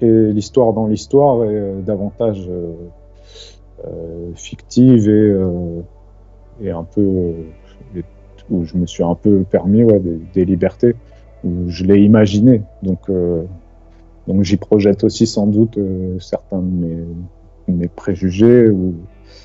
l'histoire 0.00 0.72
dans 0.72 0.86
l'histoire 0.86 1.44
est 1.44 1.82
davantage 1.82 2.48
euh, 3.84 4.32
fictive 4.34 5.10
et 5.10 5.36
et 6.60 6.70
un 6.70 6.84
peu 6.84 7.00
euh, 7.00 8.02
où 8.50 8.64
je 8.64 8.76
me 8.76 8.86
suis 8.86 9.02
un 9.02 9.14
peu 9.14 9.44
permis 9.50 9.84
ouais, 9.84 10.00
des, 10.34 10.44
libertés 10.44 10.94
où 11.44 11.68
je 11.68 11.84
l'ai 11.84 12.00
imaginé. 12.00 12.62
Donc 12.82 13.10
euh, 13.10 13.44
donc 14.26 14.42
j'y 14.42 14.56
projette 14.56 15.04
aussi 15.04 15.26
sans 15.26 15.46
doute 15.46 15.78
euh, 15.78 16.18
certains 16.18 16.58
de 16.58 16.86
mes, 16.86 17.04
mes 17.68 17.88
préjugés 17.88 18.68
ou, 18.70 18.94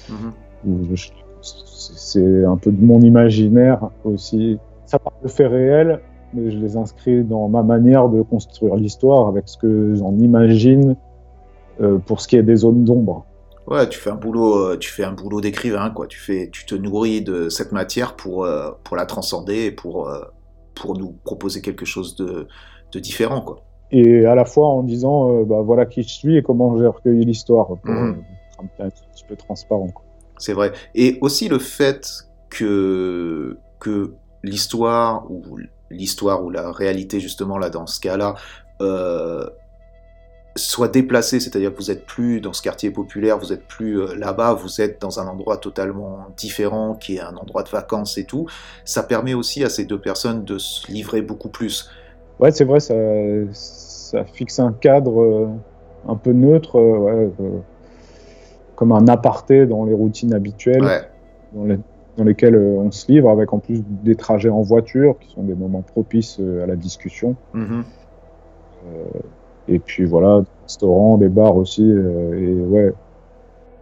mm-hmm. 0.10 1.12
c'est 1.42 2.46
un 2.46 2.58
peu 2.58 2.72
de 2.72 2.84
mon 2.84 3.02
imaginaire 3.02 3.90
aussi. 4.06 4.58
Ça 4.86 5.00
parle 5.00 5.16
de 5.24 5.28
faits 5.28 5.50
réels 5.50 6.00
mais 6.36 6.50
je 6.50 6.58
les 6.58 6.78
inscris 6.78 7.24
dans 7.24 7.48
ma 7.48 7.62
manière 7.62 8.10
de 8.10 8.24
construire 8.24 8.76
l'histoire 8.76 9.28
avec 9.28 9.48
ce 9.48 9.56
que 9.56 9.94
j'en 9.94 10.18
imagine 10.18 10.96
pour 12.08 12.22
ce 12.22 12.28
qui 12.28 12.38
est 12.38 12.44
des 12.44 12.56
zones 12.56 12.84
d'ombre 12.84 13.24
Ouais, 13.68 13.88
tu 13.88 13.98
fais 13.98 14.10
un 14.10 14.16
boulot, 14.16 14.58
euh, 14.58 14.78
tu 14.78 14.92
fais 14.92 15.04
un 15.04 15.14
boulot 15.14 15.40
d'écrivain, 15.40 15.90
quoi. 15.90 16.08
Tu 16.08 16.20
fais, 16.20 16.50
tu 16.52 16.66
te 16.66 16.76
nourris 16.76 17.22
de 17.22 17.50
cette 17.50 17.72
matière 17.72 18.16
pour 18.16 18.44
euh, 18.44 18.72
pour 18.84 18.98
la 18.98 19.06
transcender 19.06 19.66
et 19.66 19.72
pour 19.72 20.10
euh, 20.10 20.22
pour 20.76 20.98
nous 20.98 21.16
proposer 21.24 21.62
quelque 21.62 21.86
chose 21.86 22.16
de, 22.16 22.48
de 22.92 23.00
différent, 23.00 23.42
quoi. 23.42 23.62
Et 23.92 24.26
à 24.26 24.36
la 24.36 24.44
fois 24.44 24.68
en 24.68 24.84
disant, 24.84 25.44
bah 25.44 25.62
voilà 25.62 25.86
qui 25.86 26.04
je 26.04 26.10
suis 26.10 26.38
et 26.38 26.44
comment 26.44 26.78
j'ai 26.78 26.88
recueilli 26.88 27.26
l'histoire, 27.26 27.68
pour 27.68 27.92
mhm. 27.92 28.24
être 28.80 28.82
un 28.82 28.90
petit 28.90 29.24
peu 29.28 29.36
transparent. 29.36 29.94
C'est 30.38 30.54
vrai. 30.54 30.72
Et 30.96 31.20
aussi 31.22 31.48
le 31.48 31.60
fait 31.60 32.28
que 32.50 33.58
que 33.80 34.14
l'histoire 34.42 35.30
ou 35.30 35.44
l'histoire 35.90 36.44
ou 36.44 36.50
la 36.50 36.72
réalité 36.72 37.20
justement 37.20 37.58
là 37.58 37.70
dans 37.70 37.86
ce 37.86 38.00
cas-là 38.00 38.34
soit 40.56 40.88
déplacé, 40.88 41.40
c'est-à-dire 41.40 41.72
que 41.72 41.78
vous 41.78 41.92
êtes 41.92 42.06
plus 42.06 42.40
dans 42.40 42.54
ce 42.54 42.62
quartier 42.62 42.92
populaire, 42.92 43.40
vous 43.40 43.54
êtes 43.54 43.66
plus 43.66 44.00
euh, 44.00 44.16
là-bas, 44.16 44.54
vous 44.54 44.82
êtes 44.82 45.02
dans 45.02 45.20
un 45.20 45.28
endroit 45.28 45.58
totalement 45.58 46.28
différent, 46.38 46.94
qui 46.94 47.16
est 47.16 47.22
un 47.22 47.36
endroit 47.36 47.64
de 47.64 47.70
vacances 47.70 48.18
et 48.18 48.26
tout, 48.26 48.48
ça 48.86 49.04
permet 49.04 49.34
aussi 49.34 49.64
à 49.64 49.70
ces 49.70 49.86
deux 49.86 50.00
personnes 50.00 50.44
de 50.44 50.58
se 50.60 50.92
livrer 50.92 51.22
beaucoup 51.22 51.50
plus. 51.50 51.90
Ouais, 52.40 52.52
c'est 52.52 52.66
vrai, 52.66 52.80
ça, 52.80 52.94
ça, 53.52 54.26
fixe 54.26 54.60
un 54.60 54.74
cadre 54.74 55.22
euh, 55.22 55.48
un 56.08 56.16
peu 56.16 56.34
neutre, 56.34 56.78
euh, 56.78 57.30
comme 58.76 58.92
un 58.92 59.08
aparté 59.08 59.66
dans 59.66 59.86
les 59.86 59.94
routines 59.94 60.34
habituelles, 60.34 61.08
dans, 61.54 61.66
les, 61.66 61.80
dans, 62.18 62.24
lesquelles 62.24 62.56
on 62.56 62.92
se 62.92 63.12
livre, 63.12 63.30
avec 63.30 63.54
en 63.54 63.60
plus 63.60 63.82
des 64.04 64.16
trajets 64.16 64.50
en 64.50 64.62
voiture, 64.62 65.18
qui 65.20 65.32
sont 65.32 65.44
des 65.44 65.56
moments 65.56 65.82
propices 65.82 66.40
à 66.40 66.68
la 66.68 66.76
discussion. 66.76 67.36
Mm-hmm. 67.56 67.84
Et 69.68 69.80
puis 69.80 70.06
voilà, 70.06 70.42
des 70.42 70.48
restaurants, 70.64 71.18
des 71.18 71.30
bars 71.30 71.56
aussi. 71.56 71.84
Euh, 71.84 72.40
et 72.40 72.54
ouais. 72.54 72.94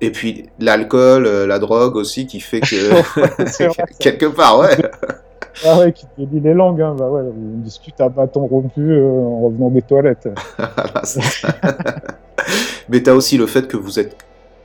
Et 0.02 0.12
puis 0.12 0.50
l'alcool, 0.60 1.26
euh, 1.26 1.46
la 1.46 1.60
drogue 1.60 1.96
aussi, 1.96 2.26
qui 2.28 2.40
fait 2.40 2.62
que. 2.62 3.82
quelque 4.00 4.28
part, 4.28 4.60
ouais. 4.60 4.78
Ah 5.66 5.78
ouais, 5.80 5.92
qui 5.92 6.06
te 6.06 6.22
dit 6.22 6.40
les 6.40 6.54
langues. 6.54 6.82
Hein. 6.82 6.96
Bah 6.98 7.10
ouais, 7.10 7.24
on 7.24 7.60
discute 7.60 8.00
à 8.00 8.08
bâton 8.08 8.48
rompu 8.48 8.94
euh, 8.94 9.04
en 9.06 9.42
revenant 9.42 9.70
des 9.70 9.82
toilettes. 9.82 10.30
Mais 12.88 13.04
tu 13.04 13.10
as 13.10 13.14
aussi 13.14 13.38
le 13.38 13.46
fait 13.48 13.68
que 13.68 13.76
vous 13.76 14.00
êtes 14.00 14.16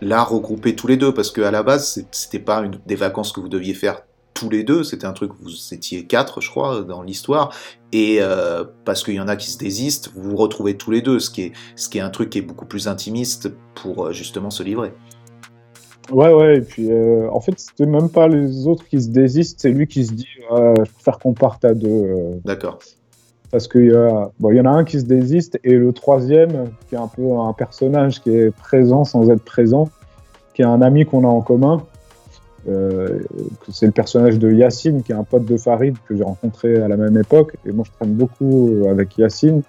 là 0.00 0.22
regroupés 0.22 0.76
tous 0.76 0.87
les 0.87 0.96
deux, 0.96 1.12
parce 1.12 1.33
qu'à 1.33 1.50
la 1.50 1.64
base, 1.64 2.05
c'était 2.12 2.38
pas 2.38 2.61
une, 2.61 2.79
des 2.87 2.94
vacances 2.94 3.33
que 3.33 3.40
vous 3.40 3.48
deviez 3.48 3.74
faire 3.74 4.06
tous 4.37 4.51
les 4.51 4.62
deux. 4.62 4.85
C'était 4.85 5.07
un 5.07 5.12
truc, 5.12 5.33
vous 5.40 5.51
étiez 5.72 6.05
quatre, 6.05 6.40
je 6.40 6.51
crois, 6.51 6.83
dans 6.83 7.03
l'histoire. 7.03 7.53
Et 7.92 8.18
euh, 8.20 8.64
parce 8.85 9.03
qu'il 9.03 9.14
y 9.14 9.20
en 9.20 9.29
a 9.29 9.37
qui 9.37 9.51
se 9.51 9.59
désistent, 9.59 10.12
vous 10.14 10.31
vous 10.31 10.37
retrouvez 10.37 10.77
tous 10.77 10.90
les 10.90 11.01
deux, 11.01 11.18
ce 11.18 11.31
qui 11.31 11.42
est, 11.42 11.53
ce 11.75 11.88
qui 11.88 11.99
est 11.99 12.03
un 12.03 12.11
truc 12.11 12.31
qui 12.31 12.38
est 12.38 12.42
beaucoup 12.42 12.66
plus 12.66 12.87
intimiste 12.87 13.51
pour 13.75 14.07
euh, 14.07 14.12
justement 14.12 14.51
se 14.51 14.62
livrer. 14.62 14.92
Ouais, 16.12 16.33
ouais, 16.33 16.59
et 16.59 16.61
puis 16.61 16.92
euh, 16.92 17.29
en 17.33 17.40
fait, 17.40 17.59
c'était 17.59 17.87
même 17.87 18.09
pas 18.09 18.29
les 18.29 18.68
autres 18.68 18.87
qui 18.87 19.03
se 19.03 19.09
désistent, 19.09 19.59
c'est 19.59 19.70
lui 19.70 19.88
qui 19.88 20.07
se 20.07 20.12
dit 20.12 20.29
je 20.49 20.92
préfère 20.92 21.18
qu'on 21.18 21.33
parte 21.33 21.64
à 21.64 21.75
deux. 21.75 22.38
D'accord. 22.44 22.79
Parce 23.51 23.66
qu'il 23.66 23.87
y, 23.87 23.92
bon, 24.38 24.53
y 24.53 24.61
en 24.61 24.66
a 24.66 24.70
un 24.70 24.85
qui 24.85 25.01
se 25.01 25.05
désiste 25.05 25.59
et 25.64 25.75
le 25.75 25.92
troisième, 25.92 26.70
qui 26.88 26.94
est 26.94 26.99
un 26.99 27.09
peu 27.09 27.22
un 27.33 27.53
personnage 27.53 28.20
qui 28.22 28.31
est 28.31 28.55
présent 28.55 29.05
sans 29.05 29.31
être 29.31 29.42
présent, 29.44 29.88
qui 30.55 30.62
est 30.62 30.66
un 30.66 30.83
ami 30.83 31.07
qu'on 31.07 31.25
a 31.25 31.29
en 31.29 31.40
commun, 31.40 31.83
euh, 32.68 33.20
c'est 33.70 33.87
le 33.87 33.92
personnage 33.92 34.38
de 34.38 34.50
Yacine, 34.50 35.02
qui 35.02 35.12
est 35.12 35.14
un 35.14 35.24
pote 35.24 35.44
de 35.44 35.57
Farid 35.57 35.96
que 36.09 36.16
j'ai 36.16 36.24
rencontré 36.24 36.81
à 36.81 36.88
la 36.88 36.96
même 36.96 37.16
époque. 37.16 37.57
Et 37.64 37.72
moi, 37.72 37.85
je 37.87 37.92
traîne 37.92 38.14
beaucoup 38.14 38.70
euh, 38.70 38.90
avec 38.90 39.16
Yacine, 39.18 39.62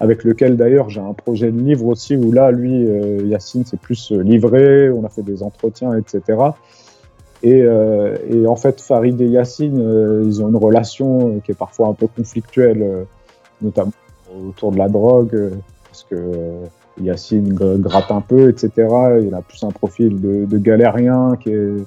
avec 0.00 0.24
lequel 0.24 0.56
d'ailleurs 0.56 0.90
j'ai 0.90 1.00
un 1.00 1.12
projet 1.12 1.50
de 1.50 1.58
livre 1.58 1.86
aussi, 1.86 2.16
où 2.16 2.32
là, 2.32 2.50
lui, 2.50 2.86
euh, 2.86 3.22
Yacine, 3.24 3.64
c'est 3.64 3.80
plus 3.80 4.12
livré, 4.12 4.90
on 4.90 5.04
a 5.04 5.08
fait 5.08 5.22
des 5.22 5.42
entretiens, 5.42 5.94
etc. 5.94 6.38
Et, 7.44 7.64
et 8.30 8.46
en 8.46 8.54
fait, 8.54 8.80
Farid 8.80 9.20
et 9.20 9.26
Yacine, 9.26 10.22
ils 10.24 10.40
ont 10.40 10.48
une 10.48 10.56
relation 10.56 11.40
qui 11.40 11.50
est 11.50 11.56
parfois 11.56 11.88
un 11.88 11.92
peu 11.92 12.06
conflictuelle, 12.06 13.04
notamment 13.60 13.90
autour 14.48 14.70
de 14.70 14.78
la 14.78 14.88
drogue, 14.88 15.50
parce 15.88 16.06
que 16.08 16.16
Yacine 17.00 17.52
gratte 17.52 18.12
un 18.12 18.20
peu, 18.20 18.48
etc. 18.48 18.70
Il 19.24 19.34
a 19.34 19.42
plus 19.42 19.64
un 19.64 19.72
profil 19.72 20.20
de, 20.20 20.44
de 20.44 20.58
galérien 20.58 21.36
qui 21.40 21.50
est 21.50 21.84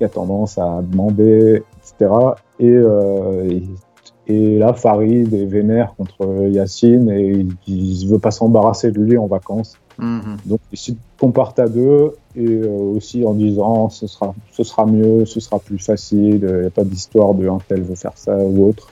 qui 0.00 0.04
a 0.04 0.08
tendance 0.08 0.56
à 0.56 0.80
demander, 0.82 1.62
etc. 1.78 2.10
Euh, 2.62 3.50
et, 3.50 3.62
et, 4.26 4.58
là, 4.58 4.72
Farid 4.72 5.34
est 5.34 5.44
vénère 5.44 5.94
contre 5.94 6.48
Yacine 6.48 7.10
et 7.10 7.46
il 7.66 8.06
ne 8.06 8.10
veut 8.10 8.18
pas 8.18 8.30
s'embarrasser 8.30 8.92
de 8.92 9.00
lui 9.02 9.18
en 9.18 9.26
vacances. 9.26 9.76
Mhm. 9.98 10.38
Donc, 10.46 10.60
il 10.72 10.96
qu'on 11.18 11.32
parte 11.32 11.58
à 11.58 11.68
deux 11.68 12.14
et 12.34 12.46
euh, 12.46 12.96
aussi 12.96 13.26
en 13.26 13.34
disant 13.34 13.90
ce 13.90 14.06
sera, 14.06 14.34
ce 14.52 14.64
sera 14.64 14.86
mieux, 14.86 15.26
ce 15.26 15.38
sera 15.38 15.58
plus 15.58 15.78
facile, 15.78 16.48
il 16.48 16.60
n'y 16.60 16.66
a 16.66 16.70
pas 16.70 16.84
d'histoire 16.84 17.34
de 17.34 17.46
un 17.46 17.58
tel 17.68 17.82
veut 17.82 17.94
faire 17.94 18.16
ça 18.16 18.38
ou 18.38 18.68
autre. 18.68 18.90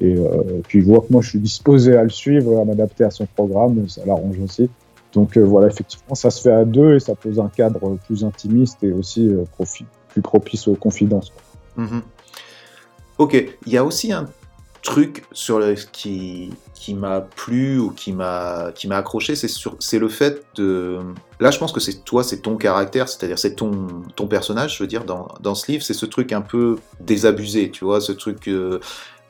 Et 0.00 0.16
euh, 0.16 0.62
puis, 0.66 0.78
il 0.78 0.86
voit 0.86 1.00
que 1.00 1.12
moi, 1.12 1.20
je 1.20 1.28
suis 1.28 1.40
disposé 1.40 1.94
à 1.94 2.04
le 2.04 2.08
suivre, 2.08 2.58
à 2.58 2.64
m'adapter 2.64 3.04
à 3.04 3.10
son 3.10 3.26
programme, 3.26 3.86
ça 3.86 4.00
l'arrange 4.06 4.40
aussi. 4.42 4.70
Donc 5.12 5.36
voilà, 5.36 5.66
effectivement, 5.66 6.14
ça 6.14 6.30
se 6.30 6.40
fait 6.40 6.52
à 6.52 6.64
deux 6.64 6.94
et 6.94 7.00
ça 7.00 7.14
pose 7.14 7.38
un 7.38 7.48
cadre 7.48 7.98
plus 8.06 8.24
intimiste 8.24 8.82
et 8.82 8.92
aussi 8.92 9.30
profit, 9.56 9.86
plus 10.08 10.22
propice 10.22 10.68
aux 10.68 10.74
confidences. 10.74 11.32
Mhm. 11.76 12.02
Ok, 13.18 13.34
il 13.66 13.72
y 13.72 13.76
a 13.76 13.84
aussi 13.84 14.12
un 14.12 14.28
truc 14.82 15.24
sur 15.32 15.58
le, 15.58 15.74
qui, 15.74 16.50
qui 16.74 16.94
m'a 16.94 17.20
plu 17.20 17.78
ou 17.78 17.90
qui 17.90 18.12
m'a 18.12 18.72
accroché, 18.90 19.34
c'est 19.34 19.48
sur 19.48 19.76
le 19.92 20.08
fait 20.08 20.44
de 20.54 21.00
là 21.40 21.50
je 21.50 21.58
pense 21.58 21.72
que 21.72 21.80
c'est 21.80 22.04
toi, 22.04 22.22
c'est 22.22 22.38
ton 22.38 22.56
caractère, 22.56 23.08
c'est-à-dire 23.08 23.38
c'est 23.38 23.54
ton 23.54 23.88
ton 24.16 24.26
personnage, 24.26 24.76
je 24.76 24.82
veux 24.82 24.86
dire 24.86 25.04
dans, 25.04 25.28
dans 25.40 25.54
ce 25.54 25.70
livre, 25.70 25.82
c'est 25.82 25.94
ce 25.94 26.06
truc 26.06 26.32
un 26.32 26.40
peu 26.40 26.78
désabusé, 27.00 27.70
tu 27.70 27.84
vois, 27.84 28.00
ce 28.00 28.12
truc 28.12 28.48
euh, 28.48 28.80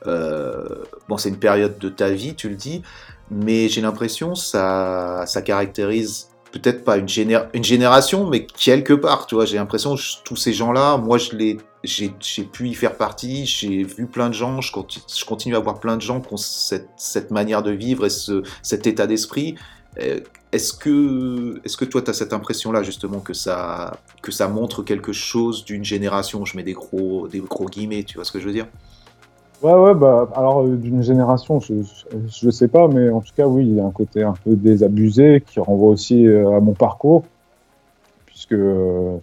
euh, 0.07 0.83
bon 1.07 1.17
c'est 1.17 1.29
une 1.29 1.39
période 1.39 1.77
de 1.79 1.89
ta 1.89 2.09
vie, 2.09 2.35
tu 2.35 2.49
le 2.49 2.55
dis, 2.55 2.83
mais 3.31 3.67
j'ai 3.67 3.81
l'impression 3.81 4.35
ça 4.35 5.25
ça 5.25 5.41
caractérise 5.41 6.28
peut-être 6.51 6.83
pas 6.83 6.97
une, 6.97 7.07
une 7.53 7.63
génération, 7.63 8.27
mais 8.27 8.45
quelque 8.45 8.93
part, 8.93 9.27
tu 9.27 9.35
vois, 9.35 9.45
j'ai 9.45 9.57
l'impression 9.57 9.95
que 9.95 10.01
tous 10.23 10.35
ces 10.35 10.53
gens-là, 10.53 10.97
moi, 10.97 11.17
je 11.17 11.35
les, 11.35 11.57
j'ai, 11.83 12.09
pu 12.43 12.69
y 12.69 12.73
faire 12.73 12.95
partie, 12.97 13.45
j'ai 13.45 13.83
vu 13.83 14.05
plein 14.05 14.29
de 14.29 14.33
gens, 14.33 14.61
je 14.61 14.71
continue, 15.25 15.55
à 15.55 15.59
voir 15.59 15.79
plein 15.79 15.95
de 15.95 16.01
gens 16.01 16.21
qui 16.21 16.33
ont 16.33 16.37
cette, 16.37 16.89
cette 16.97 17.31
manière 17.31 17.63
de 17.63 17.71
vivre 17.71 18.05
et 18.05 18.09
ce, 18.09 18.43
cet 18.61 18.87
état 18.87 19.07
d'esprit. 19.07 19.55
Euh, 19.99 20.19
est-ce 20.51 20.73
que, 20.73 21.61
est-ce 21.63 21.77
que 21.77 21.85
toi, 21.85 22.01
tu 22.01 22.09
as 22.09 22.13
cette 22.13 22.33
impression-là, 22.33 22.83
justement, 22.83 23.19
que 23.19 23.33
ça, 23.33 23.99
que 24.21 24.31
ça 24.31 24.47
montre 24.47 24.83
quelque 24.83 25.13
chose 25.13 25.63
d'une 25.63 25.85
génération 25.85 26.45
Je 26.45 26.57
mets 26.57 26.63
des 26.63 26.73
gros, 26.73 27.27
des 27.27 27.39
gros 27.39 27.67
guillemets, 27.67 28.03
tu 28.03 28.15
vois 28.15 28.25
ce 28.25 28.31
que 28.31 28.39
je 28.39 28.45
veux 28.45 28.53
dire? 28.53 28.67
Ouais, 29.61 29.73
ouais, 29.73 29.93
bah, 29.93 30.29
alors 30.35 30.61
euh, 30.61 30.77
d'une 30.77 31.03
génération, 31.03 31.59
je, 31.59 31.73
je 32.27 32.49
sais 32.49 32.69
pas, 32.69 32.87
mais 32.87 33.09
en 33.09 33.19
tout 33.19 33.33
cas, 33.35 33.45
oui, 33.45 33.67
il 33.67 33.75
y 33.75 33.79
a 33.81 33.85
un 33.85 33.91
côté 33.91 34.23
un 34.23 34.33
peu 34.45 34.55
désabusé 34.55 35.43
qui 35.45 35.59
renvoie 35.59 35.89
aussi 35.89 36.25
euh, 36.25 36.55
à 36.55 36.61
mon 36.61 36.73
parcours, 36.73 37.25
puisque 38.25 38.53
euh, 38.53 39.17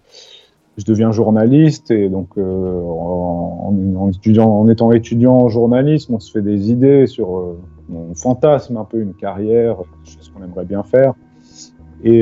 je 0.76 0.84
deviens 0.84 1.11
journaliste 1.11 1.91
et 1.91 2.11
donc 2.11 2.37
en, 2.37 3.74
en, 3.97 4.11
étudiant, 4.11 4.51
en 4.51 4.68
étant 4.68 4.93
étudiant 4.93 5.37
en 5.37 5.49
journalisme, 5.49 6.16
on 6.16 6.20
se 6.20 6.30
fait 6.30 6.43
des 6.43 6.70
idées 6.70 7.07
sur 7.07 7.57
mon 7.89 8.14
fantasme, 8.14 8.76
un 8.76 8.84
peu 8.84 9.01
une 9.01 9.14
carrière, 9.14 9.78
ce 10.05 10.28
qu'on 10.30 10.45
aimerait 10.45 10.66
bien 10.66 10.82
faire. 10.82 11.14
Et, 12.05 12.20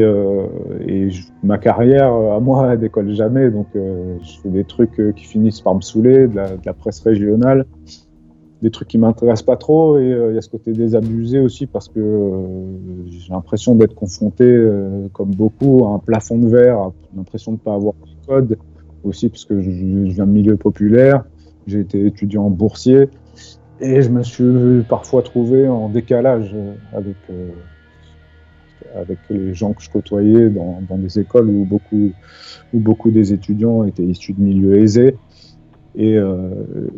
et 0.87 1.09
ma 1.43 1.59
carrière, 1.59 2.13
à 2.13 2.41
moi, 2.41 2.73
elle 2.73 2.79
décolle 2.79 3.13
jamais, 3.15 3.51
donc 3.51 3.67
je 3.75 4.41
fais 4.43 4.49
des 4.49 4.65
trucs 4.65 5.15
qui 5.15 5.25
finissent 5.25 5.61
par 5.61 5.75
me 5.75 5.81
saouler, 5.81 6.29
de 6.29 6.37
la, 6.37 6.73
presse 6.73 7.01
régionale 7.01 7.67
des 8.65 8.71
trucs 8.71 8.89
qui 8.89 8.99
m'intéressent 8.99 9.45
pas 9.45 9.57
trop. 9.57 9.99
Et 9.99 10.11
euh, 10.11 10.31
il 10.33 10.35
y 10.35 10.39
a 10.39 10.41
ce 10.41 10.49
côté 10.49 10.73
désabusé 10.73 11.39
aussi 11.39 11.67
parce 11.67 11.89
que 11.89 12.01
euh, 12.01 13.07
j'ai 13.07 13.33
l'impression 13.33 13.77
d'être 13.77 13.95
confronté, 13.95 14.45
euh, 14.45 15.07
comme 15.13 15.31
beaucoup, 15.31 15.85
à 15.87 15.91
un 15.91 15.99
plafond 15.99 16.39
de 16.39 16.49
verre, 16.49 16.91
l'impression 17.15 17.53
de 17.53 17.59
ne 17.59 17.63
pas 17.63 17.75
avoir 17.75 17.95
de 17.95 18.27
code 18.27 18.59
aussi 19.05 19.29
parce 19.29 19.45
que 19.45 19.61
je, 19.61 19.71
viens 19.71 20.27
de 20.27 20.33
milieu 20.33 20.57
populaire, 20.57 21.25
j'ai 21.67 21.81
été 21.81 22.07
étudiant 22.07 22.49
boursier 22.49 23.11
et 23.81 24.01
je 24.01 24.09
me 24.09 24.23
suis 24.23 24.83
parfois 24.89 25.23
trouvé 25.23 25.69
en 25.69 25.91
décalage 25.91 26.57
avec 26.95 27.17
avec 28.95 29.19
les 29.31 29.55
gens 29.55 29.73
que 29.73 29.83
je 29.83 29.91
côtoyais 29.91 30.51
dans, 30.51 30.81
des 30.91 31.19
écoles 31.19 31.49
où 31.49 31.65
beaucoup, 31.65 32.13
où 32.73 32.79
beaucoup 32.79 33.11
des 33.11 33.33
étudiants 33.33 33.85
étaient 33.85 34.05
issus 34.05 34.33
de 34.33 34.43
milieux 34.43 34.77
aisés. 34.79 35.17
Et, 35.97 36.17
euh, 36.17 36.51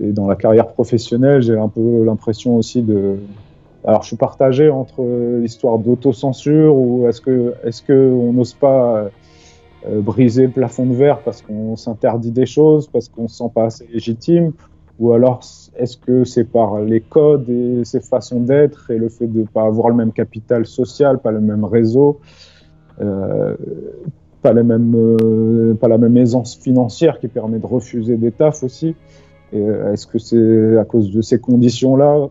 et, 0.03 0.13
dans 0.13 0.27
la 0.27 0.37
carrière 0.37 0.69
professionnelle, 0.69 1.43
j'ai 1.43 1.57
un 1.57 1.69
peu 1.69 2.05
l'impression 2.05 2.57
aussi 2.57 2.83
de. 2.83 3.17
Alors, 3.85 4.03
je 4.03 4.09
suis 4.09 4.17
partagé 4.17 4.71
entre 4.71 5.05
l'histoire 5.41 5.79
d'autocensure 5.79 6.75
ou 6.75 7.07
est-ce 7.09 7.21
que 7.21 7.55
est-ce 7.63 7.83
que 7.83 7.93
on 7.93 8.33
n'ose 8.33 8.55
pas 8.55 9.11
euh, 9.89 10.01
briser 10.01 10.47
le 10.47 10.51
plafond 10.51 10.87
de 10.87 10.95
verre 10.95 11.21
parce 11.21 11.43
qu'on 11.43 11.77
s'interdit 11.77 12.33
des 12.33 12.47
choses, 12.47 12.89
parce 12.89 13.09
qu'on 13.09 13.29
se 13.29 13.37
sent 13.37 13.51
pas 13.55 13.67
assez 13.67 13.87
légitime, 13.93 14.53
ou 14.99 15.13
alors 15.13 15.41
est-ce 15.77 15.97
que 15.97 16.25
c'est 16.25 16.45
par 16.45 16.81
les 16.81 17.01
codes 17.01 17.49
et 17.51 17.85
ses 17.85 18.01
façons 18.01 18.41
d'être 18.41 18.91
et 18.91 18.99
le 18.99 19.09
fait 19.09 19.27
de 19.27 19.41
ne 19.41 19.47
pas 19.47 19.65
avoir 19.65 19.91
le 19.91 19.97
même 19.97 20.13
capital 20.13 20.65
social, 20.65 21.19
pas 21.19 21.33
le 21.33 21.41
même 21.41 21.65
réseau, 21.65 22.21
euh, 23.01 23.55
euh, 24.45 25.75
pas 25.75 25.89
la 25.89 25.99
même 25.99 26.17
aisance 26.17 26.57
financière 26.57 27.19
qui 27.19 27.29
permet 27.29 27.59
de 27.59 27.67
refuser 27.67 28.17
des 28.17 28.33
tafs 28.33 28.63
aussi. 28.63 28.95
Euh, 29.55 29.93
est-ce 29.93 30.07
que 30.07 30.19
c'est 30.19 30.79
à 30.79 30.85
cause 30.85 31.11
de 31.11 31.21
ces 31.21 31.41
conditions-là 31.41 32.29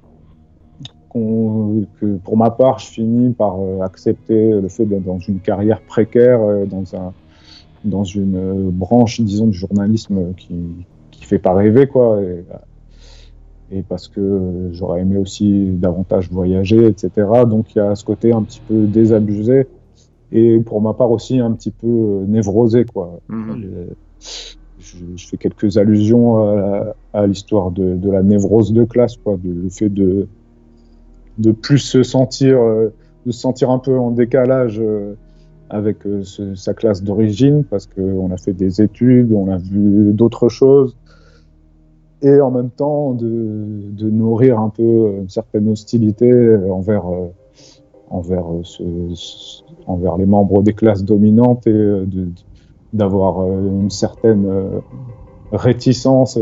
que 1.13 2.17
pour 2.25 2.35
ma 2.35 2.51
part, 2.51 2.79
je 2.79 2.87
finis 2.87 3.31
par 3.31 3.57
accepter 3.81 4.49
le 4.49 4.67
fait 4.67 4.85
d'être 4.85 5.05
dans 5.05 5.19
une 5.19 5.39
carrière 5.39 5.81
précaire, 5.81 6.41
dans, 6.67 6.83
dans 7.85 8.03
une 8.03 8.69
branche, 8.69 9.21
disons, 9.21 9.47
du 9.47 9.57
journalisme 9.57 10.33
qui, 10.35 10.85
qui 11.15 11.25
fait 11.25 11.39
pas 11.39 11.53
rêver, 11.53 11.87
quoi. 11.87 12.21
Et, 12.21 12.43
et 13.71 13.81
parce 13.81 14.07
que 14.07 14.69
j'aurais 14.71 15.01
aimé 15.01 15.17
aussi 15.17 15.71
davantage 15.71 16.29
voyager, 16.31 16.85
etc. 16.85 17.09
Donc 17.47 17.73
il 17.75 17.79
y 17.79 17.81
a 17.81 17.95
ce 17.95 18.03
côté 18.03 18.31
un 18.31 18.43
petit 18.43 18.61
peu 18.67 18.85
désabusé 18.85 19.67
et 20.31 20.59
pour 20.59 20.81
ma 20.81 20.93
part 20.93 21.11
aussi 21.11 21.39
un 21.39 21.51
petit 21.51 21.71
peu 21.71 21.87
euh, 21.87 22.25
névrosé 22.27 22.85
quoi. 22.85 23.19
Mhm. 23.29 23.87
Je, 24.79 24.97
je, 25.15 25.27
fais 25.27 25.37
quelques 25.37 25.77
allusions 25.77 26.37
à, 26.37 26.95
à 27.13 27.25
l'histoire 27.25 27.71
de, 27.71 27.95
de, 27.95 28.11
la 28.11 28.21
névrose 28.21 28.71
de 28.71 28.83
classe 28.83 29.17
quoi, 29.17 29.35
de, 29.37 29.51
le 29.63 29.69
fait 29.69 29.89
de 29.89 30.27
de 31.37 31.51
plus 31.51 31.79
se 31.79 32.03
sentir 32.03 32.59
euh, 32.61 32.93
de 33.25 33.31
se 33.31 33.39
sentir 33.39 33.71
un 33.71 33.79
peu 33.79 33.97
en 33.97 34.11
décalage 34.11 34.79
euh, 34.79 35.15
avec 35.71 35.97
ce, 36.21 36.53
sa 36.53 36.75
classe 36.75 37.01
d'origine 37.01 37.63
parce 37.63 37.87
qu'on 37.87 38.31
a 38.31 38.37
fait 38.37 38.53
des 38.53 38.83
études, 38.83 39.31
on 39.33 39.51
a 39.51 39.57
vu 39.57 40.13
d'autres 40.13 40.49
choses 40.49 40.95
et 42.21 42.41
en 42.41 42.51
même 42.51 42.69
temps 42.69 43.13
de, 43.13 43.91
de, 43.91 44.09
nourrir 44.09 44.59
un 44.59 44.69
peu 44.69 45.17
une 45.19 45.29
certaine 45.29 45.69
hostilité 45.69 46.31
envers 46.71 47.03
envers, 48.09 48.45
euh, 48.45 48.61
ce, 48.63 49.63
envers 49.87 50.17
les 50.17 50.25
membres 50.25 50.63
des 50.63 50.73
classes 50.73 51.03
dominantes 51.03 51.67
et 51.67 51.71
euh, 51.71 52.05
d'avoir 52.93 53.41
euh, 53.41 53.61
une 53.61 53.89
certaine 53.89 54.81
réticence. 55.51 56.39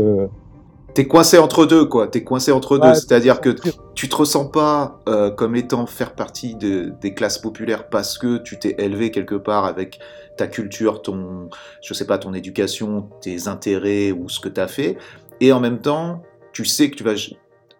T'es 0.94 1.08
coincé 1.08 1.38
entre 1.38 1.66
deux, 1.66 1.86
quoi. 1.86 2.06
T'es 2.06 2.22
coincé 2.22 2.52
entre 2.52 2.78
deux. 2.78 2.94
C'est-à-dire 2.94 3.40
que 3.40 3.56
tu 3.94 4.08
te 4.08 4.14
ressens 4.14 4.46
pas 4.46 5.00
comme 5.36 5.56
étant 5.56 5.86
faire 5.86 6.14
partie 6.14 6.54
de, 6.54 6.92
des 7.00 7.14
classes 7.14 7.38
populaires 7.38 7.88
parce 7.88 8.16
que 8.16 8.38
tu 8.38 8.58
t'es 8.58 8.76
élevé 8.78 9.10
quelque 9.10 9.34
part 9.34 9.64
avec 9.64 9.98
ta 10.36 10.46
culture, 10.46 11.02
ton, 11.02 11.48
je 11.82 11.94
sais 11.94 12.06
pas, 12.06 12.18
ton 12.18 12.34
éducation, 12.34 13.08
tes 13.20 13.48
intérêts 13.48 14.12
ou 14.12 14.28
ce 14.28 14.40
que 14.40 14.48
t'as 14.48 14.68
fait. 14.68 14.96
Et 15.40 15.52
en 15.52 15.60
même 15.60 15.80
temps, 15.80 16.22
tu 16.52 16.64
sais 16.64 16.90
que 16.90 16.96
tu 16.96 17.04
vas 17.04 17.14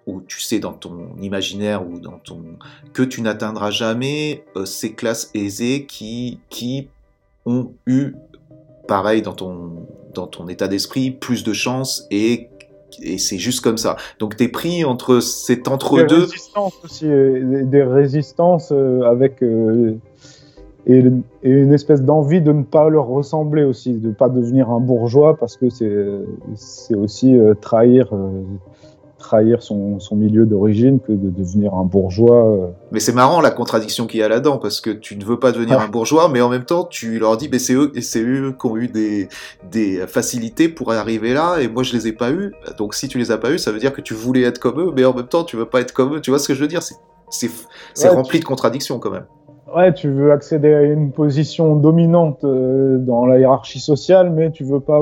où 0.06 0.20
tu 0.20 0.40
sais 0.40 0.58
dans 0.58 0.72
ton 0.72 1.16
imaginaire 1.20 1.86
ou 1.86 1.98
dans 1.98 2.18
ton 2.18 2.42
que 2.92 3.02
tu 3.02 3.22
n'atteindras 3.22 3.70
jamais 3.70 4.44
euh, 4.56 4.66
ces 4.66 4.92
classes 4.92 5.30
aisées 5.34 5.86
qui 5.86 6.40
qui 6.50 6.88
ont 7.46 7.72
eu 7.86 8.14
pareil 8.86 9.22
dans 9.22 9.32
ton 9.32 9.86
dans 10.12 10.26
ton 10.26 10.48
état 10.48 10.68
d'esprit 10.68 11.10
plus 11.10 11.42
de 11.42 11.52
chance 11.52 12.06
et 12.10 12.50
et 13.02 13.18
c'est 13.18 13.38
juste 13.38 13.60
comme 13.60 13.78
ça. 13.78 13.96
Donc 14.18 14.36
tu 14.36 14.44
es 14.44 14.48
pris 14.48 14.84
entre 14.84 15.20
cet 15.20 15.68
entre-deux. 15.68 16.06
Des 16.06 16.22
résistances 16.22 16.74
aussi, 16.84 17.06
des 17.06 17.82
résistances 17.82 18.72
euh, 18.72 19.02
avec 19.02 19.42
euh, 19.42 19.96
et, 20.86 21.04
et, 21.42 21.50
une 21.50 21.72
espèce 21.72 22.02
d'envie 22.02 22.40
de 22.40 22.52
ne 22.52 22.62
pas 22.62 22.88
leur 22.88 23.06
ressembler 23.06 23.64
aussi, 23.64 23.94
de 23.94 24.08
ne 24.08 24.12
pas 24.12 24.28
devenir 24.28 24.70
un 24.70 24.80
bourgeois 24.80 25.36
parce 25.36 25.56
que 25.56 25.68
c'est 25.70 26.94
aussi 26.94 27.36
trahir 27.60 28.12
trahir 29.24 29.62
son, 29.62 29.98
milieu 30.12 30.44
d'origine 30.44 31.00
que 31.00 31.12
de 31.12 31.30
devenir 31.30 31.74
un 31.74 31.84
bourgeois. 31.84 32.46
Euh. 32.46 32.66
Mais 32.92 33.00
c'est 33.00 33.12
marrant 33.12 33.40
la 33.40 33.50
contradiction 33.50 34.06
qu'il 34.06 34.20
y 34.20 34.22
a 34.22 34.28
là-dedans, 34.28 34.58
parce 34.58 34.80
que 34.80 34.90
tu 34.90 35.16
ne 35.16 35.24
veux 35.24 35.38
pas 35.38 35.50
devenir 35.50 35.80
un 35.80 35.88
bourgeois, 35.88 36.28
mais 36.28 36.40
en 36.40 36.50
même 36.50 36.64
temps, 36.64 36.84
tu 36.84 37.18
leur 37.18 37.36
dis, 37.36 37.48
mais 37.50 37.58
c'est 37.58 37.74
eux, 37.74 37.90
c'est 38.00 38.22
eux 38.22 38.54
qui 38.58 38.66
ont 38.66 38.76
eu 38.76 38.88
des, 38.88 39.28
des 39.70 40.06
facilités 40.06 40.68
pour 40.68 40.92
arriver 40.92 41.32
là, 41.32 41.58
et 41.58 41.68
moi 41.68 41.82
je 41.82 41.94
les 41.94 42.06
ai 42.06 42.12
pas 42.12 42.30
eu. 42.30 42.52
Donc 42.76 42.94
si 42.94 43.08
tu 43.08 43.18
les 43.18 43.30
as 43.30 43.38
pas 43.38 43.50
eu, 43.50 43.58
ça 43.58 43.72
veut 43.72 43.78
dire 43.78 43.92
que 43.92 44.02
tu 44.02 44.14
voulais 44.14 44.42
être 44.42 44.58
comme 44.58 44.78
eux, 44.80 44.92
mais 44.94 45.04
en 45.04 45.14
même 45.14 45.26
temps, 45.26 45.44
tu 45.44 45.56
veux 45.56 45.66
pas 45.66 45.80
être 45.80 45.92
comme 45.92 46.16
eux. 46.16 46.20
Tu 46.20 46.30
vois 46.30 46.38
ce 46.38 46.48
que 46.48 46.54
je 46.54 46.60
veux 46.60 46.68
dire? 46.68 46.82
C'est 47.30 48.08
rempli 48.08 48.40
de 48.40 48.44
contradictions 48.44 48.98
quand 48.98 49.10
même. 49.10 49.26
Ouais, 49.72 49.94
tu 49.94 50.10
veux 50.10 50.32
accéder 50.32 50.74
à 50.74 50.82
une 50.82 51.12
position 51.12 51.76
dominante 51.76 52.44
euh, 52.44 52.98
dans 52.98 53.26
la 53.26 53.38
hiérarchie 53.38 53.80
sociale, 53.80 54.30
mais 54.30 54.50
tu 54.50 54.64
veux 54.64 54.80
pas 54.80 55.00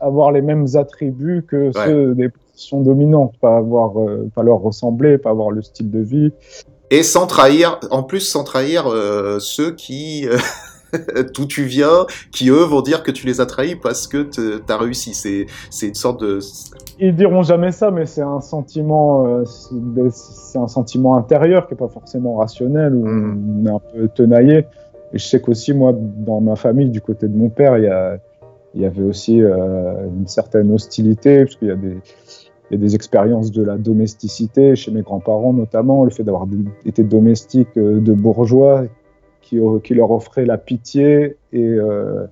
avoir 0.00 0.32
les 0.32 0.42
mêmes 0.42 0.66
attributs 0.74 1.44
que 1.46 1.70
ceux 1.72 2.14
des 2.14 2.30
sont 2.58 2.80
dominantes, 2.80 3.34
pas 3.40 3.56
avoir, 3.56 3.98
euh, 3.98 4.30
pas 4.34 4.42
leur 4.42 4.58
ressembler, 4.58 5.18
pas 5.18 5.30
avoir 5.30 5.50
le 5.50 5.62
style 5.62 5.90
de 5.90 6.00
vie. 6.00 6.32
Et 6.90 7.02
sans 7.02 7.26
trahir, 7.26 7.78
en 7.90 8.02
plus 8.02 8.20
sans 8.20 8.44
trahir 8.44 8.86
euh, 8.88 9.38
ceux 9.40 9.72
qui, 9.72 10.26
euh, 10.28 10.38
d'où 11.34 11.46
tu 11.46 11.64
viens, 11.64 12.06
qui 12.32 12.50
eux 12.50 12.64
vont 12.64 12.82
dire 12.82 13.02
que 13.02 13.10
tu 13.10 13.26
les 13.26 13.40
as 13.40 13.46
trahis 13.46 13.76
parce 13.76 14.06
que 14.06 14.22
tu 14.22 14.72
as 14.72 14.76
réussi. 14.76 15.14
C'est, 15.14 15.46
c'est 15.70 15.88
une 15.88 15.94
sorte 15.94 16.20
de. 16.20 16.38
Ils 16.98 17.14
diront 17.14 17.42
jamais 17.42 17.72
ça, 17.72 17.90
mais 17.90 18.06
c'est 18.06 18.22
un 18.22 18.40
sentiment, 18.40 19.44
c'est 20.10 20.58
un 20.58 20.68
sentiment 20.68 21.16
intérieur 21.16 21.66
qui 21.66 21.74
est 21.74 21.76
pas 21.76 21.88
forcément 21.88 22.36
rationnel 22.36 22.94
ou 22.94 23.06
mmh. 23.06 23.62
on 23.62 23.66
est 23.66 23.70
un 23.70 23.80
peu 23.94 24.08
tenaillé. 24.08 24.66
Et 25.12 25.18
je 25.18 25.26
sais 25.26 25.40
qu'aussi 25.40 25.72
moi, 25.72 25.94
dans 25.94 26.40
ma 26.40 26.56
famille, 26.56 26.90
du 26.90 27.00
côté 27.00 27.28
de 27.28 27.36
mon 27.36 27.48
père, 27.48 27.78
il 27.78 27.84
y 27.84 27.88
a, 27.88 28.18
il 28.74 28.82
y 28.82 28.84
avait 28.84 29.02
aussi 29.02 29.38
une 29.38 30.26
certaine 30.26 30.70
hostilité 30.72 31.44
parce 31.44 31.56
qu'il 31.56 31.68
y 31.68 31.72
a 31.72 31.76
des 31.76 31.96
il 32.70 32.74
y 32.74 32.76
a 32.76 32.80
des 32.80 32.94
expériences 32.94 33.50
de 33.50 33.62
la 33.62 33.76
domesticité 33.76 34.76
chez 34.76 34.90
mes 34.90 35.02
grands-parents 35.02 35.52
notamment, 35.52 36.04
le 36.04 36.10
fait 36.10 36.22
d'avoir 36.22 36.46
été 36.84 37.02
domestique 37.02 37.68
euh, 37.76 38.00
de 38.00 38.12
bourgeois 38.12 38.84
qui, 39.82 39.94
leur 39.94 40.10
offraient 40.10 40.46
la 40.46 40.58
pitié 40.58 41.36
et, 41.52 41.64
euh, 41.64 42.26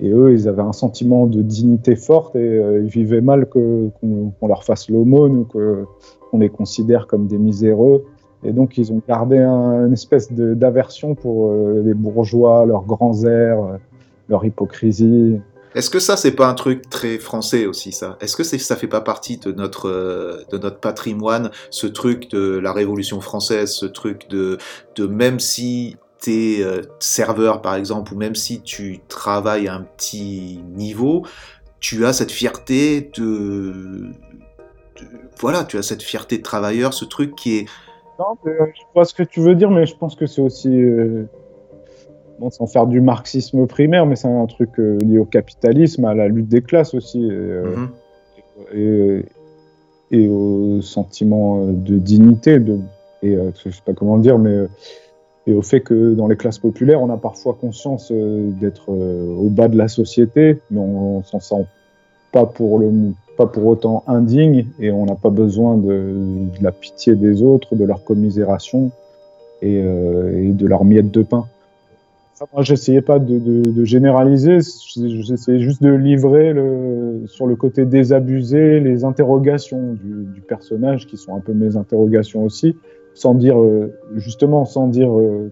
et, 0.00 0.10
eux, 0.10 0.32
ils 0.32 0.48
avaient 0.48 0.62
un 0.62 0.72
sentiment 0.72 1.26
de 1.26 1.42
dignité 1.42 1.96
forte 1.96 2.34
et 2.36 2.38
euh, 2.38 2.82
ils 2.82 2.90
vivaient 2.90 3.20
mal 3.20 3.46
qu'on 3.46 4.46
leur 4.46 4.64
fasse 4.64 4.88
l'aumône 4.88 5.38
ou 5.38 5.44
qu'on 5.44 6.38
les 6.38 6.48
considère 6.48 7.06
comme 7.06 7.26
des 7.26 7.38
miséreux. 7.38 8.04
Et 8.44 8.52
donc, 8.52 8.76
ils 8.76 8.92
ont 8.92 9.00
gardé 9.06 9.38
un, 9.38 9.86
une 9.86 9.92
espèce 9.92 10.32
d'aversion 10.32 11.14
pour 11.14 11.52
les 11.52 11.94
bourgeois, 11.94 12.66
leurs 12.66 12.82
grands 12.82 13.24
airs, 13.24 13.78
leur 14.28 14.44
hypocrisie. 14.44 15.38
Est-ce 15.74 15.88
que 15.88 16.00
ça, 16.00 16.16
c'est 16.16 16.32
pas 16.32 16.48
un 16.48 16.54
truc 16.54 16.90
très 16.90 17.18
français 17.18 17.66
aussi, 17.66 17.92
ça? 17.92 18.18
Est-ce 18.20 18.36
que 18.36 18.44
ça 18.44 18.76
fait 18.76 18.88
pas 18.88 19.00
partie 19.00 19.38
de 19.38 19.52
notre, 19.52 19.88
euh, 19.88 20.42
de 20.50 20.58
notre 20.58 20.78
patrimoine, 20.78 21.50
ce 21.70 21.86
truc 21.86 22.30
de 22.30 22.58
la 22.58 22.72
Révolution 22.72 23.20
française, 23.20 23.72
ce 23.72 23.86
truc 23.86 24.28
de 24.28 24.58
même 25.06 25.40
si 25.40 25.96
t'es 26.22 26.58
euh, 26.60 26.82
serveur, 27.00 27.62
par 27.62 27.74
exemple, 27.74 28.14
ou 28.14 28.16
même 28.16 28.34
si 28.34 28.62
tu 28.62 29.00
travailles 29.08 29.68
à 29.68 29.74
un 29.74 29.82
petit 29.82 30.60
niveau, 30.74 31.26
tu 31.80 32.06
as 32.06 32.12
cette 32.12 32.30
fierté 32.30 33.10
de, 33.16 34.12
voilà, 35.38 35.64
tu 35.64 35.76
as 35.76 35.82
cette 35.82 36.02
fierté 36.02 36.38
de 36.38 36.42
travailleur, 36.42 36.94
ce 36.94 37.04
truc 37.04 37.34
qui 37.34 37.58
est. 37.58 37.66
Non, 38.18 38.36
je 38.44 38.50
vois 38.94 39.04
ce 39.04 39.14
que 39.14 39.22
tu 39.22 39.40
veux 39.40 39.54
dire, 39.54 39.70
mais 39.70 39.86
je 39.86 39.96
pense 39.96 40.14
que 40.14 40.26
c'est 40.26 40.40
aussi. 40.40 40.70
Euh, 40.70 41.24
sans 42.50 42.66
faire 42.66 42.88
du 42.88 43.00
marxisme 43.00 43.66
primaire, 43.68 44.04
mais 44.04 44.16
c'est 44.16 44.26
un 44.26 44.46
truc 44.46 44.70
euh, 44.80 44.98
lié 44.98 45.18
au 45.18 45.24
capitalisme, 45.24 46.04
à 46.04 46.14
la 46.14 46.26
lutte 46.26 46.48
des 46.48 46.60
classes 46.60 46.92
aussi, 46.92 47.24
et, 47.24 47.30
euh, 47.30 47.76
mhm. 48.74 49.22
et, 50.10 50.28
au 50.28 50.80
sentiment 50.82 51.66
de 51.66 51.98
dignité, 51.98 52.58
de, 52.58 52.80
et 53.22 53.36
je 53.64 53.70
sais 53.70 53.82
pas 53.86 53.92
comment 53.92 54.16
le 54.16 54.22
dire, 54.22 54.38
mais 54.38 54.66
et 55.46 55.54
au 55.54 55.62
fait 55.62 55.80
que 55.80 56.14
dans 56.14 56.28
les 56.28 56.36
classes 56.36 56.58
populaires, 56.58 57.02
on 57.02 57.10
a 57.10 57.16
parfois 57.16 57.56
conscience 57.60 58.12
d'être 58.12 58.90
au 58.90 59.48
bas 59.48 59.68
de 59.68 59.76
la 59.76 59.88
société, 59.88 60.58
mais 60.70 60.78
on, 60.78 61.18
on 61.18 61.22
s'en 61.24 61.40
sent 61.40 61.66
pas 62.30 62.46
pour 62.46 63.66
autant 63.66 64.04
indigne 64.06 64.66
et 64.78 64.90
on 64.90 65.04
n'a 65.04 65.16
pas 65.16 65.30
besoin 65.30 65.76
de, 65.76 66.14
la 66.60 66.70
pitié 66.72 67.16
des 67.16 67.42
autres, 67.42 67.74
de 67.74 67.84
leur 67.84 68.04
commisération 68.04 68.90
et, 69.62 69.78
et 69.78 70.52
de 70.52 70.66
leur 70.66 70.84
miette 70.84 71.10
de 71.10 71.22
pain. 71.22 71.46
Moi, 72.52 72.62
j'essayais 72.62 73.02
pas 73.02 73.18
de, 73.18 73.84
généraliser, 73.84 74.58
j'essayais 74.96 75.60
juste 75.60 75.82
de 75.82 75.90
livrer 75.90 76.54
sur 77.26 77.46
le 77.46 77.54
côté 77.56 77.84
désabusé 77.84 78.80
les 78.80 79.04
interrogations 79.04 79.94
du, 79.94 80.40
personnage, 80.40 81.06
qui 81.06 81.16
sont 81.16 81.36
un 81.36 81.40
peu 81.40 81.52
mes 81.52 81.76
interrogations 81.76 82.44
aussi, 82.44 82.76
sans 83.14 83.34
dire, 83.34 83.60
euh, 83.60 83.92
justement, 84.16 84.64
sans 84.64 84.88
dire, 84.88 85.12
euh, 85.12 85.50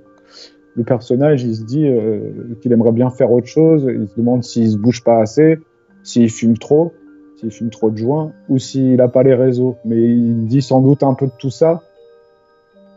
le 0.77 0.85
personnage, 0.85 1.43
il 1.43 1.55
se 1.55 1.63
dit 1.63 1.87
euh, 1.87 2.31
qu'il 2.61 2.73
aimerait 2.73 2.93
bien 2.93 3.11
faire 3.11 3.31
autre 3.33 3.47
chose, 3.47 3.87
il 3.89 4.09
se 4.09 4.15
demande 4.17 4.45
s'il 4.45 4.71
se 4.71 4.77
bouge 4.77 5.03
pas 5.03 5.21
assez, 5.21 5.59
s'il 6.03 6.31
fume 6.31 6.57
trop, 6.57 6.93
s'il 7.37 7.51
fume 7.51 7.71
trop 7.71 7.91
de 7.91 7.97
joints, 7.97 8.33
ou 8.49 8.59
s'il 8.59 8.97
n'a 8.97 9.09
pas 9.09 9.23
les 9.23 9.35
réseaux. 9.35 9.77
Mais 9.85 9.97
il 9.97 10.47
dit 10.47 10.63
sans 10.63 10.81
doute 10.81 11.03
un 11.03 11.15
peu 11.15 11.27
de 11.27 11.33
tout 11.39 11.51
ça, 11.51 11.83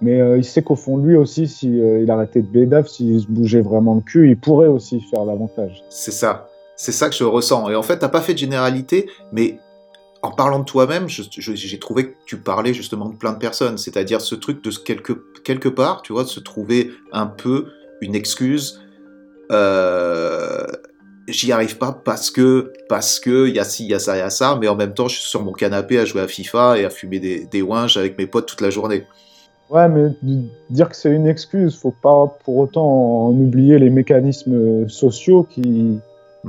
mais 0.03 0.38
il 0.38 0.43
sait 0.43 0.61
qu'au 0.61 0.76
fond 0.76 0.97
lui 0.97 1.16
aussi, 1.16 1.47
s'il 1.47 1.72
si, 1.76 1.80
euh, 1.80 2.05
arrêtait 2.09 2.41
de 2.41 2.47
bédave, 2.47 2.88
s'il 2.88 3.22
se 3.22 3.28
bougeait 3.28 3.61
vraiment 3.61 3.95
le 3.95 4.01
cul, 4.01 4.30
il 4.30 4.38
pourrait 4.38 4.68
aussi 4.68 4.99
faire 5.09 5.26
davantage. 5.26 5.82
C'est 5.89 6.11
ça. 6.11 6.49
C'est 6.76 6.91
ça 6.91 7.07
que 7.07 7.16
je 7.16 7.24
ressens. 7.24 7.70
Et 7.70 7.76
en 7.76 7.84
fait, 7.84 7.99
t'as 7.99 8.09
pas 8.09 8.20
fait 8.20 8.34
de 8.34 8.39
généralité, 8.39 9.07
mais 9.32 9.59
en 10.24 10.32
parlant 10.32 10.60
de 10.60 10.66
toi-même, 10.66 11.08
j'ai 11.10 11.80
trouvé 11.80 12.12
que 12.12 12.16
tu 12.26 12.38
parlais 12.38 12.74
justement 12.74 13.10
de 13.10 13.16
plein 13.16 13.34
de 13.34 13.38
personnes. 13.38 13.78
C'est-à-dire 13.78 14.22
ce 14.22 14.36
truc 14.36 14.64
de 14.64 14.72
quelque, 14.72 15.12
quelque 15.44 15.68
part, 15.68 16.02
tu 16.02 16.14
vois, 16.14 16.24
de 16.24 16.30
se 16.30 16.40
trouver 16.40 16.92
un 17.12 17.28
peu 17.28 17.68
une 18.00 18.16
excuse. 18.16 18.82
Euh, 19.52 20.66
j'y 21.28 21.52
arrive 21.52 21.78
pas 21.78 21.92
parce 21.92 22.32
que 22.32 22.72
parce 22.88 23.20
que 23.20 23.50
il 23.50 23.56
y 23.56 23.60
a 23.60 23.66
ci, 23.66 23.84
il 23.84 23.90
y 23.90 23.94
a 23.94 24.00
ça, 24.00 24.16
il 24.16 24.20
y 24.20 24.22
a 24.22 24.30
ça, 24.30 24.58
mais 24.60 24.70
en 24.70 24.78
même 24.78 24.94
temps, 24.94 25.10
je 25.10 25.20
suis 25.20 25.30
sur 25.30 25.44
mon 25.44 25.52
canapé 25.52 26.00
à 26.00 26.06
jouer 26.06 26.22
à 26.22 26.28
FIFA 26.28 26.80
et 26.80 26.86
à 26.86 26.90
fumer 26.90 27.20
des, 27.20 27.46
des 27.46 27.62
avec 27.98 28.18
mes 28.18 28.26
potes 28.26 28.48
toute 28.48 28.62
la 28.62 28.70
journée. 28.70 29.06
Ouais, 29.70 29.90
mais 29.90 30.10
dire 30.70 30.88
que 30.88 30.96
c'est 30.96 31.12
une 31.12 31.28
excuse, 31.28 31.78
faut 31.78 31.92
pas 32.02 32.38
pour 32.46 32.58
autant 32.58 33.28
en 33.28 33.32
oublier 33.32 33.78
les 33.78 33.90
mécanismes 33.90 34.88
sociaux 34.88 35.44
qui, 35.44 36.00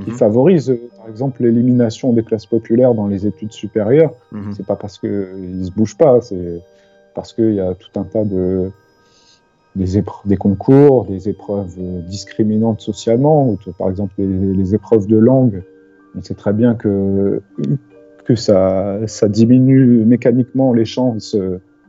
qui 0.03 0.11
mhm. 0.11 0.17
favorisent, 0.17 0.77
par 0.97 1.09
exemple, 1.09 1.43
l'élimination 1.43 2.13
des 2.13 2.23
classes 2.23 2.45
populaires 2.45 2.93
dans 2.93 3.07
les 3.07 3.25
études 3.25 3.53
supérieures. 3.53 4.13
Mhm. 4.31 4.53
C'est 4.55 4.65
pas 4.65 4.75
parce 4.75 4.99
qu'ils 4.99 5.65
se 5.65 5.71
bougent 5.71 5.97
pas, 5.97 6.21
c'est 6.21 6.61
parce 7.13 7.33
qu'il 7.33 7.53
y 7.53 7.61
a 7.61 7.73
tout 7.75 7.99
un 7.99 8.03
tas 8.03 8.25
de 8.25 8.71
des, 9.75 10.01
des 10.25 10.37
concours, 10.37 11.05
des 11.05 11.27
épreuves 11.27 11.75
discriminantes 12.07 12.79
socialement, 12.79 13.49
ou, 13.49 13.57
par 13.77 13.89
exemple 13.89 14.13
les, 14.17 14.53
les, 14.53 14.73
épreuves 14.73 15.05
de 15.05 15.17
langue. 15.17 15.63
On 16.17 16.21
sait 16.21 16.33
très 16.33 16.53
bien 16.53 16.75
que 16.75 17.41
que 18.23 18.35
ça, 18.35 18.99
ça 19.05 19.27
diminue 19.27 20.03
mécaniquement 20.05 20.73
les 20.73 20.85
chances 20.85 21.35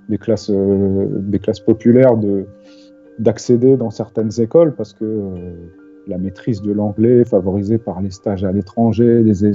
des 0.09 0.19
classes, 0.19 0.51
euh, 0.51 1.07
des 1.11 1.39
classes 1.39 1.61
populaires 1.61 2.17
de, 2.17 2.47
d'accéder 3.19 3.77
dans 3.77 3.91
certaines 3.91 4.41
écoles 4.41 4.75
parce 4.75 4.93
que 4.93 5.05
euh, 5.05 5.53
la 6.07 6.19
maîtrise 6.19 6.63
de 6.63 6.73
l'anglais 6.73 7.25
favorisée 7.25 7.79
par 7.79 8.01
les 8.01 8.11
stages 8.11 8.45
à 8.45 8.53
l'étranger, 8.53 9.23
les 9.23 9.53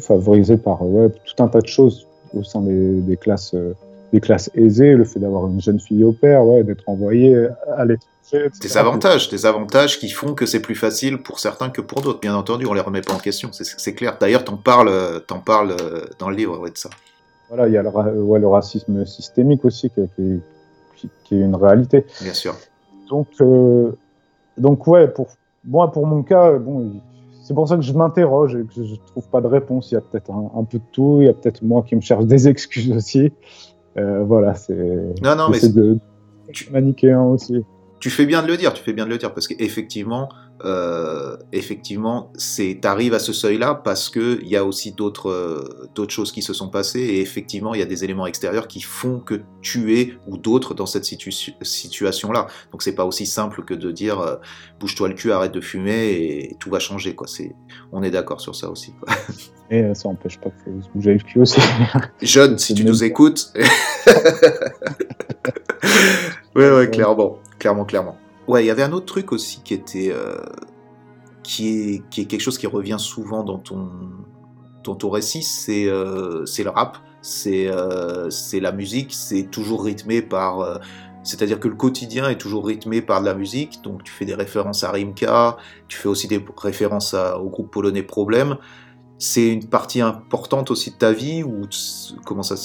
favorisée 0.00 0.56
par 0.56 0.82
ouais, 0.82 1.08
tout 1.10 1.42
un 1.42 1.48
tas 1.48 1.60
de 1.60 1.66
choses 1.66 2.06
au 2.34 2.42
sein 2.42 2.62
des, 2.62 3.00
des 3.00 3.16
classes 3.16 3.54
euh, 3.54 3.74
des 4.12 4.20
classes 4.20 4.50
aisées, 4.54 4.94
le 4.94 5.04
fait 5.04 5.18
d'avoir 5.18 5.46
une 5.48 5.60
jeune 5.60 5.80
fille 5.80 6.04
au 6.04 6.12
père, 6.12 6.44
ouais, 6.44 6.62
d'être 6.62 6.84
envoyée 6.86 7.48
à 7.76 7.84
l'étranger. 7.84 8.48
Des 8.60 8.76
avantages, 8.76 9.28
des 9.28 9.44
avantages 9.44 9.98
qui 9.98 10.08
font 10.08 10.34
que 10.34 10.46
c'est 10.46 10.60
plus 10.60 10.76
facile 10.76 11.18
pour 11.18 11.40
certains 11.40 11.68
que 11.68 11.80
pour 11.80 12.00
d'autres. 12.00 12.20
Bien 12.20 12.34
entendu, 12.36 12.64
on 12.66 12.74
les 12.74 12.80
remet 12.80 13.00
pas 13.00 13.12
en 13.12 13.18
question, 13.18 13.50
c'est 13.52 13.94
clair. 13.94 14.16
D'ailleurs, 14.20 14.44
t'en 14.44 14.56
parles, 14.56 14.90
en 15.30 15.40
parles 15.40 15.76
dans 16.18 16.30
le 16.30 16.36
livre 16.36 16.58
ouais, 16.60 16.70
de 16.70 16.78
ça. 16.78 16.90
Voilà, 17.48 17.68
il 17.68 17.74
y 17.74 17.76
a 17.76 17.82
le, 17.82 17.90
ouais, 18.22 18.38
le 18.38 18.48
racisme 18.48 19.04
systémique 19.04 19.64
aussi 19.64 19.90
qui, 19.90 20.00
qui, 20.96 21.08
qui, 21.24 21.34
est 21.34 21.44
une 21.44 21.56
réalité. 21.56 22.06
Bien 22.22 22.34
sûr. 22.34 22.56
Donc, 23.14 23.28
euh, 23.40 23.92
donc 24.58 24.88
ouais, 24.88 25.06
pour 25.06 25.28
moi, 25.64 25.92
pour 25.92 26.04
mon 26.04 26.24
cas, 26.24 26.58
bon, 26.58 26.94
c'est 27.44 27.54
pour 27.54 27.68
ça 27.68 27.76
que 27.76 27.82
je 27.82 27.92
m'interroge 27.92 28.56
et 28.56 28.64
que 28.64 28.82
je 28.82 28.96
trouve 29.06 29.28
pas 29.28 29.40
de 29.40 29.46
réponse. 29.46 29.92
Il 29.92 29.94
y 29.94 29.96
a 29.96 30.00
peut-être 30.00 30.32
un, 30.32 30.50
un, 30.58 30.64
peu 30.64 30.78
de 30.78 30.84
tout. 30.90 31.18
Il 31.20 31.26
y 31.26 31.28
a 31.28 31.32
peut-être 31.32 31.62
moi 31.62 31.84
qui 31.86 31.94
me 31.94 32.00
cherche 32.00 32.24
des 32.24 32.48
excuses 32.52 32.90
aussi. 32.90 33.32
Euh, 33.96 34.24
voilà, 34.24 34.54
c'est. 34.54 34.74
Non, 35.22 35.36
non, 35.36 35.48
mais 35.48 35.60
de, 35.60 35.68
de 35.68 35.98
manichéen 36.72 37.22
aussi. 37.22 37.64
Tu 38.00 38.10
fais 38.10 38.26
bien 38.26 38.42
de 38.42 38.48
le 38.48 38.56
dire. 38.56 38.72
Tu 38.72 38.82
fais 38.82 38.92
bien 38.92 39.04
de 39.04 39.10
le 39.10 39.18
dire 39.18 39.32
parce 39.32 39.46
qu'effectivement, 39.46 40.28
euh, 40.64 41.36
effectivement, 41.52 42.32
c'est 42.36 42.78
t'arrives 42.80 43.12
à 43.12 43.18
ce 43.18 43.34
seuil-là 43.34 43.74
parce 43.84 44.08
que 44.08 44.38
il 44.42 44.48
y 44.48 44.56
a 44.56 44.64
aussi 44.64 44.92
d'autres 44.92 45.28
euh, 45.28 45.88
d'autres 45.94 46.12
choses 46.12 46.32
qui 46.32 46.40
se 46.40 46.54
sont 46.54 46.70
passées 46.70 47.00
et 47.00 47.20
effectivement 47.20 47.74
il 47.74 47.80
y 47.80 47.82
a 47.82 47.86
des 47.86 48.02
éléments 48.02 48.26
extérieurs 48.26 48.66
qui 48.66 48.80
font 48.80 49.20
que 49.20 49.42
tu 49.60 49.98
es 49.98 50.14
ou 50.26 50.38
d'autres 50.38 50.72
dans 50.72 50.86
cette 50.86 51.04
situ 51.04 51.30
situation-là. 51.32 52.46
Donc 52.72 52.82
c'est 52.82 52.94
pas 52.94 53.04
aussi 53.04 53.26
simple 53.26 53.62
que 53.64 53.74
de 53.74 53.90
dire 53.90 54.20
euh, 54.20 54.36
bouge-toi 54.80 55.08
le 55.08 55.14
cul, 55.14 55.32
arrête 55.32 55.52
de 55.52 55.60
fumer 55.60 56.12
et 56.12 56.56
tout 56.60 56.70
va 56.70 56.78
changer 56.78 57.14
quoi. 57.14 57.26
C'est 57.26 57.54
on 57.92 58.02
est 58.02 58.10
d'accord 58.10 58.40
sur 58.40 58.56
ça 58.56 58.70
aussi. 58.70 58.94
Quoi. 59.00 59.14
Et 59.70 59.94
ça 59.94 60.08
empêche 60.08 60.38
pas 60.38 60.50
que 60.50 60.82
se 60.82 60.88
bouger 60.94 61.14
le 61.14 61.20
cul 61.20 61.40
aussi. 61.40 61.60
Jeune, 62.22 62.58
si 62.58 62.74
tu 62.74 62.84
nous 62.84 63.02
écoutes. 63.02 63.52
ouais 66.54 66.70
ouais 66.70 66.90
clairement, 66.90 67.38
clairement, 67.58 67.84
clairement. 67.84 68.18
Ouais, 68.46 68.64
il 68.64 68.66
y 68.66 68.70
avait 68.70 68.82
un 68.82 68.92
autre 68.92 69.06
truc 69.06 69.32
aussi 69.32 69.62
qui 69.62 69.74
était. 69.74 70.10
Euh, 70.12 70.36
qui, 71.44 71.68
est, 71.68 72.08
qui 72.08 72.22
est 72.22 72.24
quelque 72.24 72.40
chose 72.40 72.58
qui 72.58 72.66
revient 72.66 72.96
souvent 72.98 73.44
dans 73.44 73.58
ton, 73.58 73.90
dans 74.84 74.94
ton 74.94 75.10
récit, 75.10 75.42
c'est 75.42 75.86
euh, 75.86 76.44
le 76.58 76.70
rap, 76.70 76.98
c'est 77.22 77.66
euh, 77.68 78.28
la 78.54 78.72
musique, 78.72 79.12
c'est 79.12 79.44
toujours 79.50 79.84
rythmé 79.84 80.22
par. 80.22 80.60
Euh, 80.60 80.78
c'est-à-dire 81.22 81.58
que 81.58 81.68
le 81.68 81.74
quotidien 81.74 82.28
est 82.28 82.36
toujours 82.36 82.66
rythmé 82.66 83.00
par 83.00 83.22
de 83.22 83.26
la 83.26 83.34
musique, 83.34 83.80
donc 83.82 84.04
tu 84.04 84.12
fais 84.12 84.26
des 84.26 84.34
références 84.34 84.84
à 84.84 84.90
Rimka, 84.90 85.56
tu 85.88 85.96
fais 85.96 86.08
aussi 86.08 86.28
des 86.28 86.44
références 86.58 87.14
au 87.14 87.48
groupe 87.48 87.70
polonais 87.70 88.02
Problème. 88.02 88.58
C'est 89.16 89.48
une 89.48 89.66
partie 89.66 90.02
importante 90.02 90.70
aussi 90.70 90.90
de 90.90 90.96
ta 90.96 91.12
vie 91.12 91.42
ou 91.42 91.62
comment 92.26 92.42
ça, 92.42 92.56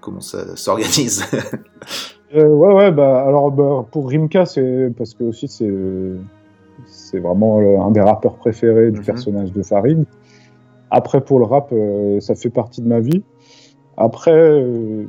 comment 0.00 0.20
ça 0.20 0.56
s'organise? 0.56 1.26
Euh, 2.34 2.48
ouais, 2.48 2.74
ouais, 2.74 2.92
bah, 2.92 3.24
alors 3.24 3.50
bah, 3.52 3.86
pour 3.90 4.08
Rimka, 4.08 4.46
c'est 4.46 4.92
parce 4.96 5.14
que 5.14 5.24
aussi 5.24 5.48
c'est 5.48 5.72
c'est 6.84 7.20
vraiment 7.20 7.58
un 7.86 7.90
des 7.90 8.00
rappeurs 8.00 8.36
préférés 8.36 8.90
du 8.90 8.98
mm 8.98 9.02
-hmm. 9.02 9.06
personnage 9.06 9.52
de 9.52 9.62
Farid. 9.62 10.04
Après, 10.90 11.20
pour 11.20 11.38
le 11.38 11.44
rap, 11.46 11.70
euh, 11.72 12.20
ça 12.20 12.34
fait 12.34 12.50
partie 12.50 12.80
de 12.82 12.88
ma 12.88 13.00
vie. 13.00 13.22
Après, 13.96 14.32
euh, 14.32 15.04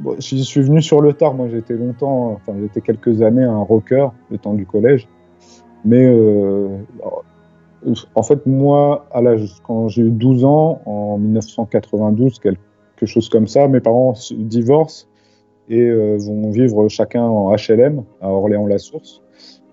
bon, 0.00 0.14
je 0.18 0.36
suis 0.36 0.62
venu 0.62 0.82
sur 0.82 1.00
le 1.00 1.12
tard. 1.12 1.34
Moi, 1.34 1.48
j'étais 1.48 1.74
longtemps, 1.74 2.32
enfin, 2.32 2.52
j'étais 2.60 2.80
quelques 2.80 3.22
années 3.22 3.44
un 3.44 3.62
rocker, 3.62 4.08
le 4.30 4.38
temps 4.38 4.54
du 4.54 4.66
collège. 4.66 5.08
Mais 5.84 6.04
euh, 6.04 6.68
en 8.14 8.22
fait, 8.22 8.44
moi, 8.46 9.06
à 9.12 9.22
l'âge, 9.22 9.48
quand 9.66 9.88
j'ai 9.88 10.02
eu 10.02 10.10
12 10.10 10.44
ans, 10.44 10.80
en 10.84 11.18
1992, 11.18 12.38
quelque 12.40 13.06
chose 13.06 13.28
comme 13.28 13.46
ça, 13.46 13.68
mes 13.68 13.80
parents 13.80 14.14
divorcent 14.32 15.07
et 15.68 15.80
euh, 15.80 16.16
vont 16.18 16.50
vivre 16.50 16.88
chacun 16.88 17.24
en 17.24 17.54
HLM 17.54 18.02
à 18.20 18.30
Orléans-la-Source. 18.30 19.22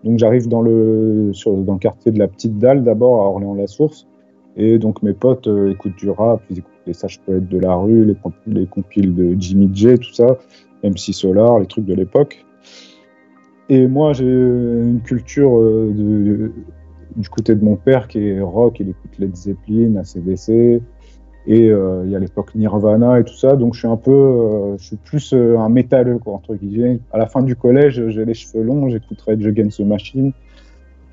Donc 0.04 0.20
j'arrive 0.20 0.48
dans 0.48 0.62
le, 0.62 1.32
dans 1.46 1.74
le 1.74 1.80
quartier 1.80 2.12
de 2.12 2.20
la 2.20 2.28
Petite 2.28 2.58
Dalle 2.60 2.84
d'abord 2.84 3.24
à 3.24 3.30
Orléans-la-Source. 3.30 4.08
Et 4.58 4.78
donc 4.78 5.04
mes 5.04 5.14
potes 5.14 5.48
euh, 5.48 5.72
écoutent 5.72 5.98
du 5.98 6.10
rap, 6.10 6.42
ils 6.50 6.60
écoutent 6.60 6.72
les 6.86 6.94
sages 6.94 7.20
poètes 7.22 7.50
de 7.50 7.60
la 7.60 7.76
rue, 7.76 8.06
les, 8.06 8.16
les 8.48 8.68
compiles 8.68 9.16
de 9.16 9.36
Jimmy 9.38 9.70
J, 9.74 9.98
tout 9.98 10.14
ça, 10.14 10.38
MC 10.84 11.14
Solar, 11.14 11.60
les 11.60 11.66
trucs 11.66 11.86
de 11.86 11.94
l'époque. 11.94 12.46
Et 13.70 13.88
moi 13.88 14.14
j'ai 14.14 14.26
une 14.26 15.02
culture 15.04 15.58
euh, 15.58 16.52
du 17.16 17.30
côté 17.30 17.56
de 17.56 17.64
mon 17.64 17.76
père 17.76 18.08
qui 18.08 18.28
est 18.28 18.42
rock, 18.42 18.80
il 18.80 18.90
écoute 18.90 19.18
Led 19.18 19.36
Zeppelin, 19.36 19.96
ACDC, 19.96 20.82
et 21.48 21.70
euh, 21.70 22.04
il 22.06 22.12
y 22.12 22.16
a 22.16 22.20
l'époque 22.20 22.56
Nirvana 22.56 23.20
et 23.20 23.24
tout 23.24 23.36
ça, 23.36 23.56
donc 23.56 23.76
je 23.76 23.80
suis 23.80 23.88
un 23.88 23.98
peu, 23.98 24.12
euh, 24.12 24.78
je 24.80 24.86
suis 24.86 24.96
plus 24.96 25.34
euh, 25.34 25.60
un 25.60 25.70
métalleux 25.70 26.18
quoi 26.18 26.34
entre 26.34 26.56
guillemets. 26.56 27.00
À 27.14 27.18
la 27.18 27.28
fin 27.28 27.44
du 27.44 27.56
collège, 27.56 28.02
j'ai 28.08 28.26
les 28.26 28.34
cheveux 28.34 28.64
longs, 28.64 28.90
j'écouterais 28.90 29.36
Rage 29.36 29.46
Against 29.46 29.78
the 29.78 29.86
Machine. 29.86 30.32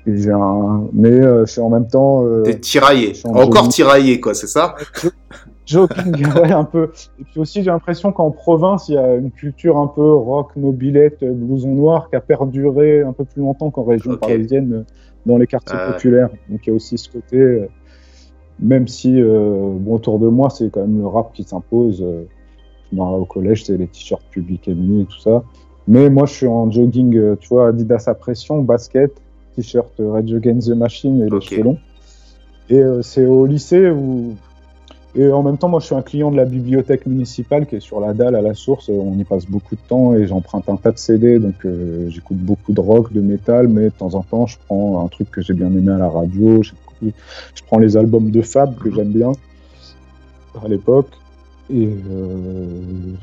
Et 0.05 0.29
un... 0.29 0.87
Mais 0.91 1.21
c'est 1.45 1.61
en 1.61 1.69
même 1.69 1.87
temps. 1.87 2.25
T'es 2.43 2.59
tiraillé, 2.59 3.13
encore 3.25 3.69
tiraillé 3.69 4.19
quoi, 4.19 4.33
c'est 4.33 4.47
ça? 4.47 4.75
Joking, 5.65 6.27
ouais, 6.35 6.51
un 6.51 6.65
peu. 6.65 6.91
Et 7.21 7.23
puis 7.23 7.39
aussi, 7.39 7.63
j'ai 7.63 7.71
l'impression 7.71 8.11
qu'en 8.11 8.31
province, 8.31 8.89
il 8.89 8.95
y 8.95 8.97
a 8.97 9.15
une 9.15 9.31
culture 9.31 9.77
un 9.77 9.87
peu 9.87 10.11
rock, 10.11 10.51
mobilette, 10.57 11.23
blouson 11.23 11.73
noir 11.73 12.09
qui 12.09 12.17
a 12.17 12.19
perduré 12.19 13.01
un 13.01 13.13
peu 13.13 13.23
plus 13.23 13.41
longtemps 13.41 13.71
qu'en 13.71 13.85
région 13.85 14.17
parisienne 14.17 14.83
dans 15.25 15.37
les 15.37 15.47
quartiers 15.47 15.77
populaires. 15.93 16.29
Donc 16.49 16.65
il 16.65 16.69
y 16.69 16.73
a 16.73 16.75
aussi 16.75 16.97
ce 16.97 17.09
côté 17.09 17.69
même 18.63 18.87
si 18.87 19.21
euh, 19.21 19.75
bon, 19.77 19.95
autour 19.95 20.19
de 20.19 20.27
moi, 20.27 20.49
c'est 20.49 20.71
quand 20.71 20.81
même 20.81 20.97
le 20.97 21.07
rap 21.07 21.33
qui 21.33 21.43
s'impose. 21.43 22.01
Euh, 22.01 22.23
au 22.95 23.25
collège, 23.25 23.65
c'est 23.65 23.75
les 23.75 23.87
t-shirts 23.87 24.23
Public 24.29 24.67
Enemy 24.67 25.01
et 25.01 25.05
tout 25.05 25.19
ça. 25.19 25.43
Mais 25.87 26.09
moi, 26.09 26.25
je 26.27 26.33
suis 26.33 26.47
en 26.47 26.69
jogging, 26.71 27.15
euh, 27.17 27.35
tu 27.39 27.49
vois, 27.49 27.69
Adidas 27.69 28.03
à 28.05 28.13
pression, 28.13 28.61
basket, 28.61 29.11
t-shirt 29.55 29.91
Red 29.97 30.31
Against 30.31 30.69
the 30.69 30.75
Machine 30.75 31.21
et 31.21 31.29
les 31.29 31.41
cheveux 31.41 31.63
longs. 31.63 31.79
Et 32.69 32.81
c'est 33.01 33.25
au 33.25 33.45
lycée 33.45 33.89
où. 33.89 34.35
Et 35.15 35.29
en 35.31 35.43
même 35.43 35.57
temps, 35.57 35.69
moi, 35.69 35.79
je 35.79 35.85
suis 35.85 35.95
un 35.95 36.01
client 36.01 36.31
de 36.31 36.37
la 36.37 36.45
bibliothèque 36.45 37.05
municipale 37.05 37.67
qui 37.67 37.75
est 37.75 37.79
sur 37.79 37.99
la 37.99 38.13
dalle 38.13 38.35
à 38.35 38.41
la 38.41 38.55
source. 38.55 38.89
On 38.89 39.15
y 39.19 39.23
passe 39.23 39.45
beaucoup 39.45 39.75
de 39.75 39.81
temps 39.87 40.15
et 40.15 40.25
j'emprunte 40.25 40.67
un 40.69 40.75
tas 40.75 40.91
de 40.91 40.97
CD. 40.97 41.37
Donc, 41.37 41.67
j'écoute 42.07 42.37
beaucoup 42.37 42.71
de 42.73 42.79
rock, 42.79 43.11
de 43.13 43.21
métal, 43.21 43.67
mais 43.67 43.85
de 43.85 43.89
temps 43.89 44.15
en 44.15 44.23
temps, 44.23 44.47
je 44.47 44.57
prends 44.65 45.03
un 45.05 45.07
truc 45.09 45.29
que 45.29 45.41
j'ai 45.41 45.53
bien 45.53 45.67
aimé 45.67 45.91
à 45.91 45.97
la 45.97 46.09
radio. 46.09 46.63
Je 46.63 46.71
prends 47.67 47.79
les 47.79 47.97
albums 47.97 48.31
de 48.31 48.41
Fab 48.41 48.77
que 48.77 48.91
j'aime 48.91 49.11
bien 49.11 49.31
à 50.63 50.67
l'époque 50.67 51.09
et 51.69 51.87
euh, 51.87 52.67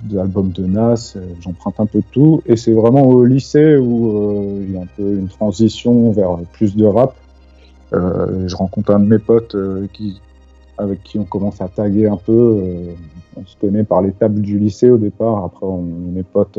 des 0.05 0.18
albums 0.18 0.51
de 0.51 0.64
Nas, 0.64 1.14
euh, 1.16 1.20
j'emprunte 1.41 1.78
un 1.78 1.87
peu 1.87 1.99
de 1.99 2.05
tout. 2.11 2.43
Et 2.47 2.57
c'est 2.57 2.72
vraiment 2.72 3.03
au 3.03 3.24
lycée 3.24 3.76
où 3.76 4.09
euh, 4.09 4.64
il 4.66 4.74
y 4.74 4.78
a 4.78 4.83
un 4.83 4.89
peu 4.97 5.16
une 5.16 5.28
transition 5.28 6.11
vers 6.11 6.39
plus 6.53 6.74
de 6.74 6.85
rap. 6.85 7.14
je 7.93 8.57
rencontre 8.57 8.93
un 8.93 9.01
de 9.01 9.07
mes 9.07 9.18
potes 9.18 9.57
qui, 9.93 10.20
avec 10.78 11.03
qui 11.03 11.18
on 11.18 11.24
commence 11.24 11.61
à 11.61 11.68
taguer 11.68 12.07
un 12.07 12.16
peu. 12.16 12.62
on 13.37 13.45
se 13.45 13.57
connaît 13.61 13.85
par 13.85 14.01
les 14.01 14.12
tables 14.12 14.41
du 14.41 14.59
lycée 14.59 14.91
au 14.91 14.99
départ. 14.99 15.45
Après, 15.45 15.66
on, 15.66 16.16
est 16.16 16.22
potes. 16.22 16.59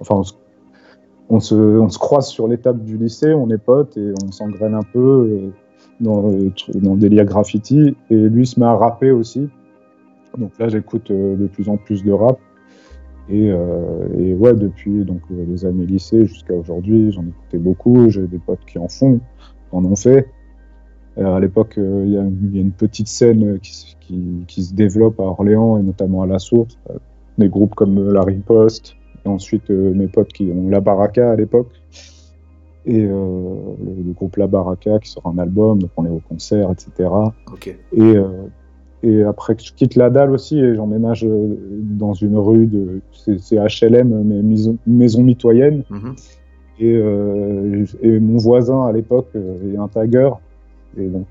enfin, 0.00 0.16
on 0.16 1.40
se, 1.40 1.54
on 1.80 1.88
se, 1.88 1.98
croise 1.98 2.28
sur 2.28 2.46
les 2.46 2.58
tables 2.58 2.84
du 2.84 2.98
lycée, 2.98 3.32
on 3.32 3.50
est 3.50 3.58
potes 3.58 3.96
et 3.96 4.12
on 4.22 4.30
s'engraine 4.30 4.74
un 4.74 4.82
peu 4.82 5.50
dans, 6.00 6.30
euh, 6.30 6.50
dans 6.74 6.94
le 6.94 7.24
graffiti. 7.24 7.96
Et 8.10 8.16
lui 8.16 8.46
se 8.46 8.58
met 8.58 8.66
à 8.66 8.74
rapper 8.74 9.10
aussi. 9.10 9.48
Donc 10.38 10.52
là, 10.58 10.68
j'écoute 10.68 11.10
euh, 11.10 11.36
de 11.36 11.46
plus 11.46 11.68
en 11.68 11.76
plus 11.76 12.04
de 12.04 12.12
rap. 12.12 12.38
Et, 13.28 13.50
euh, 13.50 14.06
et 14.18 14.34
ouais, 14.34 14.54
depuis 14.54 15.04
donc, 15.04 15.20
les 15.30 15.64
années 15.64 15.86
lycée 15.86 16.26
jusqu'à 16.26 16.54
aujourd'hui, 16.54 17.12
j'en 17.12 17.22
écoutais 17.26 17.58
beaucoup. 17.58 18.08
J'ai 18.10 18.26
des 18.26 18.38
potes 18.38 18.64
qui 18.66 18.78
en 18.78 18.88
font, 18.88 19.18
qui 19.18 19.76
en 19.76 19.84
ont 19.84 19.96
fait. 19.96 20.28
à 21.16 21.40
l'époque, 21.40 21.74
il 21.76 22.10
y, 22.10 22.18
a 22.18 22.22
une 22.22 22.72
petite 22.72 23.08
scène 23.08 23.58
qui, 23.60 23.96
qui, 24.46 24.62
se 24.62 24.74
développe 24.74 25.20
à 25.20 25.24
Orléans 25.24 25.78
et 25.78 25.82
notamment 25.82 26.22
à 26.22 26.26
La 26.26 26.38
Source. 26.38 26.78
Des 27.38 27.48
groupes 27.48 27.74
comme 27.74 28.12
La 28.12 28.22
Riposte. 28.22 28.96
Et 29.24 29.28
ensuite, 29.28 29.70
mes 29.70 30.08
potes 30.08 30.32
qui 30.34 30.50
ont 30.52 30.68
La 30.68 30.80
Baraka 30.80 31.30
à 31.30 31.36
l'époque 31.36 31.72
et 32.86 33.04
euh, 33.04 33.74
le, 33.82 34.12
groupe 34.12 34.36
La 34.36 34.46
Baraka 34.46 34.98
qui 34.98 35.10
sort 35.10 35.26
un 35.26 35.38
album, 35.38 35.78
donc 35.78 35.90
on 35.96 36.04
est 36.04 36.10
au 36.10 36.20
concert, 36.28 36.70
etc. 36.70 37.10
Et, 37.92 38.00
euh, 38.00 38.28
et 39.02 39.22
après, 39.22 39.56
je 39.58 39.72
quitte 39.72 39.94
la 39.94 40.10
dalle 40.10 40.30
aussi 40.30 40.58
et 40.58 40.74
j'emménage 40.74 41.24
euh, 41.24 41.56
dans 41.80 42.12
une 42.12 42.36
rue 42.36 42.66
de. 42.66 43.00
C'est 43.12 43.56
HLM, 43.56 44.22
mais 44.24 44.42
maison, 44.42 44.76
maison 44.86 45.22
mitoyenne. 45.22 45.82
Mhm. 45.88 46.14
et, 46.80 47.00
et, 48.02 48.20
mon 48.20 48.38
voisin 48.38 48.84
à 48.86 48.92
l'époque 48.92 49.30
est 49.34 49.76
un 49.76 49.88
tagger. 49.88 50.30
Et 50.98 51.06
donc, 51.06 51.26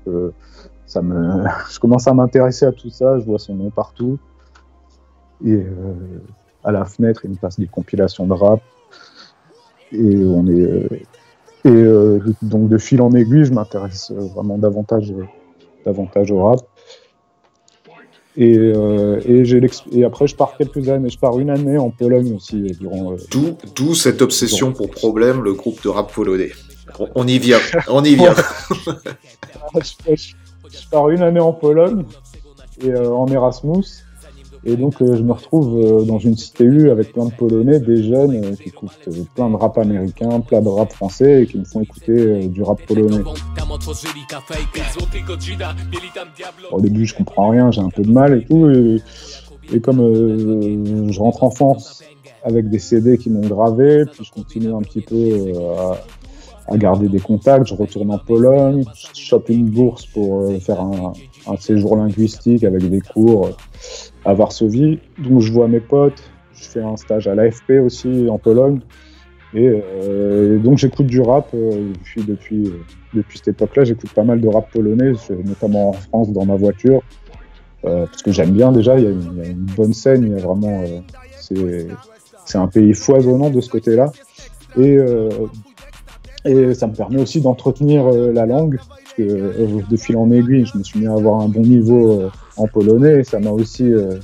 ça 0.86 1.02
me, 1.02 1.44
je 1.70 1.78
commence 1.78 2.08
à 2.08 2.14
m'intéresser 2.14 2.66
à 2.66 2.72
tout 2.72 2.90
ça. 2.90 3.18
Je 3.20 3.24
vois 3.24 3.38
son 3.38 3.54
nom 3.54 3.70
partout. 3.70 4.18
Et 5.44 5.62
à 6.64 6.72
la 6.72 6.84
fenêtre, 6.84 7.20
il 7.24 7.30
me 7.30 7.36
passe 7.36 7.60
des 7.60 7.66
compilations 7.66 8.26
de 8.26 8.32
rap. 8.32 8.60
Et 9.92 10.24
on 10.24 10.48
est 10.48 10.88
et 11.64 11.70
euh, 11.70 12.20
donc 12.42 12.68
de 12.68 12.76
fil 12.76 13.00
en 13.00 13.12
aiguille, 13.12 13.46
je 13.46 13.52
m'intéresse 13.52 14.10
euh, 14.10 14.26
vraiment 14.34 14.58
davantage, 14.58 15.10
euh, 15.10 15.24
davantage 15.84 16.30
au 16.30 16.42
rap. 16.42 16.60
Et, 18.36 18.56
et, 18.56 19.42
et, 19.92 20.04
après, 20.04 20.26
je 20.26 20.34
pars 20.34 20.56
quelques 20.56 20.88
années, 20.88 21.08
je 21.08 21.18
pars 21.20 21.38
une 21.38 21.50
année 21.50 21.78
en 21.78 21.90
Pologne 21.90 22.34
aussi. 22.34 22.62
Durant, 22.80 23.14
D'où 23.76 23.94
cette 23.94 24.22
obsession 24.22 24.72
pour 24.72 24.90
problème, 24.90 25.44
le 25.44 25.52
groupe 25.52 25.80
de 25.84 25.88
rap 25.88 26.12
polonais. 26.12 26.50
On, 27.14 27.28
y 27.28 27.38
vient, 27.38 27.60
on 27.86 28.02
y 28.02 28.14
vient. 28.16 28.34
je, 29.80 30.88
pars 30.90 31.10
une 31.10 31.22
année 31.22 31.38
en 31.38 31.52
Pologne 31.52 32.02
et 32.84 32.92
en 32.92 33.28
Erasmus. 33.28 33.84
Et 34.66 34.76
donc, 34.76 35.02
euh, 35.02 35.16
je 35.16 35.22
me 35.22 35.32
retrouve 35.32 35.78
euh, 35.78 36.04
dans 36.04 36.18
une 36.18 36.36
cité 36.36 36.64
U 36.64 36.90
avec 36.90 37.12
plein 37.12 37.26
de 37.26 37.32
Polonais, 37.32 37.80
des 37.80 38.02
jeunes 38.02 38.42
euh, 38.42 38.54
qui 38.56 38.70
écoutent 38.70 39.08
plein 39.34 39.50
de 39.50 39.56
rap 39.56 39.76
américain, 39.76 40.40
plein 40.40 40.62
de 40.62 40.68
rap 40.68 40.90
français 40.92 41.42
et 41.42 41.46
qui 41.46 41.58
me 41.58 41.64
font 41.64 41.82
écouter 41.82 42.48
du 42.48 42.62
rap 42.62 42.80
polonais. 42.86 43.22
Au 46.72 46.80
début, 46.80 47.04
je 47.04 47.14
comprends 47.14 47.50
rien, 47.50 47.70
j'ai 47.70 47.82
un 47.82 47.90
peu 47.90 48.02
de 48.02 48.10
mal 48.10 48.38
et 48.38 48.44
tout. 48.44 48.70
Et, 49.72 49.80
comme 49.80 49.98
je 51.10 51.18
rentre 51.18 51.42
en 51.42 51.50
France 51.50 52.02
avec 52.42 52.68
des 52.68 52.78
CD 52.78 53.18
qui 53.18 53.28
m'ont 53.30 53.46
gravé, 53.46 54.04
puis 54.06 54.24
je 54.24 54.30
continue 54.30 54.72
un 54.72 54.80
petit 54.80 55.00
peu 55.00 55.52
à, 55.78 56.72
à, 56.72 56.76
garder 56.76 57.08
des 57.08 57.20
contacts, 57.20 57.66
je 57.66 57.74
retourne 57.74 58.10
en 58.10 58.18
Pologne, 58.18 58.84
je 59.14 59.20
chope 59.20 59.48
une 59.48 59.70
bourse 59.70 60.06
pour 60.06 60.52
faire 60.60 60.80
un, 60.80 61.12
un 61.46 61.56
séjour 61.56 61.96
linguistique 61.96 62.64
avec 62.64 62.88
des 62.88 63.00
cours 63.00 63.50
à 64.24 64.34
Varsovie. 64.34 65.00
Donc 65.18 65.40
je 65.40 65.52
vois 65.52 65.68
mes 65.68 65.80
potes, 65.80 66.22
je 66.54 66.64
fais 66.64 66.82
un 66.82 66.96
stage 66.96 67.26
à 67.26 67.34
l'AFP 67.34 67.80
aussi 67.84 68.28
en 68.28 68.38
Pologne. 68.38 68.80
Et, 69.54 69.70
euh, 69.70 70.58
donc 70.58 70.78
j'écoute 70.78 71.06
du 71.06 71.20
rap 71.20 71.48
euh, 71.54 71.92
euh, 72.18 72.22
depuis 72.26 73.38
cette 73.38 73.48
époque-là. 73.48 73.84
J'écoute 73.84 74.12
pas 74.12 74.24
mal 74.24 74.40
de 74.40 74.48
rap 74.48 74.70
polonais, 74.72 75.12
notamment 75.44 75.90
en 75.90 75.92
France 75.92 76.32
dans 76.32 76.44
ma 76.44 76.56
voiture. 76.56 77.02
parce 77.82 78.22
que 78.22 78.32
j'aime 78.32 78.50
bien 78.50 78.72
déjà, 78.72 78.98
il 78.98 79.04
y, 79.04 79.06
a 79.06 79.10
une, 79.10 79.66
bonne 79.76 79.92
scène, 79.92 80.24
il 80.24 80.32
y 80.32 80.34
a 80.34 80.44
vraiment. 80.44 80.82
c'est 81.38 82.58
un 82.58 82.66
pays 82.66 82.94
foisonnant 82.94 83.50
de 83.50 83.60
ce 83.60 83.70
côté-là. 83.70 84.10
Et, 84.76 84.98
ça 86.74 86.86
me 86.88 86.94
permet 86.94 87.22
aussi 87.22 87.40
d'entretenir 87.40 88.10
la 88.10 88.46
langue 88.46 88.78
de 89.18 89.96
fil 89.96 90.16
en 90.16 90.30
aiguille, 90.32 90.66
je 90.66 90.76
me 90.76 90.82
suis 90.82 90.98
mis 90.98 91.06
à 91.06 91.12
avoir 91.12 91.40
un 91.40 91.48
bon 91.48 91.62
niveau 91.62 92.28
en 92.56 92.66
polonais 92.66 93.20
et 93.20 93.24
ça 93.24 93.38
m'a 93.38 93.50
aussi 93.50 93.84
euh, 93.84 94.18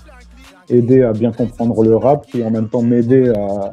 aidé 0.69 1.03
à 1.03 1.13
bien 1.13 1.33
comprendre 1.33 1.83
le 1.83 1.97
rap 1.97 2.27
qui 2.27 2.43
en 2.43 2.51
même 2.51 2.69
temps 2.69 2.83
m'aidait 2.83 3.31
à, 3.37 3.71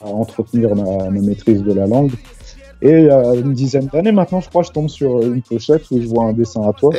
entretenir 0.00 0.74
ma, 0.74 1.10
maîtrise 1.10 1.62
de 1.62 1.72
la 1.72 1.86
langue. 1.86 2.12
Et 2.82 2.90
il 2.90 3.04
y 3.04 3.10
a 3.10 3.34
une 3.34 3.52
dizaine 3.52 3.86
d'années 3.92 4.12
maintenant, 4.12 4.40
je 4.40 4.48
crois, 4.48 4.62
je 4.62 4.70
tombe 4.70 4.88
sur 4.88 5.20
une 5.20 5.42
pochette 5.42 5.90
où 5.90 6.00
je 6.00 6.06
vois 6.06 6.24
un 6.24 6.32
dessin 6.32 6.62
à 6.62 6.72
toi. 6.72 6.92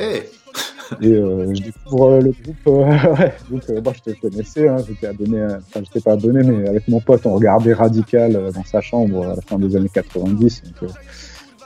Et 1.01 1.07
je 1.07 1.63
découvre 1.63 2.19
le 2.19 2.31
groupe. 2.31 2.65
ouais, 3.19 3.33
donc, 3.49 3.83
moi, 3.83 3.93
je 3.95 4.11
te 4.11 4.19
connaissais, 4.19 4.67
hein, 4.67 4.77
j'étais 4.85 5.07
abonné, 5.07 5.43
enfin, 5.43 5.81
j'étais 5.83 6.01
pas 6.01 6.11
abonné, 6.11 6.43
mais 6.43 6.67
avec 6.67 6.87
mon 6.87 6.99
pote, 6.99 7.25
on 7.25 7.33
regardait 7.33 7.73
Radical 7.73 8.51
dans 8.53 8.63
sa 8.63 8.81
chambre 8.81 9.23
à 9.23 9.35
la 9.35 9.41
fin 9.41 9.57
des 9.57 9.75
années 9.75 9.89
90. 9.91 10.63
Donc, 10.81 10.91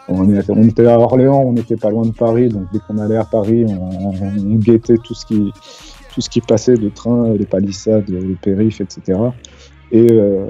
on, 0.08 0.64
était 0.68 0.86
à 0.88 1.00
Orléans, 1.00 1.42
on 1.42 1.54
n'était 1.54 1.76
pas 1.76 1.90
loin 1.90 2.06
de 2.06 2.12
Paris, 2.12 2.50
donc 2.50 2.68
dès 2.72 2.80
qu'on 2.80 2.98
allait 2.98 3.18
à 3.18 3.26
Paris, 3.26 3.66
on, 3.68 4.56
guettait 4.56 4.98
tout 4.98 5.14
ce 5.14 5.26
qui 5.26 5.52
tout 6.14 6.22
ce 6.22 6.30
qui 6.30 6.40
passait, 6.40 6.76
de 6.76 6.88
train, 6.88 7.34
les 7.34 7.46
palissades, 7.46 8.08
le 8.08 8.36
périph, 8.42 8.80
etc. 8.80 9.20
Et, 9.92 10.08
euh, 10.10 10.46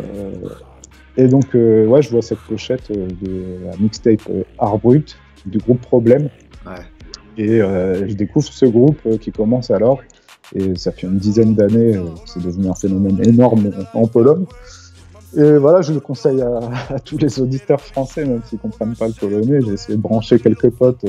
et 1.17 1.27
donc, 1.27 1.55
euh, 1.55 1.87
ouais, 1.87 2.03
je 2.03 2.11
vois 2.11 2.21
cette 2.21 2.39
pochette 2.39 2.91
de 2.91 3.65
la 3.65 3.75
mixtape 3.77 4.29
Art 4.59 4.77
Brut 4.77 5.17
du 5.47 5.57
groupe 5.57 5.81
Problème. 5.81 6.29
Et 7.35 7.57
je 7.57 8.13
découvre 8.13 8.47
ce 8.47 8.67
groupe 8.67 9.17
qui 9.19 9.31
commence 9.31 9.71
alors, 9.71 10.01
et 10.53 10.75
ça 10.75 10.91
fait 10.91 11.07
une 11.07 11.17
dizaine 11.17 11.55
d'années, 11.55 11.99
c'est 12.25 12.43
devenu 12.43 12.69
un 12.69 12.75
phénomène 12.75 13.19
énorme 13.27 13.71
en 13.95 14.05
Pologne. 14.05 14.45
Et 15.35 15.57
voilà, 15.57 15.81
je 15.81 15.93
le 15.93 15.99
conseille 15.99 16.41
à, 16.89 16.99
tous 16.99 17.17
les 17.17 17.39
auditeurs 17.39 17.81
français, 17.81 18.25
même 18.25 18.41
s'ils 18.45 18.57
ne 18.57 18.61
comprennent 18.61 18.95
pas 18.95 19.07
le 19.07 19.13
polonais. 19.13 19.61
J'ai 19.61 19.73
essayé 19.73 19.97
de 19.97 20.01
brancher 20.01 20.39
quelques 20.39 20.69
potes 20.69 21.05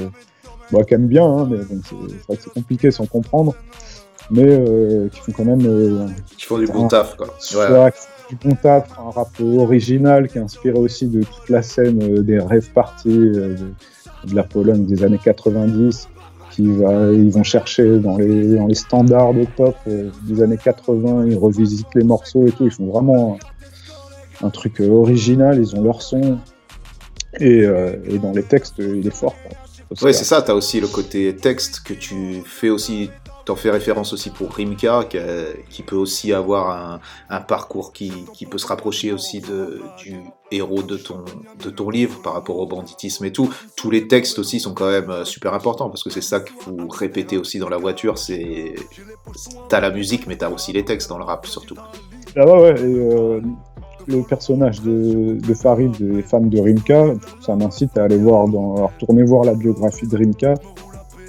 bah, 0.72 0.82
qui 0.84 0.94
aiment 0.94 1.06
bien, 1.06 1.24
hein, 1.24 1.48
mais 1.48 1.58
c'est 1.84 1.94
vrai 1.94 2.36
que 2.36 2.42
c'est 2.42 2.52
compliqué 2.52 2.90
sans 2.90 3.06
comprendre, 3.06 3.54
mais 4.30 4.48
euh, 4.48 5.08
qui 5.08 5.20
font 5.20 5.32
quand 5.32 5.44
même. 5.44 5.64
Euh, 5.64 6.06
qui 6.36 6.44
font 6.44 6.58
du 6.58 6.66
bon 6.66 6.88
taf, 6.88 7.16
quoi. 7.16 7.28
Ouais. 7.54 7.92
Du 8.28 8.36
bon 8.36 8.56
taf, 8.60 8.90
un 8.98 9.10
rap 9.10 9.28
original 9.40 10.28
qui 10.28 10.38
est 10.38 10.40
inspiré 10.40 10.76
aussi 10.76 11.06
de 11.06 11.22
toute 11.22 11.48
la 11.48 11.62
scène 11.62 12.02
euh, 12.02 12.22
des 12.22 12.40
rêves 12.40 12.70
parties 12.72 13.16
de, 13.16 13.56
la 14.32 14.42
Pologne 14.42 14.84
des 14.86 15.04
années 15.04 15.20
90 15.22 16.08
qui 16.50 16.72
va, 16.72 17.12
ils 17.12 17.30
vont 17.30 17.44
chercher 17.44 18.00
dans 18.00 18.16
les, 18.16 18.56
dans 18.56 18.66
les 18.66 18.74
standards 18.74 19.34
de 19.34 19.44
pop 19.56 19.76
des 19.86 20.42
années 20.42 20.56
80, 20.56 21.26
ils 21.26 21.36
revisitent 21.36 21.94
les 21.94 22.02
morceaux 22.02 22.46
et 22.46 22.50
tout, 22.50 22.64
ils 22.64 22.72
font 22.72 22.86
vraiment 22.86 23.38
un, 24.46 24.50
truc 24.50 24.80
original, 24.80 25.58
ils 25.58 25.76
ont 25.76 25.82
leur 25.82 26.02
son, 26.02 26.38
et, 27.38 27.64
et, 28.08 28.18
dans 28.18 28.32
les 28.32 28.42
textes, 28.42 28.74
il 28.78 29.06
est 29.06 29.14
fort. 29.14 29.34
Oui, 30.02 30.12
c'est 30.12 30.24
ça, 30.24 30.42
tu 30.42 30.50
as 30.50 30.54
aussi 30.54 30.80
le 30.80 30.88
côté 30.88 31.34
texte 31.36 31.80
que 31.84 31.94
tu 31.94 32.42
fais 32.44 32.70
aussi, 32.70 33.08
t'en 33.44 33.54
fais 33.54 33.70
référence 33.70 34.12
aussi 34.12 34.30
pour 34.30 34.52
Rimka, 34.52 35.04
qui, 35.70 35.82
peut 35.82 35.94
aussi 35.94 36.32
avoir 36.32 37.00
un, 37.30 37.40
parcours 37.40 37.92
qui, 37.92 38.10
peut 38.50 38.58
se 38.58 38.66
rapprocher 38.66 39.12
aussi 39.12 39.40
de, 39.40 39.80
du 39.98 40.16
héros 40.50 40.82
de 40.82 40.96
ton, 40.96 41.24
de 41.62 41.70
ton 41.70 41.90
livre 41.90 42.20
par 42.22 42.32
rapport 42.32 42.58
au 42.58 42.66
banditisme 42.66 43.24
et 43.26 43.32
tout. 43.32 43.52
Tous 43.76 43.90
les 43.90 44.08
textes 44.08 44.40
aussi 44.40 44.58
sont 44.58 44.74
quand 44.74 44.90
même 44.90 45.10
euh, 45.10 45.24
super 45.24 45.54
importants 45.54 45.88
parce 45.88 46.02
que 46.02 46.10
c'est 46.10 46.20
ça 46.20 46.40
que 46.40 46.50
vous 46.66 46.88
répétez 46.88 47.36
aussi 47.36 47.58
dans 47.58 47.68
la 47.68 47.78
voiture, 47.78 48.18
c'est 48.18 48.74
t'as 49.68 49.80
la 49.80 49.90
musique 49.90 50.26
mais 50.28 50.36
t'as 50.36 50.50
aussi 50.50 50.72
les 50.72 50.84
textes 50.84 51.08
dans 51.08 51.18
le 51.18 51.24
rap 51.24 51.46
surtout. 51.46 51.76
Ah 52.36 52.44
ouais, 52.44 52.60
ouais, 52.60 52.80
et 52.80 52.84
euh, 52.84 53.40
le 54.08 54.22
personnage 54.22 54.80
de, 54.82 55.38
Farid 55.54 55.94
et 56.00 56.22
femme 56.22 56.48
de 56.48 56.60
Rimka, 56.60 57.14
ça 57.40 57.56
m'incite 57.56 57.96
à 57.98 58.04
aller 58.04 58.18
voir, 58.18 58.48
dans, 58.48 58.76
à 58.76 58.86
retourner 58.86 59.24
voir 59.24 59.44
la 59.44 59.54
biographie 59.54 60.06
de 60.06 60.16
Rimka 60.16 60.54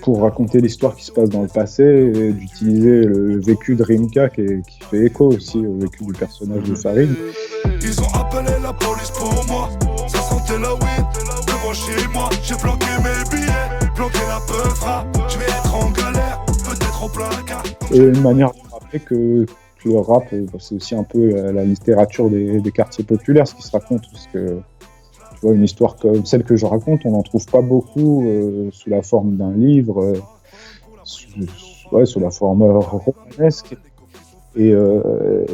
pour 0.03 0.21
raconter 0.21 0.61
l'histoire 0.61 0.95
qui 0.95 1.03
se 1.03 1.11
passe 1.11 1.29
dans 1.29 1.41
le 1.41 1.47
passé 1.47 1.83
et 1.83 2.31
d'utiliser 2.31 3.01
le 3.03 3.41
vécu 3.41 3.75
de 3.75 3.83
Rimka 3.83 4.29
qui, 4.29 4.63
fait 4.89 5.05
écho 5.05 5.33
aussi 5.33 5.57
au 5.57 5.77
vécu 5.79 6.05
du 6.05 6.13
personnage 6.13 6.63
de 6.63 6.75
Farid. 6.75 7.09
Ils 7.81 8.01
ont 8.01 8.13
appelé 8.13 8.53
la 8.63 8.73
police 8.73 9.11
pour 9.11 9.45
moi, 9.47 9.69
ça 10.07 10.19
sentait 10.19 10.59
la 10.59 10.73
weed 10.73 11.05
devant 11.45 11.73
chez 11.73 12.07
moi. 12.13 12.29
J'ai 12.43 12.55
planqué 12.55 12.85
mes 12.99 13.29
billets, 13.37 13.91
planqué 13.95 14.19
la 14.29 14.39
peufra, 14.47 15.05
je 15.27 15.37
vais 15.39 15.45
être 15.45 15.75
en 15.75 15.89
galère, 15.91 16.45
peut-être 16.45 17.03
au 17.03 17.09
placard. 17.09 17.63
Et 17.91 17.97
une 17.97 18.21
manière 18.21 18.51
de 18.51 18.71
rappeler 18.71 18.99
que 18.99 19.45
le 19.93 19.99
rap, 19.99 20.31
euh, 20.33 20.45
c'est 20.59 20.75
aussi 20.75 20.95
un 20.95 21.03
peu 21.03 21.51
la, 21.51 21.63
littérature 21.63 22.29
des, 22.29 22.71
quartiers 22.71 23.03
populaires, 23.03 23.47
ce 23.47 23.55
qui 23.55 23.63
se 23.63 23.71
raconte, 23.71 24.03
parce 24.11 24.27
que 24.27 24.59
tu 25.35 25.41
vois, 25.41 25.53
une 25.53 25.63
histoire 25.63 25.95
comme 25.95 26.25
celle 26.25 26.43
que 26.43 26.55
je 26.55 26.65
raconte, 26.65 27.01
on 27.05 27.11
n'en 27.11 27.23
trouve 27.23 27.45
pas 27.45 27.61
beaucoup 27.61 28.25
euh, 28.25 28.69
sous 28.71 28.89
la 28.89 29.01
forme 29.01 29.35
d'un 29.35 29.53
livre, 29.53 30.03
euh, 30.03 30.19
sous, 31.03 32.19
la 32.19 32.31
forme 32.31 32.63
romanesque. 32.63 33.75
Et, 34.55 34.73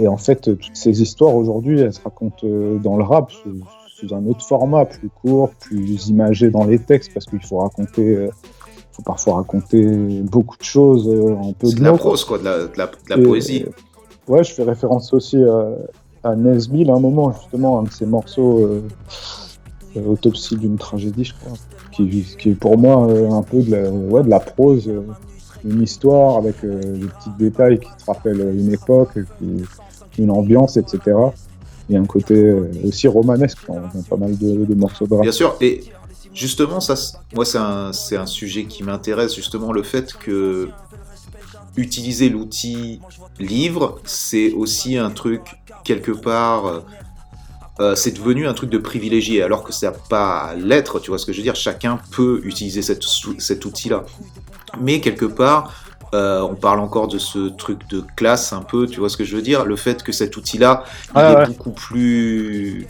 en 0.07 0.17
fait, 0.17 0.57
toutes 0.57 0.75
ces 0.75 1.01
histoires 1.01 1.35
aujourd'hui, 1.35 1.81
elles 1.81 1.93
se 1.93 2.01
racontent 2.01 2.47
dans 2.81 2.95
le 2.95 3.03
rap 3.03 3.31
sous, 3.31 4.13
un 4.13 4.25
autre 4.27 4.45
format, 4.45 4.83
plus 4.83 5.09
court, 5.09 5.51
plus 5.61 6.09
imagé 6.09 6.49
dans 6.49 6.65
les 6.65 6.79
textes, 6.79 7.13
parce 7.13 7.25
qu'il 7.25 7.41
faut 7.41 7.59
raconter 7.59 8.27
faut 8.91 9.01
parfois 9.01 9.35
raconter 9.35 9.85
beaucoup 10.23 10.57
de 10.57 10.63
choses 10.63 11.07
en 11.07 11.53
peu 11.53 11.69
de, 11.69 11.75
de 11.75 11.83
la 11.83 11.93
prose, 11.93 12.25
quoi, 12.25 12.37
de 12.37 12.69
la, 12.77 13.17
poésie. 13.17 13.65
Ouais, 14.27 14.43
je 14.43 14.53
fais 14.53 14.63
référence 14.63 15.13
aussi 15.13 15.37
à, 15.43 15.69
à 16.23 16.35
Nesbill 16.35 16.89
à 16.89 16.93
un 16.93 16.99
moment, 16.99 17.33
justement, 17.33 17.79
un 17.79 17.83
de 17.83 17.91
ces 17.91 18.05
morceaux, 18.05 18.59
euh, 18.59 18.83
euh, 19.97 20.05
Autopsie 20.05 20.55
d'une 20.55 20.77
tragédie, 20.77 21.25
je 21.25 21.33
crois, 21.33 21.57
qui, 21.91 22.25
est 22.45 22.55
pour 22.55 22.77
moi 22.77 23.07
euh, 23.07 23.29
un 23.29 23.43
peu 23.43 23.61
de 23.61 23.71
la, 23.71 23.89
ouais, 23.89 24.23
de 24.23 24.29
la 24.29 24.39
prose, 24.39 24.89
une 25.65 25.81
histoire 25.81 26.37
avec 26.37 26.61
des 26.61 27.07
petits 27.07 27.29
détails 27.37 27.79
qui 27.79 27.89
te 27.97 28.05
rappellent 28.05 28.55
une 28.57 28.73
époque, 28.73 29.11
une 30.17 30.31
ambiance, 30.31 30.77
etc. 30.77 30.99
Il 31.89 31.95
y 31.95 31.97
a 31.97 32.01
un 32.01 32.05
côté 32.05 32.53
aussi 32.85 33.07
romanesque 33.07 33.59
dans, 33.67 34.01
pas 34.09 34.17
mal 34.17 34.37
de, 34.37 34.73
morceaux 34.75 35.05
de 35.05 35.13
rap. 35.13 35.23
Bien 35.23 35.31
sûr, 35.31 35.55
et 35.61 35.83
justement, 36.33 36.79
ça, 36.79 36.95
moi, 37.35 37.45
c'est 37.45 38.17
un 38.17 38.25
sujet 38.25 38.65
qui 38.65 38.83
m'intéresse, 38.83 39.35
justement, 39.35 39.71
le 39.71 39.83
fait 39.83 40.13
que 40.13 40.69
utiliser 41.75 42.29
l'outil 42.29 42.99
livre, 43.39 43.99
c'est 44.05 44.51
aussi 44.53 44.97
un 44.97 45.09
truc 45.09 45.41
quelque 45.83 46.11
part. 46.11 46.65
Euh, 46.65 46.79
euh, 47.79 47.95
c'est 47.95 48.11
devenu 48.11 48.47
un 48.47 48.53
truc 48.53 48.69
de 48.69 48.77
privilégié, 48.77 49.41
alors 49.41 49.63
que 49.63 49.73
ça 49.73 49.89
n'a 49.89 49.97
pas 50.09 50.53
l'être, 50.55 50.99
tu 50.99 51.09
vois 51.09 51.17
ce 51.17 51.25
que 51.25 51.33
je 51.33 51.37
veux 51.37 51.43
dire? 51.43 51.55
Chacun 51.55 51.99
peut 52.11 52.41
utiliser 52.43 52.83
cet 52.83 53.65
outil-là. 53.65 54.03
Mais 54.79 55.01
quelque 55.01 55.25
part, 55.25 55.83
euh, 56.13 56.41
on 56.41 56.53
parle 56.53 56.79
encore 56.79 57.07
de 57.07 57.17
ce 57.17 57.49
truc 57.49 57.87
de 57.89 58.03
classe 58.15 58.53
un 58.53 58.61
peu, 58.61 58.85
tu 58.85 58.99
vois 58.99 59.09
ce 59.09 59.17
que 59.17 59.23
je 59.23 59.35
veux 59.35 59.41
dire? 59.41 59.65
Le 59.65 59.75
fait 59.75 60.03
que 60.03 60.11
cet 60.11 60.37
outil-là, 60.37 60.83
il 61.15 61.21
est 61.21 61.47
beaucoup 61.47 61.71
plus 61.71 62.87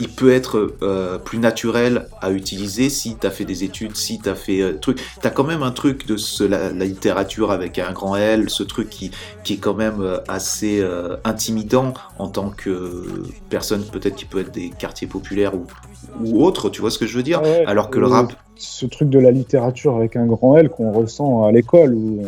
il 0.00 0.08
peut 0.08 0.32
être 0.32 0.74
euh, 0.82 1.18
plus 1.18 1.38
naturel 1.38 2.06
à 2.20 2.30
utiliser 2.30 2.88
si 2.88 3.16
tu 3.16 3.26
as 3.26 3.30
fait 3.30 3.44
des 3.44 3.64
études, 3.64 3.96
si 3.96 4.18
tu 4.18 4.28
as 4.28 4.34
fait 4.34 4.62
euh, 4.62 4.78
truc. 4.78 5.00
Tu 5.20 5.26
as 5.26 5.30
quand 5.30 5.44
même 5.44 5.62
un 5.62 5.70
truc 5.70 6.06
de 6.06 6.16
la, 6.46 6.70
littérature 6.72 7.50
avec 7.50 7.78
un 7.78 7.92
grand 7.92 8.16
L, 8.16 8.48
ce 8.48 8.62
truc 8.62 8.88
qui, 8.88 9.10
qui 9.44 9.54
est 9.54 9.58
quand 9.58 9.74
même 9.74 10.00
euh, 10.00 10.18
assez 10.28 10.82
intimidant 11.24 11.94
en 12.18 12.28
tant 12.28 12.50
que 12.50 13.04
personne 13.48 13.84
peut-être 13.84 14.16
qui 14.16 14.24
peut 14.24 14.40
être 14.40 14.52
des 14.52 14.70
quartiers 14.70 15.06
populaires 15.06 15.54
ou, 15.54 15.66
ou 16.24 16.42
autres, 16.42 16.70
tu 16.70 16.80
vois 16.80 16.90
ce 16.90 16.98
que 16.98 17.06
je 17.06 17.16
veux 17.16 17.22
dire? 17.22 17.42
Alors 17.66 17.90
que 17.90 17.98
le 17.98 18.06
rap... 18.06 18.32
Ce 18.56 18.86
truc 18.86 19.08
de 19.08 19.18
la 19.18 19.30
littérature 19.30 19.96
avec 19.96 20.16
un 20.16 20.26
grand 20.26 20.56
L 20.56 20.68
qu'on 20.68 20.92
ressent 20.92 21.44
à 21.44 21.52
l'école, 21.52 21.94
où, 21.94 22.22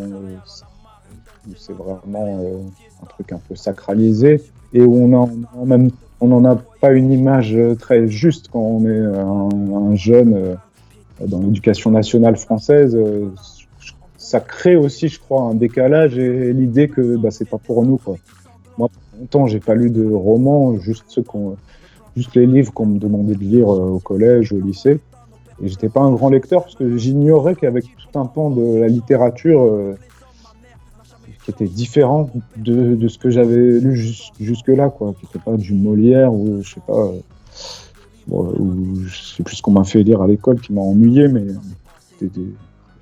c'est 1.56 1.72
vraiment 1.72 2.62
un 3.02 3.06
truc 3.06 3.32
un 3.32 3.40
peu 3.48 3.54
sacralisé, 3.54 4.40
et 4.72 4.82
où 4.82 4.94
on 4.94 5.12
a 5.14 5.28
en 5.58 5.66
même 5.66 5.90
on 6.22 6.28
n'en 6.28 6.44
a 6.44 6.56
pas 6.82 6.92
une 6.92 7.12
image 7.12 7.54
euh, 7.54 7.76
très 7.76 8.08
juste 8.08 8.48
quand 8.52 8.58
on 8.58 8.84
est 8.84 8.98
un, 8.98 9.94
jeune 9.94 10.34
euh, 10.34 10.54
dans 11.26 11.40
l'éducation 11.40 11.92
nationale 11.92 12.36
française. 12.36 12.96
Euh, 12.96 13.28
ça 14.18 14.40
crée 14.40 14.74
aussi, 14.74 15.08
je 15.08 15.20
crois, 15.20 15.42
un 15.42 15.54
décalage 15.54 16.18
et 16.18 16.52
l'idée 16.52 16.88
que 16.88 17.16
bah, 17.16 17.30
c'est 17.30 17.48
pas 17.48 17.58
pour 17.58 17.84
nous. 17.84 17.98
Quoi. 17.98 18.16
Moi, 18.78 18.88
longtemps, 19.18 19.46
j'ai 19.46 19.60
pas 19.60 19.76
lu 19.76 19.90
de 19.90 20.12
romans, 20.12 20.76
juste 20.78 21.04
ceux 21.06 21.24
juste 22.16 22.34
les 22.34 22.46
livres 22.46 22.72
qu'on 22.72 22.86
me 22.86 22.98
demandait 22.98 23.34
de 23.34 23.44
lire 23.44 23.68
au 23.68 24.00
collège, 24.00 24.52
au 24.52 24.60
lycée. 24.60 24.98
Et 25.62 25.68
j'étais 25.68 25.88
pas 25.88 26.00
un 26.00 26.10
grand 26.10 26.30
lecteur 26.30 26.64
parce 26.64 26.74
que 26.74 26.96
j'ignorais 26.96 27.54
qu'avec 27.54 27.84
tout 27.84 28.18
un 28.18 28.26
pan 28.26 28.50
de 28.50 28.78
la 28.78 28.88
littérature, 28.88 29.94
qui 31.44 31.50
était 31.50 31.66
différent 31.66 32.30
de, 32.56 33.08
ce 33.08 33.18
que 33.18 33.30
j'avais 33.30 33.80
lu 33.80 33.96
jusque-là, 34.40 34.90
quoi, 34.90 35.14
qui 35.18 35.26
n'était 35.26 35.38
pas 35.38 35.56
du 35.56 35.74
Molière 35.74 36.32
ou 36.32 36.62
je 36.62 36.74
sais 36.74 36.80
pas, 36.86 36.92
euh, 36.92 37.20
ou 38.28 38.96
je 39.04 39.34
sais 39.36 39.42
plus 39.42 39.56
ce 39.56 39.62
qu'on 39.62 39.72
m'a 39.72 39.84
fait 39.84 40.02
lire 40.02 40.22
à 40.22 40.26
l'école 40.26 40.60
qui 40.60 40.72
m'a 40.72 40.80
ennuyé, 40.80 41.28
mais 41.28 41.46
des, 42.20 42.54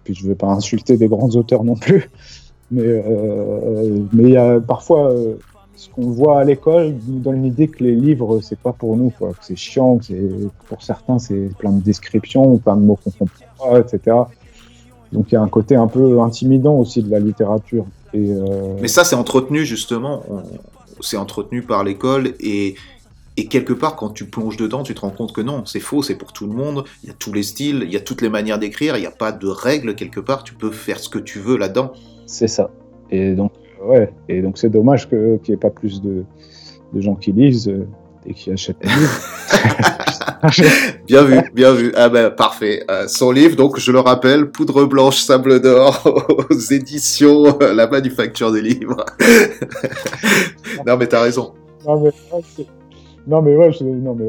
puis 0.04 0.14
je 0.14 0.26
vais 0.26 0.34
pas 0.34 0.48
insulter 0.48 0.96
des 0.96 1.08
grands 1.08 1.28
auteurs 1.30 1.64
non 1.64 1.74
plus, 1.74 2.10
mais 2.70 2.82
euh, 2.84 4.00
mais 4.12 4.30
y 4.30 4.36
a 4.38 4.58
parfois 4.60 5.10
euh, 5.10 5.34
ce 5.76 5.90
qu'on 5.90 6.10
voit 6.10 6.40
à 6.40 6.44
l'école 6.44 6.94
nous 7.06 7.18
donne 7.18 7.42
l'idée 7.42 7.68
que 7.68 7.84
les 7.84 7.94
livres 7.94 8.40
c'est 8.40 8.58
pas 8.58 8.72
pour 8.72 8.96
nous, 8.96 9.10
quoi, 9.10 9.30
que 9.30 9.44
c'est 9.44 9.56
chiant, 9.56 9.98
que 9.98 10.48
pour 10.68 10.82
certains 10.82 11.18
c'est 11.18 11.50
plein 11.58 11.72
de 11.72 11.82
descriptions, 11.82 12.56
plein 12.56 12.76
de 12.76 12.82
mots 12.82 12.98
qu'on 13.04 13.10
comprend 13.10 13.72
pas, 13.72 13.80
etc. 13.80 14.16
Donc 15.12 15.30
il 15.30 15.34
y 15.34 15.36
a 15.36 15.42
un 15.42 15.48
côté 15.48 15.76
un 15.76 15.88
peu 15.88 16.20
intimidant 16.20 16.76
aussi 16.76 17.02
de 17.02 17.10
la 17.10 17.18
littérature. 17.18 17.84
Euh, 18.14 18.76
Mais 18.80 18.88
ça, 18.88 19.04
c'est 19.04 19.16
entretenu 19.16 19.64
justement, 19.64 20.24
c'est 21.00 21.16
entretenu 21.16 21.62
par 21.62 21.84
l'école 21.84 22.34
et, 22.40 22.74
et 23.36 23.46
quelque 23.46 23.72
part, 23.72 23.96
quand 23.96 24.10
tu 24.10 24.26
plonges 24.26 24.56
dedans, 24.56 24.82
tu 24.82 24.94
te 24.94 25.00
rends 25.00 25.10
compte 25.10 25.32
que 25.32 25.40
non, 25.40 25.64
c'est 25.64 25.80
faux, 25.80 26.02
c'est 26.02 26.16
pour 26.16 26.32
tout 26.32 26.46
le 26.46 26.52
monde. 26.52 26.84
Il 27.02 27.08
y 27.08 27.10
a 27.10 27.14
tous 27.14 27.32
les 27.32 27.42
styles, 27.42 27.84
il 27.84 27.92
y 27.92 27.96
a 27.96 28.00
toutes 28.00 28.22
les 28.22 28.28
manières 28.28 28.58
d'écrire, 28.58 28.96
il 28.96 29.00
n'y 29.00 29.06
a 29.06 29.12
pas 29.12 29.32
de 29.32 29.46
règles 29.46 29.94
quelque 29.94 30.20
part. 30.20 30.44
Tu 30.44 30.54
peux 30.54 30.70
faire 30.70 30.98
ce 30.98 31.08
que 31.08 31.18
tu 31.18 31.38
veux 31.38 31.56
là-dedans. 31.56 31.92
C'est 32.26 32.48
ça. 32.48 32.70
Et 33.10 33.32
donc, 33.32 33.52
ouais. 33.82 34.12
Et 34.28 34.42
donc, 34.42 34.58
c'est 34.58 34.68
dommage 34.68 35.08
qu'il 35.08 35.40
n'y 35.48 35.54
ait 35.54 35.56
pas 35.56 35.70
plus 35.70 36.02
de, 36.02 36.24
de, 36.92 37.00
gens 37.00 37.14
qui 37.14 37.32
lisent 37.32 37.68
euh, 37.68 37.86
et 38.26 38.34
qui 38.34 38.50
livres. 38.50 38.74
bien 41.06 41.24
vu, 41.24 41.38
bien 41.54 41.72
vu. 41.72 41.92
Ah 41.96 42.08
ben 42.08 42.30
parfait. 42.30 42.84
Euh, 42.90 43.06
son 43.08 43.30
livre, 43.30 43.56
donc 43.56 43.78
je 43.78 43.92
le 43.92 44.00
rappelle, 44.00 44.50
Poudre 44.50 44.84
blanche, 44.84 45.18
sable 45.18 45.60
d'or 45.60 46.02
aux 46.50 46.54
éditions 46.54 47.58
La 47.60 47.86
Manufacture 47.86 48.52
des 48.52 48.62
livres. 48.62 49.04
non 50.86 50.96
mais 50.96 51.06
t'as 51.06 51.22
raison. 51.22 51.52
Non 51.86 52.00
mais, 52.00 52.10
non 53.26 53.42
mais 53.42 53.56
ouais, 53.56 53.70
non 53.82 54.14
mais 54.14 54.26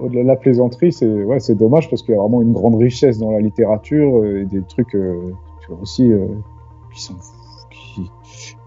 au-delà 0.00 0.22
de 0.22 0.28
la 0.28 0.36
plaisanterie, 0.36 0.92
c'est 0.92 1.06
ouais, 1.06 1.40
c'est 1.40 1.54
dommage 1.54 1.88
parce 1.88 2.02
qu'il 2.02 2.14
y 2.14 2.18
a 2.18 2.20
vraiment 2.20 2.42
une 2.42 2.52
grande 2.52 2.76
richesse 2.76 3.18
dans 3.18 3.30
la 3.30 3.40
littérature 3.40 4.24
et 4.26 4.44
des 4.44 4.62
trucs 4.62 4.96
aussi 5.80 6.10
qui 6.92 7.02
sont 7.02 7.14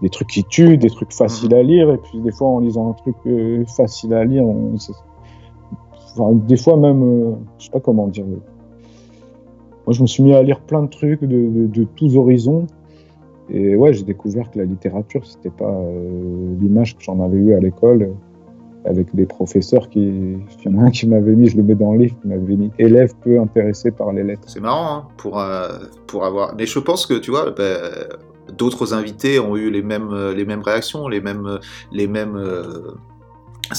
des 0.02 0.08
trucs 0.08 0.28
qui 0.28 0.44
tuent, 0.44 0.78
des 0.78 0.90
trucs 0.90 1.12
faciles 1.12 1.54
à 1.54 1.62
lire, 1.62 1.90
et 1.90 1.98
puis 1.98 2.20
des 2.20 2.32
fois 2.32 2.48
en 2.48 2.60
lisant 2.60 2.90
un 2.90 2.92
truc 2.92 3.16
facile 3.76 4.14
à 4.14 4.24
lire, 4.24 4.44
on, 4.44 4.74
des 6.32 6.56
fois 6.56 6.76
même, 6.76 7.36
je 7.58 7.64
sais 7.64 7.70
pas 7.70 7.80
comment 7.80 8.06
dire. 8.08 8.24
Moi, 8.26 9.92
je 9.92 10.00
me 10.02 10.06
suis 10.06 10.22
mis 10.22 10.32
à 10.34 10.42
lire 10.42 10.60
plein 10.60 10.82
de 10.82 10.88
trucs 10.88 11.22
de, 11.22 11.66
de 11.66 11.84
tous 11.96 12.16
horizons, 12.16 12.66
et 13.50 13.76
ouais, 13.76 13.92
j'ai 13.92 14.04
découvert 14.04 14.50
que 14.50 14.58
la 14.58 14.64
littérature, 14.64 15.26
c'était 15.26 15.50
pas 15.50 15.70
euh, 15.70 16.54
l'image 16.60 16.96
que 16.96 17.02
j'en 17.02 17.20
avais 17.20 17.36
eue 17.36 17.54
à 17.54 17.60
l'école 17.60 18.02
euh, 18.02 18.88
avec 18.88 19.14
des 19.14 19.26
professeurs 19.26 19.90
qui. 19.90 20.00
Il 20.00 20.40
y 20.64 20.74
en 20.74 20.78
a 20.78 20.84
un 20.84 20.90
qui 20.90 21.06
m'avait 21.06 21.34
mis, 21.34 21.48
je 21.48 21.56
le 21.56 21.62
mets 21.62 21.74
dans 21.74 21.92
le 21.92 21.98
livre, 21.98 22.16
qui 22.20 22.28
m'avait 22.28 22.56
mis 22.56 22.70
élève 22.78 23.12
peu 23.22 23.38
intéressé 23.38 23.90
par 23.90 24.12
les 24.12 24.24
lettres. 24.24 24.42
C'est 24.46 24.60
marrant, 24.60 24.96
hein, 24.96 25.08
pour, 25.18 25.38
euh, 25.38 25.68
pour 26.06 26.24
avoir. 26.24 26.54
Mais 26.56 26.64
je 26.64 26.78
pense 26.78 27.04
que, 27.06 27.14
tu 27.14 27.30
vois, 27.30 27.50
bah, 27.50 27.80
d'autres 28.56 28.94
invités 28.94 29.38
ont 29.38 29.56
eu 29.56 29.70
les 29.70 29.82
mêmes, 29.82 30.14
les 30.30 30.44
mêmes 30.44 30.62
réactions, 30.62 31.08
les 31.08 31.20
mêmes. 31.20 31.58
Les 31.92 32.06
mêmes 32.06 32.38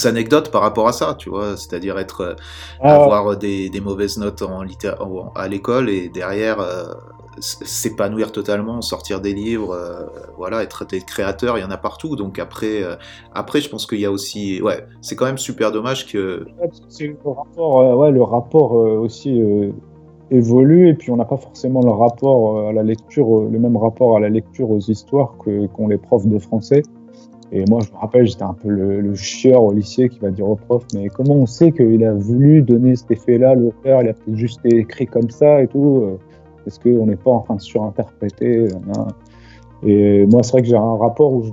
anecdotes 0.04 0.50
par 0.50 0.62
rapport 0.62 0.88
à 0.88 0.92
ça, 0.92 1.14
tu 1.16 1.30
vois, 1.30 1.56
c'est-à-dire 1.56 1.96
être 1.96 2.34
ah 2.80 2.96
avoir 2.96 3.36
des, 3.36 3.70
des, 3.70 3.80
mauvaises 3.80 4.18
notes 4.18 4.42
en, 4.42 4.64
en 4.64 5.32
à 5.36 5.46
l'école 5.46 5.88
et 5.88 6.08
derrière 6.08 6.58
s'épanouir 7.40 8.32
totalement, 8.32 8.80
sortir 8.82 9.20
des 9.20 9.34
livres, 9.34 9.72
euh, 9.72 10.06
voilà, 10.36 10.62
être, 10.62 10.84
créateur, 11.06 11.58
il 11.58 11.62
y 11.62 11.64
en 11.64 11.70
a 11.70 11.76
partout. 11.76 12.16
Donc 12.16 12.38
après, 12.38 12.82
euh, 12.82 12.96
après 13.34 13.60
je 13.60 13.68
pense 13.68 13.86
qu'il 13.86 14.00
y 14.00 14.04
a 14.04 14.10
aussi, 14.10 14.60
ouais, 14.62 14.86
c'est 15.00 15.16
quand 15.16 15.26
même 15.26 15.38
super 15.38 15.72
dommage 15.72 16.06
que. 16.06 16.46
c'est 16.88 17.08
le 17.08 17.30
rapport, 17.30 17.80
euh, 17.80 17.94
ouais, 17.94 18.10
le 18.10 18.22
rapport 18.22 18.72
aussi 18.72 19.40
évolue 20.30 20.88
et 20.88 20.94
puis 20.94 21.10
on 21.10 21.16
n'a 21.16 21.24
pas 21.24 21.36
forcément 21.36 21.80
le 21.82 21.90
rapport 21.90 22.68
à 22.68 22.72
la 22.72 22.82
lecture, 22.82 23.42
le 23.42 23.58
même 23.58 23.76
rapport 23.76 24.16
à 24.16 24.20
la 24.20 24.28
lecture 24.28 24.70
aux 24.70 24.78
histoires 24.78 25.36
que 25.38 25.66
qu'ont 25.66 25.88
les 25.88 25.98
profs 25.98 26.26
de 26.26 26.38
français. 26.38 26.82
Et 27.52 27.64
moi, 27.68 27.80
je 27.86 27.92
me 27.92 27.98
rappelle, 27.98 28.26
j'étais 28.26 28.42
un 28.42 28.54
peu 28.54 28.68
le, 28.68 29.00
le, 29.00 29.14
chieur 29.14 29.62
au 29.62 29.72
lycée 29.72 30.08
qui 30.08 30.18
va 30.18 30.30
dire 30.30 30.48
au 30.48 30.56
prof, 30.56 30.84
mais 30.94 31.08
comment 31.08 31.34
on 31.34 31.46
sait 31.46 31.70
qu'il 31.70 32.04
a 32.04 32.12
voulu 32.12 32.60
donner 32.60 32.96
cet 32.96 33.12
effet-là, 33.12 33.54
l'auteur, 33.54 34.02
il 34.02 34.08
a 34.08 34.14
peut-être 34.14 34.36
juste 34.36 34.60
écrit 34.64 35.06
comme 35.06 35.30
ça 35.30 35.62
et 35.62 35.68
tout. 35.68 36.18
Est-ce 36.66 36.80
qu'on 36.80 37.06
n'est 37.06 37.16
pas 37.16 37.30
en 37.30 37.40
train 37.40 37.54
de 37.54 37.60
surinterpréter 37.60 38.66
Et 39.84 40.26
moi, 40.26 40.42
c'est 40.42 40.52
vrai 40.52 40.62
que 40.62 40.68
j'ai 40.68 40.76
un 40.76 40.96
rapport 40.96 41.32
où, 41.32 41.44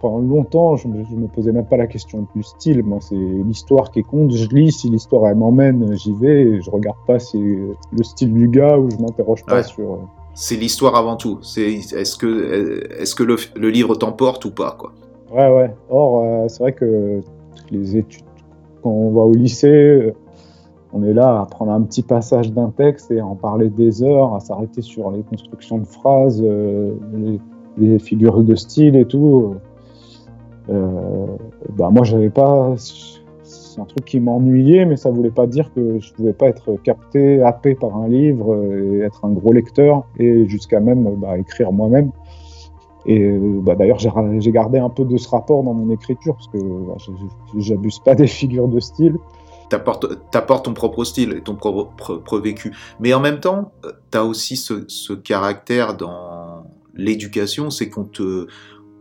pendant 0.00 0.18
longtemps, 0.18 0.76
je 0.76 0.88
ne 0.88 0.94
me, 0.94 1.28
posais 1.28 1.52
même 1.52 1.66
pas 1.66 1.76
la 1.76 1.86
question 1.86 2.26
du 2.34 2.42
style. 2.42 2.82
Moi, 2.82 2.98
c'est 3.00 3.14
l'histoire 3.14 3.90
qui 3.90 4.02
compte. 4.02 4.32
Je 4.32 4.48
lis, 4.48 4.72
si 4.72 4.88
l'histoire 4.88 5.28
elle 5.28 5.36
m'emmène, 5.36 5.96
j'y 5.96 6.12
vais. 6.12 6.60
Je 6.60 6.70
regarde 6.70 6.98
pas 7.06 7.18
si 7.18 7.38
le 7.38 8.02
style 8.02 8.32
du 8.32 8.48
gars 8.48 8.78
ou 8.78 8.90
je 8.90 8.96
m'interroge 8.96 9.44
pas 9.44 9.62
sur. 9.62 9.92
Euh, 9.92 9.96
c'est 10.34 10.56
l'histoire 10.56 10.96
avant 10.96 11.16
tout. 11.16 11.38
C'est 11.42 11.72
est-ce 11.72 12.16
que 12.16 12.88
est-ce 12.98 13.14
que 13.14 13.22
le, 13.22 13.68
livre 13.68 13.94
t'emporte 13.94 14.44
ou 14.44 14.50
pas 14.50 14.76
quoi? 14.78 14.92
Ouais 15.32 15.52
ouais. 15.52 15.74
Or 15.90 16.24
euh, 16.24 16.48
c'est 16.48 16.62
vrai 16.62 16.72
que 16.72 17.20
les 17.70 17.96
études 17.96 18.24
quand 18.82 18.90
on 18.90 19.10
va 19.10 19.22
au 19.22 19.34
lycée, 19.34 20.12
on 20.92 21.02
est 21.04 21.12
là 21.12 21.40
à 21.40 21.46
prendre 21.46 21.72
un 21.72 21.82
petit 21.82 22.02
passage 22.02 22.52
d'un 22.52 22.70
texte 22.70 23.10
et 23.10 23.20
à 23.20 23.26
en 23.26 23.36
parler 23.36 23.68
des 23.68 24.02
heures, 24.02 24.34
à 24.34 24.40
s'arrêter 24.40 24.82
sur 24.82 25.10
les 25.10 25.22
constructions 25.22 25.78
de 25.78 25.86
phrases, 25.86 26.42
euh, 26.44 26.92
les, 27.78 27.98
figures 27.98 28.42
de 28.42 28.54
style 28.54 28.96
et 28.96 29.04
tout. 29.04 29.54
Euh, 30.68 31.26
bah 31.76 31.90
moi, 31.90 32.04
j'avais 32.04 32.30
pas. 32.30 32.74
C'est 32.76 33.80
un 33.80 33.84
truc 33.84 34.04
qui 34.04 34.20
m'ennuyait, 34.20 34.84
mais 34.84 34.96
ça 34.96 35.10
voulait 35.10 35.30
pas 35.30 35.46
dire 35.46 35.72
que 35.74 35.98
je 36.00 36.12
pouvais 36.12 36.32
pas 36.32 36.46
être 36.46 36.76
capté, 36.82 37.42
happé 37.42 37.74
par 37.74 37.96
un 37.96 38.08
livre 38.08 38.56
et 38.74 39.00
être 39.00 39.24
un 39.24 39.30
gros 39.30 39.52
lecteur 39.52 40.04
et 40.18 40.46
jusqu'à 40.48 40.80
même 40.80 41.14
bah, 41.16 41.38
écrire 41.38 41.72
moi-même. 41.72 42.10
Et 43.06 43.38
bah, 43.38 43.76
d'ailleurs, 43.76 43.98
j'ai 43.98 44.52
gardé 44.52 44.78
un 44.78 44.90
peu 44.90 45.04
de 45.04 45.16
ce 45.16 45.28
rapport 45.28 45.62
dans 45.62 45.72
mon 45.72 45.92
écriture 45.92 46.34
parce 46.34 46.48
que 46.48 46.58
bah, 46.58 46.96
j'abuse 47.58 48.00
pas 48.00 48.14
des 48.16 48.26
figures 48.26 48.68
de 48.68 48.80
style 48.80 49.16
t'apportes 49.70 50.64
ton 50.64 50.74
propre 50.74 51.04
style 51.04 51.32
et 51.32 51.40
ton 51.40 51.54
propre, 51.54 52.38
vécu. 52.38 52.74
Mais 52.98 53.14
en 53.14 53.20
même 53.20 53.40
temps, 53.40 53.72
euh, 53.84 53.92
t'as 54.10 54.22
aussi 54.22 54.56
ce, 54.56 55.12
caractère 55.14 55.96
dans 55.96 56.64
l'éducation, 56.94 57.70
c'est 57.70 57.88
qu'on 57.88 58.04
te 58.04 58.46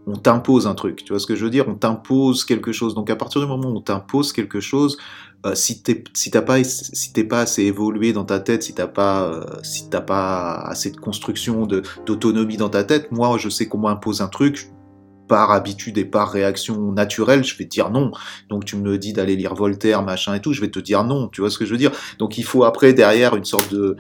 on 0.10 0.18
t'impose 0.18 0.68
un 0.68 0.76
truc, 0.76 1.04
tu 1.04 1.14
vois 1.14 1.20
ce 1.20 1.28
que 1.28 1.36
je 1.36 1.44
veux 1.44 1.50
dire? 1.50 1.66
On 1.68 1.76
t'impose 1.76 2.44
quelque 2.44 2.72
chose. 2.72 2.96
Donc 2.96 3.10
à 3.10 3.16
partir 3.16 3.42
du 3.42 3.48
moment 3.48 3.70
où 3.70 3.78
on 3.78 3.82
t'impose 3.82 4.34
quelque 4.34 4.60
chose, 4.60 4.98
euh, 5.46 5.56
si 5.56 5.84
t'es 5.84 6.04
si 6.14 6.32
pas 6.32 6.64
si 6.64 7.14
t'es 7.14 7.24
pas 7.24 7.42
assez 7.42 7.64
évolué 7.64 8.12
dans 8.12 8.26
ta 8.26 8.40
tête, 8.40 8.64
si 8.64 8.74
t'as 8.74 8.88
pas 8.88 9.24
euh, 9.24 9.44
si 9.64 9.90
t'as 9.90 10.02
pas 10.02 10.56
assez 10.66 10.92
de 10.92 10.98
construction 10.98 11.66
de 11.66 11.84
d'autonomie 12.06 12.58
dans 12.58 12.70
ta 12.70 12.84
tête, 12.84 13.12
moi 13.12 13.38
je 13.38 13.50
sais 13.50 13.68
qu'on 13.68 13.78
m'impose 13.78 14.22
un 14.22 14.28
truc, 14.28 14.72
par 15.30 15.52
habitude 15.52 15.98
et 15.98 16.04
par 16.04 16.30
réaction 16.32 16.92
naturelle, 16.92 17.46
je 17.46 17.58
vais 17.58 17.64
te 17.64 17.70
dire 17.70 17.90
non. 17.90 18.12
Donc 18.50 18.66
tu 18.66 18.76
me 18.76 18.98
dis 18.98 19.14
d'aller 19.14 19.38
lire 19.38 19.56
Voltaire, 19.56 20.04
machin 20.04 20.34
et 20.34 20.42
tout, 20.42 20.52
je 20.52 20.60
vais 20.60 20.72
te 20.72 20.80
dire 20.80 21.06
non. 21.06 21.30
Tu 21.30 21.40
vois 21.40 21.50
ce 21.50 21.58
que 21.58 21.66
je 21.66 21.72
veux 21.72 21.78
dire? 21.78 21.92
Donc 22.18 22.38
il 22.38 22.44
faut 22.44 22.66
après 22.66 22.92
derrière 22.92 23.38
une 23.38 23.46
sorte 23.46 23.72
de 23.72 23.96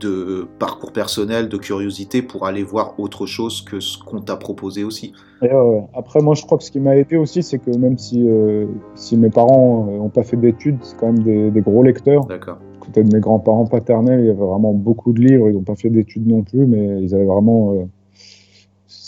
de 0.00 0.46
parcours 0.58 0.92
personnel, 0.92 1.48
de 1.48 1.56
curiosité 1.56 2.22
pour 2.22 2.46
aller 2.46 2.62
voir 2.62 2.98
autre 2.98 3.26
chose 3.26 3.62
que 3.62 3.80
ce 3.80 3.98
qu'on 4.02 4.20
t'a 4.20 4.36
proposé 4.36 4.84
aussi. 4.84 5.12
Après, 5.94 6.20
moi, 6.20 6.34
je 6.34 6.44
crois 6.44 6.58
que 6.58 6.64
ce 6.64 6.70
qui 6.70 6.80
m'a 6.80 6.96
aidé 6.96 7.16
aussi, 7.16 7.42
c'est 7.42 7.58
que 7.58 7.70
même 7.76 7.96
si, 7.96 8.28
euh, 8.28 8.66
si 8.94 9.16
mes 9.16 9.30
parents 9.30 9.86
n'ont 9.86 10.08
pas 10.08 10.22
fait 10.22 10.36
d'études, 10.36 10.78
c'est 10.82 10.96
quand 10.96 11.12
même 11.12 11.50
des, 11.50 11.60
gros 11.60 11.82
lecteurs. 11.82 12.24
D'accord. 12.26 12.58
Côté 12.80 13.02
de 13.04 13.14
mes 13.14 13.20
grands-parents 13.20 13.66
paternels, 13.66 14.20
il 14.20 14.26
y 14.26 14.30
avait 14.30 14.38
vraiment 14.38 14.74
beaucoup 14.74 15.12
de 15.12 15.20
livres. 15.20 15.48
Ils 15.48 15.54
n'ont 15.54 15.62
pas 15.62 15.76
fait 15.76 15.90
d'études 15.90 16.26
non 16.26 16.42
plus, 16.42 16.66
mais 16.66 17.02
ils 17.02 17.14
avaient 17.14 17.24
vraiment 17.24 17.72
euh, 17.74 17.84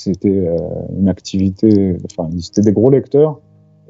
c'était 0.03 0.49
euh, 0.49 0.57
une 0.99 1.09
activité, 1.09 1.97
enfin, 2.05 2.29
c'était 2.41 2.63
des 2.63 2.73
gros 2.73 2.91
lecteurs. 2.91 3.41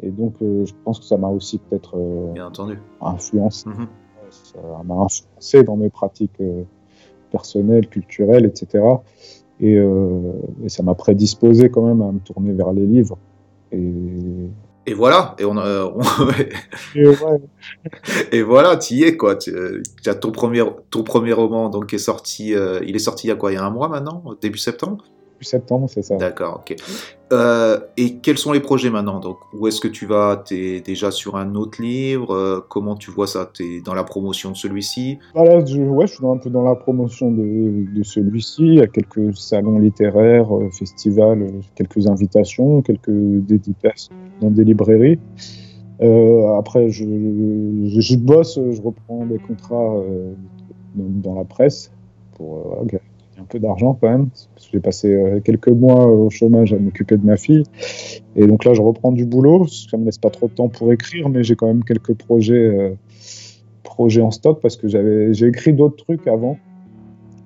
Et 0.03 0.11
donc, 0.11 0.35
euh, 0.43 0.65
je 0.67 0.73
pense 0.85 0.99
que 0.99 1.05
ça 1.05 1.17
m'a 1.17 1.29
aussi 1.29 1.59
peut-être 1.59 1.97
euh, 1.97 2.35
entendu. 2.43 2.79
influencé. 3.01 3.69
Mhm. 3.69 3.87
Ça 4.31 4.59
m'a 4.85 4.95
influencé 4.95 5.63
dans 5.63 5.77
mes 5.77 5.91
pratiques 5.91 6.41
personnelles, 7.33 7.89
culturelles, 7.89 8.47
etc. 8.47 8.85
Et, 9.61 9.78
ça 10.68 10.83
m'a 10.83 10.95
prédisposé 10.95 11.70
quand 11.70 11.83
même 11.83 12.03
à 12.03 12.12
me 12.12 12.20
tourner 12.20 12.53
vers 12.53 12.72
les 12.72 12.87
livres. 12.87 13.18
Et, 13.72 13.93
et 14.87 14.95
voilà, 14.95 15.35
et 15.39 15.45
on, 15.45 15.57
et, 18.33 18.43
voilà, 18.43 18.76
tu 18.76 18.95
y 18.95 19.05
es 19.05 19.16
quoi. 19.16 19.37
Tu, 19.37 19.55
as 20.07 20.14
ton 20.14 20.33
premier, 20.33 20.62
ton 20.91 21.03
premier 21.03 21.33
roman 21.33 21.68
donc 21.68 21.87
qui 21.87 21.97
est 21.97 21.99
sorti, 21.99 22.55
il 22.87 22.97
est 22.97 23.01
sorti 23.01 23.26
il 23.26 23.30
y 23.30 23.33
a 23.33 23.37
quoi, 23.37 23.53
il 23.53 23.55
y 23.55 23.59
a 23.59 23.64
un 23.64 23.70
mois 23.70 23.89
maintenant, 23.89 24.22
début 24.41 24.59
septembre? 24.59 25.05
Septembre, 25.45 25.88
c'est 25.88 26.03
ça. 26.03 26.16
D'accord, 26.16 26.61
ok. 26.61 26.76
Euh, 27.32 27.78
et 27.97 28.16
quels 28.16 28.36
sont 28.36 28.53
les 28.53 28.61
projets 28.61 28.90
maintenant 28.90 29.18
Donc, 29.18 29.38
où 29.55 29.66
est-ce 29.66 29.80
que 29.80 29.88
tu 29.88 30.07
vas? 30.07 30.43
Tu 30.47 30.76
es 30.76 30.80
déjà 30.80 31.11
sur 31.11 31.36
un 31.36 31.55
autre 31.55 31.80
livre? 31.80 32.34
Euh, 32.34 32.64
Comment 32.68 32.95
tu 32.95 33.11
vois 33.11 33.26
ça? 33.26 33.51
Tu 33.53 33.78
es 33.78 33.80
dans 33.80 33.95
la 33.95 34.05
promotion 34.05 34.51
de 34.51 34.57
celui-ci? 34.57 35.18
Voilà, 35.34 35.64
je, 35.64 35.80
ouais, 35.80 36.07
je 36.07 36.14
suis 36.14 36.26
un 36.26 36.36
peu 36.36 36.51
dans 36.51 36.62
la 36.62 36.74
promotion 36.74 37.30
de, 37.30 37.86
de 37.95 38.03
celui-ci. 38.03 38.62
Il 38.62 38.74
y 38.74 38.80
a 38.82 38.86
quelques 38.86 39.34
salons 39.34 39.78
littéraires, 39.78 40.55
euh, 40.55 40.68
festivals, 40.70 41.51
quelques 41.74 42.07
invitations, 42.07 42.82
quelques 42.82 43.11
dédicaces 43.11 44.11
dans 44.40 44.51
des 44.51 44.64
librairies. 44.64 45.18
après, 46.59 46.90
je, 46.90 47.05
je, 47.05 48.16
bosse, 48.16 48.57
je 48.57 48.82
reprends 48.82 49.24
des 49.24 49.38
contrats 49.38 50.03
dans, 50.97 51.34
la 51.34 51.45
presse 51.45 51.93
pour 52.34 52.84
un 53.43 53.47
peu 53.49 53.59
d'argent 53.59 53.99
quand 54.01 54.09
même. 54.09 54.28
J'ai 54.72 54.80
passé 54.80 55.12
euh, 55.12 55.40
quelques 55.40 55.68
mois 55.68 56.07
au 56.07 56.30
chômage 56.30 56.72
à 56.72 56.78
m'occuper 56.78 57.16
de 57.16 57.26
ma 57.26 57.36
fille. 57.36 57.64
Et 58.36 58.47
donc 58.47 58.64
là, 58.64 58.72
je 58.74 58.80
reprends 58.80 59.12
du 59.12 59.26
boulot. 59.26 59.66
Ça 59.66 59.97
me 59.97 60.05
laisse 60.05 60.18
pas 60.18 60.30
trop 60.30 60.49
de 60.49 60.53
temps 60.53 60.68
pour 60.68 60.93
écrire, 60.93 61.28
mais 61.28 61.43
j'ai 61.43 61.57
quand 61.57 61.66
même 61.66 61.84
quelques 61.84 62.14
projets, 62.14 62.55
euh, 62.55 62.95
projets 63.82 64.22
en 64.22 64.30
stock 64.30 64.61
parce 64.61 64.76
que 64.76 64.88
j'avais, 64.88 65.34
j'ai 65.34 65.47
écrit 65.47 65.72
d'autres 65.72 66.03
trucs 66.03 66.26
avant 66.26 66.55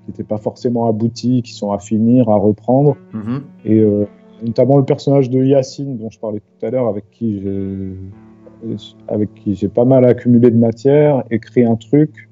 qui 0.04 0.12
n'étaient 0.12 0.24
pas 0.24 0.38
forcément 0.38 0.86
aboutis, 0.88 1.42
qui 1.42 1.52
sont 1.52 1.72
à 1.72 1.78
finir, 1.78 2.28
à 2.28 2.36
reprendre. 2.36 2.96
Mm-hmm. 3.12 3.40
Et 3.64 3.80
euh, 3.80 4.04
notamment 4.42 4.78
le 4.78 4.84
personnage 4.84 5.30
de 5.30 5.42
Yacine 5.42 5.96
dont 5.96 6.10
je 6.10 6.18
parlais 6.18 6.40
tout 6.40 6.66
à 6.66 6.70
l'heure, 6.70 6.86
avec 6.86 7.10
qui 7.10 7.40
j'ai, 7.40 8.76
avec 9.08 9.34
qui 9.34 9.54
j'ai 9.54 9.68
pas 9.68 9.84
mal 9.84 10.04
accumulé 10.04 10.50
de 10.50 10.58
matière, 10.58 11.24
écrit 11.30 11.64
un 11.64 11.76
truc 11.76 12.28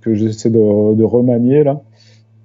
que 0.00 0.14
j'essaie 0.14 0.50
de, 0.50 0.94
de 0.94 1.04
remanier 1.04 1.64
là. 1.64 1.82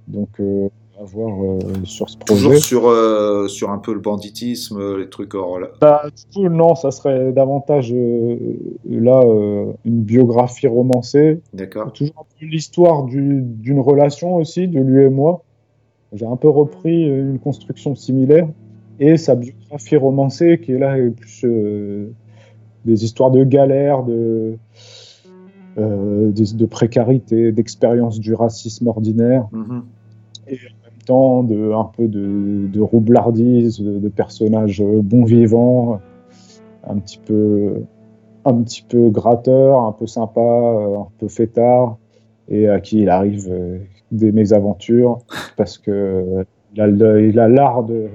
Donc, 0.08 0.30
euh, 0.40 0.70
à 1.00 1.04
voir 1.04 1.32
euh, 1.44 1.60
sur 1.86 2.10
ce 2.10 2.18
projet. 2.18 2.44
Toujours 2.44 2.58
sur, 2.58 2.88
euh, 2.88 3.48
sur 3.48 3.72
un 3.72 3.78
peu 3.78 3.94
le 3.94 4.00
banditisme, 4.00 4.98
les 4.98 5.10
trucs 5.10 5.34
hors 5.34 5.60
là. 5.60 5.70
Bah, 5.82 6.04
non, 6.38 6.76
ça 6.76 6.92
serait 6.92 7.32
davantage 7.32 7.94
là 7.94 9.22
une 9.86 10.02
biographie 10.02 10.68
romancée. 10.68 11.42
D'accord. 11.54 11.92
Toujours 11.94 12.26
l'histoire 12.42 13.04
d'une 13.06 13.80
relation 13.80 14.36
aussi, 14.36 14.68
de 14.68 14.80
lui 14.80 15.04
et 15.04 15.10
moi. 15.10 15.44
J'ai 16.14 16.28
un 16.28 16.36
peu 16.36 16.50
repris 16.50 17.06
une 17.06 17.40
construction 17.40 17.96
similaire 17.96 18.48
et 19.00 19.18
sa 19.18 19.34
biographie 19.34 19.98
romancée 19.98 20.60
qui 20.60 20.74
est 20.74 20.78
là 20.78 20.96
plus 21.20 21.44
des 22.86 23.04
histoires 23.04 23.32
de 23.32 23.44
galères, 23.44 24.04
de 24.04 24.14
euh, 24.14 24.56
de, 25.78 26.56
de 26.56 26.66
précarité, 26.66 27.52
d'expérience 27.52 28.20
du 28.20 28.34
racisme 28.34 28.88
ordinaire, 28.88 29.48
Mhm. 29.52 29.84
et 30.48 30.54
en 30.56 30.84
même 30.84 31.02
temps 31.06 31.44
de, 31.44 31.72
un 31.74 31.86
peu 31.86 32.08
de, 32.08 32.68
de 32.72 32.82
roublardise, 32.82 33.80
de, 33.80 34.00
de 34.00 34.10
personnages 34.10 34.82
euh, 34.82 35.02
bons 35.02 35.26
vivants, 35.26 36.00
un 36.88 36.98
petit 36.98 37.20
peu, 37.26 37.76
un 38.46 38.62
petit 38.62 38.84
peu 38.88 39.10
gratteur, 39.10 39.80
un 39.82 39.92
peu 39.94 40.06
sympa, 40.08 40.42
euh, 40.42 41.00
un 41.00 41.08
peu 41.18 41.28
fêtard, 41.28 41.98
et 42.50 42.68
à 42.68 42.80
qui 42.80 43.02
il 43.02 43.10
arrive 43.10 43.48
euh, 43.50 43.80
des 44.12 44.32
mésaventures 44.32 45.20
parce 45.58 45.78
que 45.78 45.92
euh, 45.92 46.44
il 46.76 46.82
a 46.82 46.88
le- 46.88 47.28
il 47.30 47.40
a 47.40 47.48
l'art 47.48 47.84
de, 47.84 48.08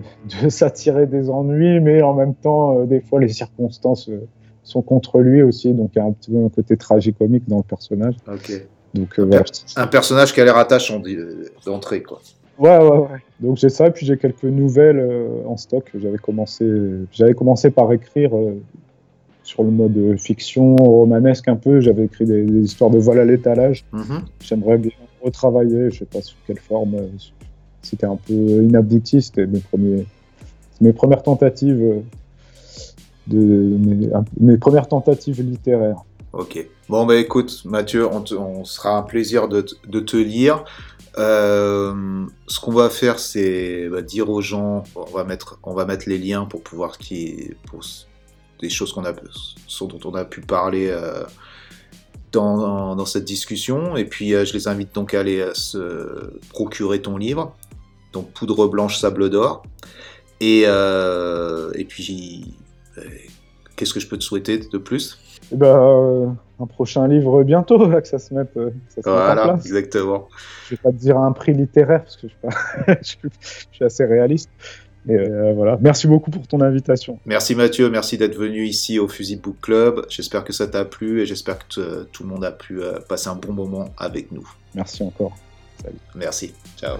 de 0.42 0.48
s'attirer 0.48 1.06
des 1.06 1.30
ennuis, 1.30 1.80
mais 1.80 2.02
en 2.02 2.12
même 2.14 2.34
temps, 2.34 2.78
euh, 2.80 2.86
des 2.86 3.00
fois, 3.00 3.20
les 3.20 3.28
circonstances 3.28 4.08
euh, 4.08 4.26
sont 4.68 4.82
contre 4.82 5.20
lui 5.20 5.42
aussi, 5.42 5.72
donc 5.72 5.90
il 5.94 5.98
y 5.98 6.02
a 6.02 6.04
un 6.04 6.12
petit 6.12 6.30
peu 6.30 6.44
un 6.44 6.48
côté 6.48 6.76
tragicomique 6.76 7.44
dans 7.48 7.58
le 7.58 7.62
personnage. 7.62 8.14
Donc, 8.94 9.18
euh. 9.18 9.30
Un 9.76 9.86
personnage 9.86 10.32
qui 10.32 10.40
a 10.40 10.44
l'air 10.44 10.56
attachant 10.56 10.98
d- 10.98 11.16
d'entrée, 11.66 12.02
quoi. 12.02 12.20
Ouais, 12.58 12.76
ouais, 12.78 12.98
ouais. 12.98 13.18
Donc 13.40 13.56
j'ai 13.58 13.68
ça, 13.68 13.86
et 13.86 13.90
puis 13.90 14.04
j'ai 14.06 14.16
quelques 14.16 14.42
nouvelles 14.44 14.98
euh, 14.98 15.44
en 15.46 15.56
stock. 15.56 15.90
J'avais 15.94 16.18
commencé, 16.18 16.68
j'avais 17.12 17.34
commencé 17.34 17.70
par 17.70 17.92
écrire 17.92 18.36
euh, 18.36 18.54
sur 19.44 19.62
le 19.62 19.70
mode 19.70 19.96
euh, 19.96 20.16
fiction 20.16 20.74
romanesque 20.76 21.46
un 21.48 21.54
peu. 21.56 21.80
J'avais 21.80 22.04
écrit 22.06 22.24
des, 22.24 22.42
des 22.42 22.60
histoires 22.60 22.90
de 22.90 22.98
vol 22.98 23.18
à 23.20 23.24
l'étalage. 23.24 23.84
Mhm. 23.92 24.22
J'aimerais 24.40 24.78
bien 24.78 24.90
retravailler, 25.22 25.90
je 25.90 25.98
sais 26.00 26.04
pas 26.04 26.20
sous 26.20 26.34
quelle 26.46 26.58
forme. 26.58 26.94
euh, 26.96 27.06
C'était 27.82 28.06
un 28.06 28.16
peu 28.16 28.32
inabouti, 28.32 29.22
c'était 29.22 29.46
mes 29.46 29.60
premiers, 29.60 30.04
mes 30.80 30.92
premières 30.92 31.22
tentatives 31.22 31.80
euh, 31.80 32.00
de 33.28 34.10
mes, 34.40 34.56
premières 34.58 34.88
tentatives 34.88 35.42
littéraires. 35.42 36.04
Ok. 36.32 36.66
Bon, 36.88 37.06
bah 37.06 37.16
écoute, 37.16 37.62
Mathieu, 37.64 38.06
on, 38.06 38.64
sera 38.64 38.98
un 38.98 39.02
plaisir 39.02 39.48
de, 39.48 39.60
te- 39.60 40.16
lire. 40.16 40.64
Euh, 41.18 42.24
ce 42.46 42.60
qu'on 42.60 42.72
va 42.72 42.90
faire, 42.90 43.18
c'est 43.18 43.88
bah, 43.88 44.02
dire 44.02 44.30
aux 44.30 44.40
gens, 44.40 44.84
on 44.94 45.04
va 45.12 45.24
mettre, 45.24 46.08
les 46.08 46.18
liens 46.18 46.44
pour 46.44 46.62
pouvoir 46.62 46.98
qui, 46.98 47.50
pour 47.66 47.80
des 48.60 48.68
choses 48.68 48.92
qu'on 48.92 49.04
a, 49.04 49.12
dont 49.12 50.00
on 50.04 50.14
a 50.14 50.24
pu 50.24 50.40
parler 50.40 50.88
euh, 50.88 51.24
dans, 52.32 53.04
cette 53.06 53.24
discussion. 53.24 53.96
Et 53.96 54.04
puis, 54.04 54.34
euh, 54.34 54.44
je 54.44 54.52
les 54.52 54.68
invite 54.68 54.94
donc 54.94 55.14
à 55.14 55.20
aller 55.20 55.46
se 55.54 56.30
procurer 56.50 57.00
ton 57.00 57.16
livre, 57.16 57.54
donc 58.12 58.32
Poudre 58.32 58.68
blanche, 58.68 58.98
sable 58.98 59.30
d'or. 59.30 59.62
Et, 60.40 60.62
et 60.62 61.84
puis, 61.84 62.54
qu'est-ce 63.76 63.94
que 63.94 64.00
je 64.00 64.08
peux 64.08 64.18
te 64.18 64.24
souhaiter 64.24 64.58
de 64.58 64.78
plus? 64.78 65.18
Et 65.52 65.56
euh, 65.62 66.26
un 66.60 66.66
prochain 66.66 67.06
livre 67.08 67.42
bientôt, 67.44 67.88
là, 67.88 68.00
que 68.02 68.08
ça 68.08 68.18
se 68.18 68.34
mette, 68.34 68.56
euh, 68.56 68.70
que 68.70 68.74
ça 68.92 68.94
se 68.94 68.96
mette 68.98 69.06
en 69.08 69.12
Voilà, 69.24 69.42
place. 69.44 69.66
exactement. 69.66 70.28
je 70.66 70.74
vais 70.74 70.80
pas 70.82 70.90
te 70.90 70.96
dire 70.96 71.16
un 71.18 71.32
prix 71.32 71.54
littéraire 71.54 72.02
parce 72.02 72.16
que 72.16 72.28
je 72.28 72.32
suis, 72.32 72.38
pas- 72.42 72.98
je 73.02 73.06
suis- 73.08 73.18
je 73.70 73.76
suis 73.76 73.84
assez 73.84 74.04
réaliste. 74.04 74.50
Euh, 75.08 75.54
voilà. 75.54 75.78
Merci 75.80 76.06
beaucoup 76.06 76.30
pour 76.30 76.46
ton 76.46 76.60
invitation. 76.60 77.18
Merci 77.24 77.54
Mathieu, 77.54 77.88
merci 77.88 78.18
d'être 78.18 78.36
venu 78.36 78.64
ici 78.66 78.98
au 78.98 79.08
Fusil 79.08 79.36
Book 79.36 79.56
Club. 79.62 80.04
J'espère 80.10 80.44
que 80.44 80.52
ça 80.52 80.66
t'a 80.66 80.84
plu 80.84 81.22
et 81.22 81.26
j'espère 81.26 81.66
que 81.66 82.02
tout 82.12 82.24
le 82.24 82.28
monde 82.28 82.44
a 82.44 82.52
pu 82.52 82.82
euh, 82.82 82.98
passer 83.08 83.28
un 83.30 83.36
bon 83.36 83.54
moment 83.54 83.88
avec 83.96 84.32
nous. 84.32 84.46
Merci 84.74 85.02
encore. 85.04 85.32
Merci, 86.14 86.52
ciao. 86.76 86.98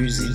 Fusil. 0.00 0.32